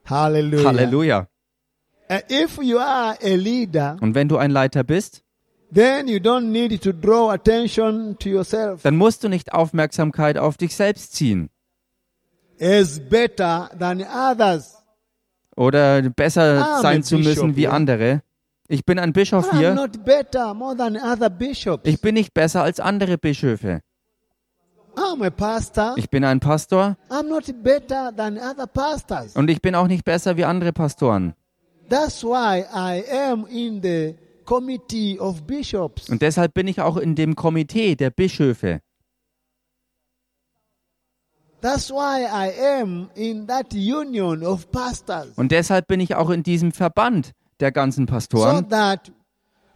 Hallelujah. 0.06 0.64
Halleluja. 0.64 1.28
And 2.08 2.22
if 2.30 2.56
you 2.62 2.78
are 2.78 3.14
a 3.22 3.34
leader, 3.34 3.98
Und 4.00 4.14
wenn 4.14 4.26
du 4.30 4.38
ein 4.38 4.50
Leiter 4.50 4.84
bist, 4.84 5.22
then 5.70 6.08
you 6.08 6.16
don't 6.16 6.50
need 6.50 6.80
to 6.82 6.92
draw 6.92 7.30
attention 7.30 8.16
to 8.18 8.30
yourself 8.30 8.80
dann 8.80 8.96
musst 8.96 9.22
du 9.22 9.28
nicht 9.28 9.52
Aufmerksamkeit 9.52 10.38
auf 10.38 10.56
dich 10.56 10.74
selbst 10.74 11.14
ziehen 11.14 11.50
as 12.58 13.00
better 13.00 13.68
than 13.78 14.00
others. 14.00 14.78
oder 15.56 16.00
besser 16.08 16.66
Ah, 16.66 16.80
sein 16.80 17.02
zu 17.02 17.18
müssen 17.18 17.54
wie 17.54 17.68
andere. 17.68 18.22
Ich 18.68 18.84
bin 18.84 18.98
ein 18.98 19.12
Bischof 19.12 19.50
hier. 19.52 19.74
not 19.74 20.04
better 20.04 20.54
more 20.54 20.76
than 20.76 20.96
other 20.96 21.30
bishops. 21.30 21.82
Ich 21.84 22.00
bin 22.00 22.14
nicht 22.14 22.34
besser 22.34 22.62
als 22.62 22.80
andere 22.80 23.18
Bischöfe. 23.18 23.80
Ich 25.96 26.10
bin 26.10 26.24
ein 26.24 26.40
Pastor 26.40 26.96
I'm 27.10 27.28
not 27.28 27.44
better 27.62 28.12
than 28.16 28.38
other 28.38 28.66
pastors. 28.66 29.36
und 29.36 29.50
ich 29.50 29.60
bin 29.60 29.74
auch 29.74 29.88
nicht 29.88 30.04
besser 30.04 30.36
wie 30.36 30.44
andere 30.44 30.72
Pastoren. 30.72 31.34
That's 31.88 32.24
why 32.24 32.64
I 32.74 33.04
am 33.30 33.46
in 33.46 33.80
the 33.82 34.16
committee 34.44 35.18
of 35.20 35.42
bishops. 35.42 36.08
Und 36.08 36.22
deshalb 36.22 36.54
bin 36.54 36.66
ich 36.66 36.80
auch 36.80 36.96
in 36.96 37.14
dem 37.14 37.36
Komitee 37.36 37.94
der 37.94 38.10
Bischöfe. 38.10 38.80
That's 41.60 41.90
why 41.90 42.24
I 42.24 42.80
am 42.80 43.10
in 43.14 43.46
that 43.48 43.72
union 43.74 44.42
of 44.44 44.70
pastors. 44.70 45.28
Und 45.36 45.52
deshalb 45.52 45.86
bin 45.88 46.00
ich 46.00 46.14
auch 46.14 46.30
in 46.30 46.42
diesem 46.42 46.72
Verband 46.72 47.32
der 47.60 47.72
ganzen 47.72 48.06
So 48.06 48.12
Pastoren, 48.12 48.68
that 48.68 49.12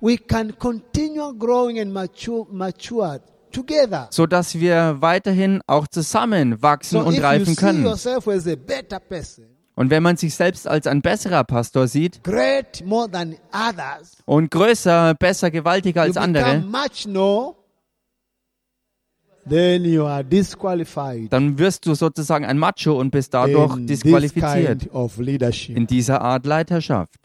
we 0.01 0.17
can 0.17 0.57
continue 0.59 1.33
growing 1.39 1.79
and 1.81 1.93
mature, 1.93 2.47
mature 2.51 3.21
together. 3.53 4.09
so 4.11 4.27
dass 4.27 4.55
wir 4.55 4.97
weiterhin 5.01 5.61
auch 5.67 5.87
zusammen 5.89 6.63
wachsen 6.63 7.01
So 7.01 7.07
und 7.07 7.15
if 7.15 7.19
you 7.21 7.25
reifen 7.25 7.55
see 7.55 7.57
können. 7.57 7.85
yourself 7.85 8.29
as 8.29 8.47
a 8.47 8.55
better 8.57 9.01
person, 9.01 9.45
Und 9.77 9.89
wenn 9.91 10.03
man 10.03 10.17
sich 10.17 10.35
selbst 10.35 10.69
als 10.69 10.87
ein 10.87 11.01
besserer 11.01 11.43
Pastor 11.45 11.89
sieht 11.89 12.23
great 12.23 12.85
more 12.85 13.11
than 13.11 13.37
others, 13.53 14.19
und 14.27 14.51
größer, 14.51 15.15
besser, 15.15 15.51
gewaltiger 15.51 16.03
you 16.03 16.09
als 16.09 16.17
andere, 16.17 16.45
become 16.61 16.67
much 16.71 17.07
no, 17.07 17.57
then 19.49 19.85
you 19.85 20.05
are 20.05 20.23
disqualified 20.23 21.33
dann 21.33 21.59
wirst 21.59 21.87
du 21.87 21.95
sozusagen 21.95 22.45
ein 22.45 22.59
Macho 22.59 22.93
und 22.99 23.11
bist 23.11 23.33
dadurch 23.35 23.75
in 23.77 23.87
this 23.87 24.01
disqualifiziert 24.01 24.81
kind 24.81 24.95
of 24.95 25.17
leadership. 25.19 25.77
in 25.77 25.87
dieser 25.87 26.21
Art 26.21 26.47
Leiterschaft. 26.47 27.17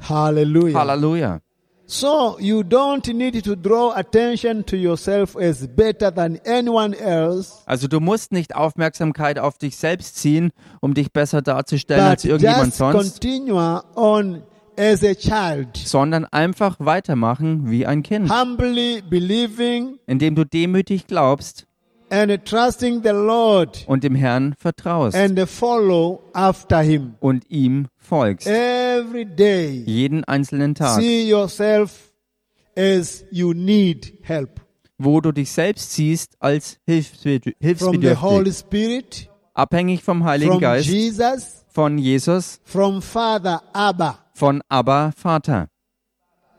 Hallelujah. 0.00 0.78
Halleluja. 0.78 1.40
So 1.86 2.36
you 2.38 2.62
don't 2.62 3.04
need 3.12 3.42
to 3.42 3.56
draw 3.56 3.92
attention 3.96 4.64
to 4.66 4.76
yourself 4.76 5.36
as 5.36 5.66
better 5.66 6.14
than 6.14 6.38
anyone 6.46 6.94
else, 6.96 7.62
Also 7.66 7.88
du 7.88 7.98
musst 7.98 8.30
nicht 8.30 8.54
Aufmerksamkeit 8.54 9.40
auf 9.40 9.58
dich 9.58 9.76
selbst 9.76 10.16
ziehen, 10.16 10.52
um 10.80 10.94
dich 10.94 11.12
besser 11.12 11.42
darzustellen 11.42 12.04
als 12.04 12.24
irgendjemand 12.24 12.66
just 12.66 12.78
sonst, 12.78 13.20
continue 13.20 13.82
on 13.96 14.42
as 14.78 15.02
a 15.02 15.14
child, 15.14 15.76
sondern 15.76 16.26
einfach 16.26 16.76
weitermachen 16.78 17.68
wie 17.68 17.86
ein 17.86 18.04
Kind, 18.04 18.30
humbly 18.32 19.02
believing 19.10 19.98
indem 20.06 20.36
du 20.36 20.44
demütig 20.44 21.08
glaubst 21.08 21.66
and 22.10 22.44
trusting 22.44 23.02
the 23.02 23.10
Lord 23.10 23.84
und 23.86 24.04
dem 24.04 24.14
Herrn 24.14 24.54
vertraust 24.58 25.16
and 25.16 25.38
follow 25.48 26.22
after 26.32 26.80
Him 26.82 27.14
und 27.20 27.44
ihm 27.50 27.88
folgst. 27.98 28.46
every 28.46 29.24
day. 29.24 29.82
Jeden 29.86 30.24
einzelnen 30.24 30.74
Tag, 30.74 31.00
See 31.00 31.28
yourself 31.28 32.12
as 32.76 33.24
you 33.30 33.52
need 33.52 34.18
help 34.22 34.60
wo 35.02 35.20
du 35.22 35.32
dich 35.32 35.50
selbst 35.50 35.92
siehst 35.94 36.36
als 36.40 36.76
hilfsbedür- 36.86 37.54
from 37.78 38.02
the 38.02 38.16
Holy 38.16 38.44
hilfsbedürftig, 38.44 38.58
Spirit, 38.58 39.30
abhängig 39.54 40.02
vom 40.02 40.24
Heiligen 40.24 40.52
from 40.52 40.60
Geist, 40.60 40.88
Jesus, 40.88 41.64
von 41.68 41.96
Jesus, 41.96 42.60
from 42.64 43.00
Father 43.00 43.62
Abba. 43.72 44.18
von 44.34 44.60
Abba, 44.68 45.12
Vater. 45.16 45.68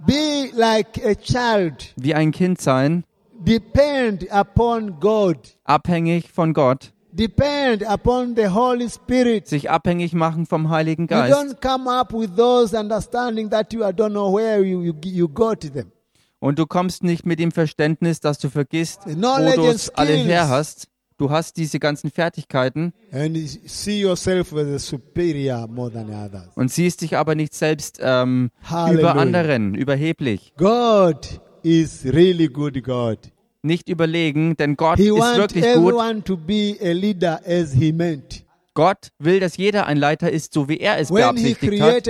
Be 0.05 0.49
like 0.55 0.99
a 1.05 1.13
child. 1.13 1.93
Wie 1.95 2.15
ein 2.15 2.31
Kind 2.31 2.59
sein, 2.59 3.03
Depend 3.45 4.27
upon 4.31 4.99
God. 4.99 5.37
abhängig 5.63 6.31
von 6.31 6.53
Gott, 6.53 6.93
Depend 7.11 7.83
upon 7.87 8.35
the 8.35 8.47
Holy 8.47 8.87
Spirit. 8.89 9.47
sich 9.47 9.69
abhängig 9.69 10.13
machen 10.13 10.45
vom 10.45 10.69
Heiligen 10.69 11.03
You 11.03 11.07
Geist. 11.07 11.33
don't 11.33 11.61
come 11.61 11.89
up 11.89 12.13
with 12.13 12.35
those 12.37 12.77
understanding 12.77 13.49
that 13.49 13.73
you 13.73 13.81
I 13.81 13.91
don't 13.91 14.11
know 14.11 14.31
where 14.33 14.61
you, 14.63 14.81
you, 14.83 14.93
you 15.03 15.27
got 15.27 15.61
them. 15.61 15.91
Und 16.39 16.59
du 16.59 16.65
kommst 16.67 17.03
nicht 17.03 17.25
mit 17.25 17.39
dem 17.39 17.51
Verständnis, 17.51 18.19
dass 18.19 18.37
du 18.39 18.49
vergisst, 18.49 19.01
wo 19.05 19.55
du 19.55 19.65
es 19.67 19.89
alle 19.89 20.13
her 20.13 20.47
hast. 20.49 20.87
Du 21.17 21.29
hast 21.29 21.57
diese 21.57 21.79
ganzen 21.79 22.09
Fertigkeiten 22.09 22.93
And 23.11 23.35
you 23.37 23.45
see 23.67 24.01
yourself 24.01 24.53
as 24.53 24.67
a 24.67 24.79
superior 24.79 25.67
more 25.67 25.91
than 25.91 26.09
others. 26.09 26.47
und 26.55 26.71
siehst 26.71 27.01
dich 27.01 27.17
aber 27.17 27.35
nicht 27.35 27.53
selbst 27.53 27.99
ähm, 28.01 28.49
über 28.91 29.15
anderen, 29.15 29.75
überheblich. 29.75 30.53
God 30.57 31.41
is 31.63 32.05
really 32.05 32.47
good 32.47 32.81
God. 32.83 33.17
Nicht 33.63 33.89
überlegen, 33.89 34.55
denn 34.57 34.75
Gott 34.75 34.97
He 34.97 35.09
ist 35.09 35.37
wirklich 35.37 35.63
gut. 35.75 36.25
to 36.25 36.35
be 36.35 36.75
a 36.81 36.91
leader 36.93 37.39
as 37.45 37.73
he 37.73 37.91
meant. 37.91 38.43
Gott 38.73 39.09
will, 39.19 39.39
dass 39.39 39.57
jeder 39.57 39.85
ein 39.85 39.97
Leiter 39.97 40.31
ist, 40.31 40.53
so 40.53 40.69
wie 40.69 40.77
er 40.77 40.97
es 40.97 41.09
beabsichtigt 41.09 41.81
hat. 41.81 42.07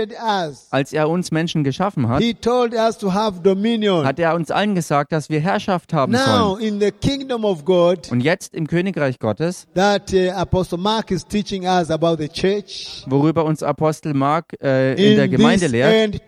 Als 0.69 0.93
er 0.93 1.09
uns 1.09 1.31
Menschen 1.31 1.63
geschaffen 1.63 2.07
hat, 2.07 2.21
hat 2.21 4.19
er 4.19 4.35
uns 4.35 4.51
allen 4.51 4.75
gesagt, 4.75 5.11
dass 5.11 5.29
wir 5.29 5.39
Herrschaft 5.39 5.93
haben 5.93 6.11
Now, 6.11 6.55
sollen. 6.55 6.61
in 6.61 6.79
the 6.79 6.91
kingdom 6.91 7.45
of 7.45 7.65
God, 7.65 8.11
Und 8.11 8.21
jetzt 8.21 8.53
im 8.53 8.67
Königreich 8.67 9.17
Gottes, 9.17 9.65
that 9.73 10.13
uh, 10.13 10.29
Apostle 10.31 10.77
Mark 10.77 11.09
is 11.09 11.25
teaching 11.25 11.63
us 11.63 11.89
about 11.89 12.17
the 12.17 12.29
church 12.29 13.03
worüber 13.07 13.43
uns 13.45 13.63
Apostel 13.63 14.13
Mark 14.13 14.53
äh, 14.61 14.91
in 14.93 15.15
der 15.15 15.25
in 15.25 15.31
Gemeinde 15.31 15.67
lehrt, 15.67 16.21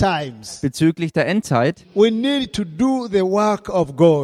bezüglich 0.61 1.13
der 1.13 1.27
Endzeit, 1.27 1.85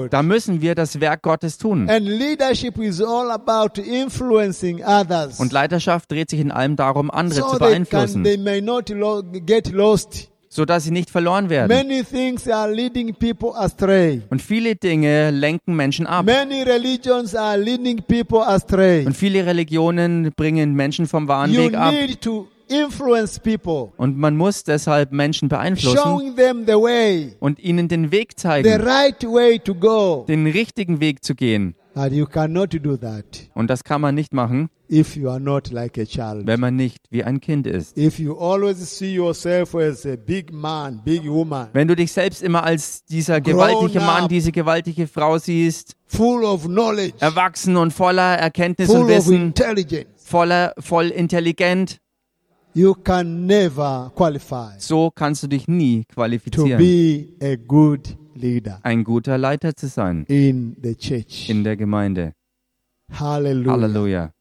da 0.09 0.23
müssen 0.23 0.61
wir 0.61 0.75
das 0.75 0.99
Werk 0.99 1.21
Gottes 1.21 1.57
tun. 1.57 1.89
And 1.89 2.07
leadership 2.07 2.77
is 2.79 3.01
all 3.01 3.29
about 3.31 3.79
influencing 3.79 4.83
others. 4.83 5.39
Und 5.39 5.51
Leiterschaft 5.51 5.98
dreht 6.07 6.29
sich 6.29 6.39
in 6.39 6.51
allem 6.51 6.75
darum, 6.75 7.11
andere 7.11 7.41
so 7.41 7.47
zu 7.47 7.57
they, 7.57 7.59
can, 7.59 7.69
beeinflussen, 7.69 8.23
they 8.23 8.37
may 8.37 8.61
not 8.61 8.89
lo- 8.89 9.23
get 9.23 9.71
lost. 9.71 10.29
so 10.49 10.65
dass 10.65 10.83
sie 10.83 10.91
nicht 10.91 11.09
verloren 11.11 11.49
werden. 11.49 11.67
Many 11.67 12.03
things 12.03 12.47
are 12.47 12.71
leading 12.71 13.13
people 13.13 13.55
astray. 13.55 14.23
Und 14.29 14.41
viele 14.41 14.75
Dinge 14.75 15.29
lenken 15.31 15.75
Menschen 15.75 16.07
ab. 16.07 16.25
Many 16.25 16.63
religions 16.63 17.35
are 17.35 17.57
leading 17.57 18.01
people 18.01 18.45
astray. 18.45 19.05
Und 19.05 19.15
viele 19.15 19.45
Religionen 19.45 20.31
bringen 20.35 20.73
Menschen 20.73 21.07
vom 21.07 21.27
wahren 21.27 21.51
You 21.53 21.65
Weg 21.65 21.75
ab. 21.75 21.93
Und 23.97 24.17
man 24.17 24.37
muss 24.37 24.63
deshalb 24.63 25.11
Menschen 25.11 25.49
beeinflussen 25.49 25.97
showing 25.97 26.35
them 26.35 26.65
the 26.67 26.73
way, 26.73 27.35
und 27.39 27.59
ihnen 27.59 27.87
den 27.87 28.11
Weg 28.11 28.33
the 28.35 28.41
zeigen, 28.41 28.81
right 28.81 29.23
way 29.23 29.59
to 29.59 29.73
go. 29.73 30.25
den 30.27 30.45
richtigen 30.45 30.99
Weg 30.99 31.23
zu 31.23 31.35
gehen. 31.35 31.75
But 31.95 32.11
you 32.11 32.25
cannot 32.25 32.73
do 32.73 32.97
that 32.97 33.49
Und 33.55 33.69
das 33.69 33.83
kann 33.83 34.01
man 34.01 34.15
nicht 34.15 34.33
machen, 34.33 34.69
if 34.89 35.15
you 35.15 35.29
are 35.29 35.39
not 35.39 35.71
like 35.71 35.97
a 35.97 36.05
child. 36.05 36.45
wenn 36.45 36.59
man 36.59 36.75
nicht 36.75 36.99
wie 37.09 37.23
ein 37.23 37.41
Kind 37.41 37.65
ist. 37.67 37.97
If 37.97 38.19
you 38.19 38.37
always 38.37 38.77
see 38.97 39.13
yourself 39.13 39.73
as 39.75 40.05
a 40.05 40.15
big 40.15 40.53
man, 40.53 41.01
big 41.03 41.25
woman, 41.25 41.69
Wenn 41.73 41.87
du 41.87 41.95
dich 41.95 42.11
selbst 42.11 42.43
immer 42.43 42.63
als 42.63 43.03
dieser 43.05 43.41
gewaltige 43.41 43.99
Mann, 43.99 44.27
diese 44.27 44.51
gewaltige 44.51 45.07
Frau 45.07 45.37
siehst, 45.37 45.95
full 46.05 46.43
of 46.43 46.65
knowledge, 46.65 47.15
erwachsen 47.19 47.75
und 47.75 47.91
voller 47.91 48.37
Erkenntnis 48.37 48.89
und 48.89 49.07
Wissen, 49.07 49.35
intelligence, 49.47 50.07
voller, 50.23 50.73
voll 50.79 51.07
intelligent, 51.07 51.99
you 52.73 52.93
can 52.95 53.45
never 53.45 54.11
qualify 54.15 54.71
so 54.77 55.09
kannst 55.11 55.43
du 55.43 55.47
dich 55.47 55.67
nie 55.67 56.03
to 56.05 56.13
qualifizieren, 56.15 56.77
be 56.77 57.27
a 57.41 57.55
good 57.55 58.17
leader 58.35 58.79
ein 58.83 59.03
guter 59.03 59.37
Leiter 59.37 59.75
zu 59.75 59.87
sein 59.87 60.25
in 60.27 60.75
the 60.81 60.95
church. 60.95 61.49
in 61.49 61.63
der 61.63 61.75
Gemeinde. 61.77 62.33
Hallelujah. 63.11 63.71
Halleluja. 63.71 64.33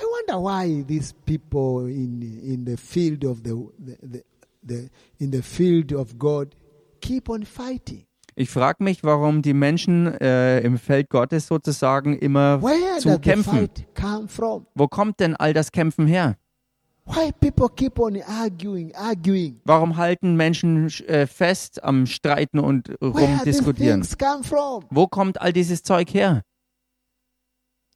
I 0.00 0.04
wonder 0.04 0.38
why 0.42 0.84
these 0.86 1.14
people 1.26 1.86
in 1.90 2.22
in 2.22 2.64
the 2.64 2.76
field 2.76 3.24
of 3.24 3.42
the, 3.42 3.54
the, 3.78 3.96
the, 4.02 4.22
the 4.62 4.90
in 5.18 5.30
the 5.32 5.42
field 5.42 5.92
of 5.92 6.18
God 6.18 6.54
keep 7.00 7.28
on 7.28 7.44
fighting. 7.44 8.04
Ich 8.34 8.48
frage 8.48 8.82
mich, 8.82 9.04
warum 9.04 9.42
die 9.42 9.52
Menschen 9.52 10.06
äh, 10.06 10.60
im 10.60 10.78
Feld 10.78 11.10
Gottes 11.10 11.48
sozusagen 11.48 12.16
immer 12.16 12.62
Where 12.62 12.98
zu 12.98 13.08
does 13.08 13.16
the 13.16 13.20
kämpfen. 13.20 13.52
fight 13.58 13.86
come 13.94 14.28
from? 14.28 14.66
Wo 14.74 14.88
kommt 14.88 15.20
denn 15.20 15.36
all 15.36 15.52
das 15.52 15.70
Kämpfen 15.72 16.06
her? 16.06 16.36
Why 17.04 17.32
people 17.32 17.68
keep 17.68 17.98
on 17.98 18.22
arguing, 18.22 18.94
arguing? 18.94 19.60
Warum 19.64 19.96
halten 19.96 20.36
Menschen 20.36 20.86
äh, 21.08 21.26
fest 21.26 21.82
am 21.82 22.06
Streiten 22.06 22.60
und 22.60 22.90
rumdiskutieren? 23.02 24.02
things 24.02 24.16
come 24.16 24.44
from? 24.44 24.84
Wo 24.90 25.06
kommt 25.08 25.40
all 25.40 25.52
dieses 25.52 25.82
Zeug 25.82 26.14
her? 26.14 26.42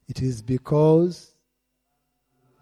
It 0.08 0.20
is 0.20 0.42
because 0.42 1.34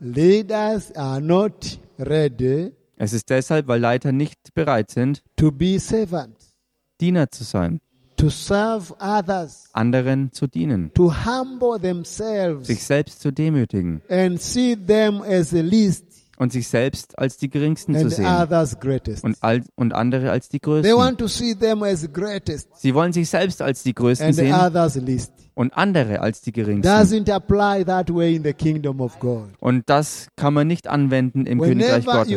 leaders 0.01 0.93
are 0.93 1.21
not 1.21 1.79
ready 1.99 2.73
Es 2.97 3.13
ist 3.13 3.29
deshalb, 3.29 3.67
weil 3.67 3.81
Leiter 3.81 4.13
nicht 4.13 4.55
bereit 4.55 4.91
sind, 4.91 5.23
to 5.37 5.51
be 5.51 5.79
servants, 5.81 6.55
Diener 7.01 7.31
zu 7.31 7.43
sein, 7.43 7.81
to 8.17 8.31
serve 8.31 8.95
others, 9.01 9.69
anderen 9.73 10.31
zu 10.33 10.47
dienen, 10.47 10.93
to 10.95 11.13
humble 11.13 11.81
themselves 11.81 12.69
sich 12.69 12.85
selbst 12.85 13.21
zu 13.21 13.33
demütigen 13.33 14.01
and 14.09 14.41
see 14.41 14.77
them 14.77 15.23
as 15.23 15.51
the 15.51 15.63
least 15.63 16.05
und 16.39 16.53
sich 16.53 16.69
selbst 16.69 17.19
als 17.19 17.37
die 17.37 17.49
Geringsten 17.49 17.95
zu 17.95 18.09
sehen 18.17 18.27
und, 19.25 19.37
all, 19.41 19.63
und 19.77 19.93
andere 19.95 20.31
als 20.31 20.49
die 20.49 20.61
Größten. 20.61 20.91
Sie 22.77 22.95
wollen 22.95 23.13
sich 23.13 23.29
selbst 23.31 23.63
als 23.63 23.83
die 23.83 23.95
Größten 23.95 24.27
sehen 24.37 24.53
und 25.55 25.73
andere 25.77 26.21
als 26.21 26.41
die 26.41 26.53
Geringsten. 26.53 26.83
Und 29.61 29.85
das 29.89 30.29
kann 30.37 30.53
man 30.55 30.67
nicht 30.67 30.89
anwenden 30.89 31.47
im 31.47 31.59
Königreich 31.69 32.05
Gottes. 32.19 32.31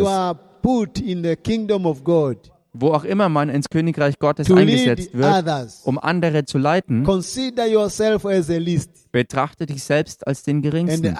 Wo 2.80 2.94
auch 2.94 3.04
immer 3.04 3.30
man 3.30 3.50
ins 3.50 3.70
Königreich 3.70 4.20
Gottes 4.20 4.52
eingesetzt 4.52 5.14
wird, 5.14 5.26
others, 5.34 5.82
um 5.84 5.98
andere 6.00 6.46
zu 6.46 6.58
leiten, 6.58 7.04
consider 7.04 7.66
yourself 7.68 8.26
as 8.26 8.48
the 8.48 8.58
least 8.58 9.12
betrachte 9.12 9.66
dich 9.66 9.84
selbst 9.84 10.26
als 10.28 10.44
den 10.44 10.62
Geringsten 10.62 11.16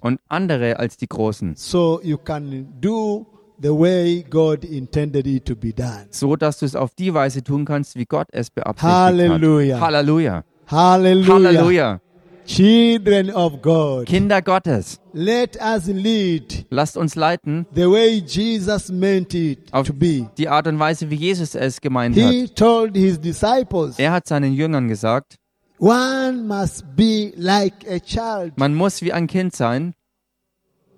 und 0.00 0.20
andere 0.28 0.78
als 0.78 0.96
die 0.96 1.08
Großen, 1.08 1.56
So 1.56 2.00
you 2.02 2.18
can 2.18 2.66
do 2.80 3.26
the 3.60 3.70
way 3.70 4.24
God 4.28 4.64
intended 4.64 5.26
it 5.26 5.44
to 5.46 5.56
be 5.56 5.72
done. 5.72 6.06
so 6.10 6.36
dass 6.36 6.58
du 6.60 6.66
es 6.66 6.76
auf 6.76 6.94
die 6.94 7.12
Weise 7.14 7.42
tun 7.42 7.64
kannst, 7.64 7.96
wie 7.96 8.04
Gott 8.04 8.28
es 8.30 8.50
beabsichtigt 8.50 8.92
Halleluja. 8.94 9.76
hat. 9.80 9.86
Halleluja. 9.86 10.44
Hallelujah. 10.70 11.34
Halleluja. 11.34 12.00
Children 12.48 13.30
of 13.30 13.60
God, 13.60 14.06
Kinder 14.06 14.40
Gottes, 14.40 14.98
let 15.12 15.56
us 15.60 15.86
lead 15.86 16.64
lasst 16.70 16.96
uns 16.96 17.14
leiten 17.14 17.66
the 17.74 17.84
way 17.84 18.22
Jesus 18.26 18.88
meant 18.90 19.34
it 19.34 19.58
auf 19.70 19.86
to 19.86 19.92
be. 19.92 20.30
die 20.38 20.48
Art 20.48 20.66
und 20.66 20.78
Weise, 20.78 21.10
wie 21.10 21.16
Jesus 21.16 21.54
es 21.54 21.78
gemeint 21.78 22.16
hat. 22.16 22.32
He 22.32 22.48
told 22.48 22.96
his 22.96 23.20
disciples, 23.20 23.98
Er 23.98 24.12
hat 24.12 24.26
seinen 24.26 24.54
Jüngern 24.54 24.88
gesagt, 24.88 25.36
one 25.78 26.42
must 26.44 26.84
be 26.96 27.34
like 27.36 27.74
a 27.86 27.98
child. 28.00 28.56
man 28.56 28.74
muss 28.74 29.02
wie 29.02 29.12
ein 29.12 29.26
Kind 29.26 29.54
sein. 29.54 29.94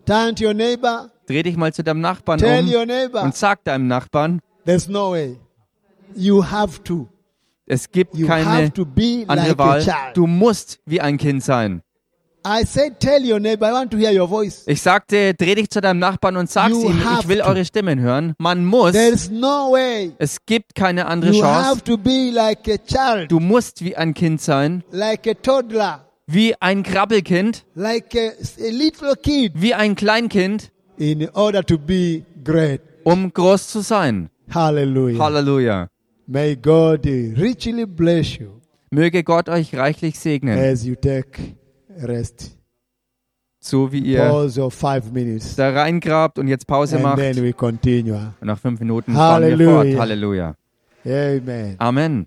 Turn 0.07 0.37
to 0.37 0.45
your 0.45 0.55
neighbor, 0.55 1.11
Dreh 1.27 1.43
dich 1.43 1.57
mal 1.57 1.75
zu 1.75 1.83
deinem 1.83 2.01
Nachbarn 2.01 2.39
tell 2.39 2.63
um 2.65 2.73
your 2.73 2.87
neighbor, 2.87 3.23
und 3.23 3.35
sag 3.35 3.65
deinem 3.65 3.89
Nachbarn, 3.89 4.41
there's 4.65 4.89
no 4.89 5.11
way. 5.13 5.37
You 6.15 6.45
have 6.49 6.83
to. 6.85 7.09
Es 7.71 7.91
gibt 7.91 8.15
You 8.17 8.27
keine 8.27 8.47
andere 8.47 9.49
like 9.49 9.59
Wahl. 9.59 9.85
Du 10.15 10.27
musst 10.27 10.79
wie 10.87 11.01
ein 11.01 11.17
Kind 11.17 11.43
sein. 11.43 11.83
I 12.43 12.65
said, 12.65 12.99
tell 13.01 13.23
your 13.23 13.39
neighbor, 13.39 13.69
I 13.69 13.73
want 13.73 13.91
to 13.91 13.99
hear 13.99 14.19
your 14.19 14.27
voice. 14.27 14.63
Ich 14.67 14.81
sagte, 14.81 15.35
dreh 15.35 15.57
dich 15.57 15.69
zu 15.69 15.83
deinem 15.83 15.99
Nachbarn 15.99 16.39
und 16.39 16.49
sag's 16.51 16.71
You 16.71 16.89
ihm, 16.89 17.03
ich 17.21 17.29
will 17.29 17.41
to. 17.41 17.45
eure 17.49 17.65
Stimmen 17.67 18.01
hören. 18.01 18.33
Man 18.39 18.65
muss. 18.65 18.95
No 19.31 19.73
way. 19.73 20.13
Es 20.17 20.39
gibt 20.47 20.75
keine 20.75 21.05
andere 21.05 21.33
You 21.33 21.43
Chance. 21.43 21.69
have 21.69 21.85
to 21.85 21.99
be 21.99 22.31
like 22.33 22.67
a 22.67 22.79
child, 22.79 23.31
Du 23.31 23.41
musst 23.41 23.85
wie 23.85 23.95
ein 23.95 24.15
Kind 24.15 24.41
sein, 24.41 24.83
like 24.91 25.27
a 25.27 25.35
toddler, 25.35 26.07
wie 26.27 26.55
ein 26.61 26.83
Krabbelkind, 26.83 27.67
like 27.75 28.15
a, 28.17 28.31
a 28.31 28.71
little 28.71 29.15
kid 29.23 29.53
wie 29.57 29.75
ein 29.75 29.95
Kleinkind, 29.95 30.73
in 30.97 31.29
order 31.35 31.63
to 31.63 31.77
be 31.77 32.25
great. 32.43 32.81
um 33.05 33.31
groß 33.35 33.69
zu 33.69 33.81
sein. 33.83 34.31
Hallelujah. 34.51 35.23
Halleluja. 35.23 35.89
May 36.33 36.55
God 36.55 37.05
richly 37.07 37.87
bless 37.87 38.39
you 38.39 38.61
Möge 38.93 39.25
Gott 39.25 39.49
euch 39.49 39.75
reichlich 39.77 40.17
segnen, 40.17 40.57
as 40.57 40.85
you 40.85 40.95
take 40.95 41.57
rest. 42.03 42.57
so 43.59 43.91
wie 43.91 43.99
ihr 43.99 44.21
Pause 44.29 44.63
of 44.63 44.73
five 44.75 45.11
minutes. 45.13 45.57
da 45.57 45.71
reingrabt 45.71 46.39
und 46.39 46.47
jetzt 46.47 46.69
Pause 46.69 46.97
And 46.97 47.03
macht. 47.05 47.17
then 47.19 47.43
we 47.43 47.53
continue. 47.53 48.33
Und 48.41 48.47
nach 48.47 48.59
fünf 48.61 48.79
Minuten 48.79 49.13
fahren 49.13 49.43
wir 49.43 49.59
fort. 49.67 49.87
Halleluja. 49.99 50.55
Halleluja. 51.05 51.39
Amen. 51.43 51.75
Amen. 51.79 52.27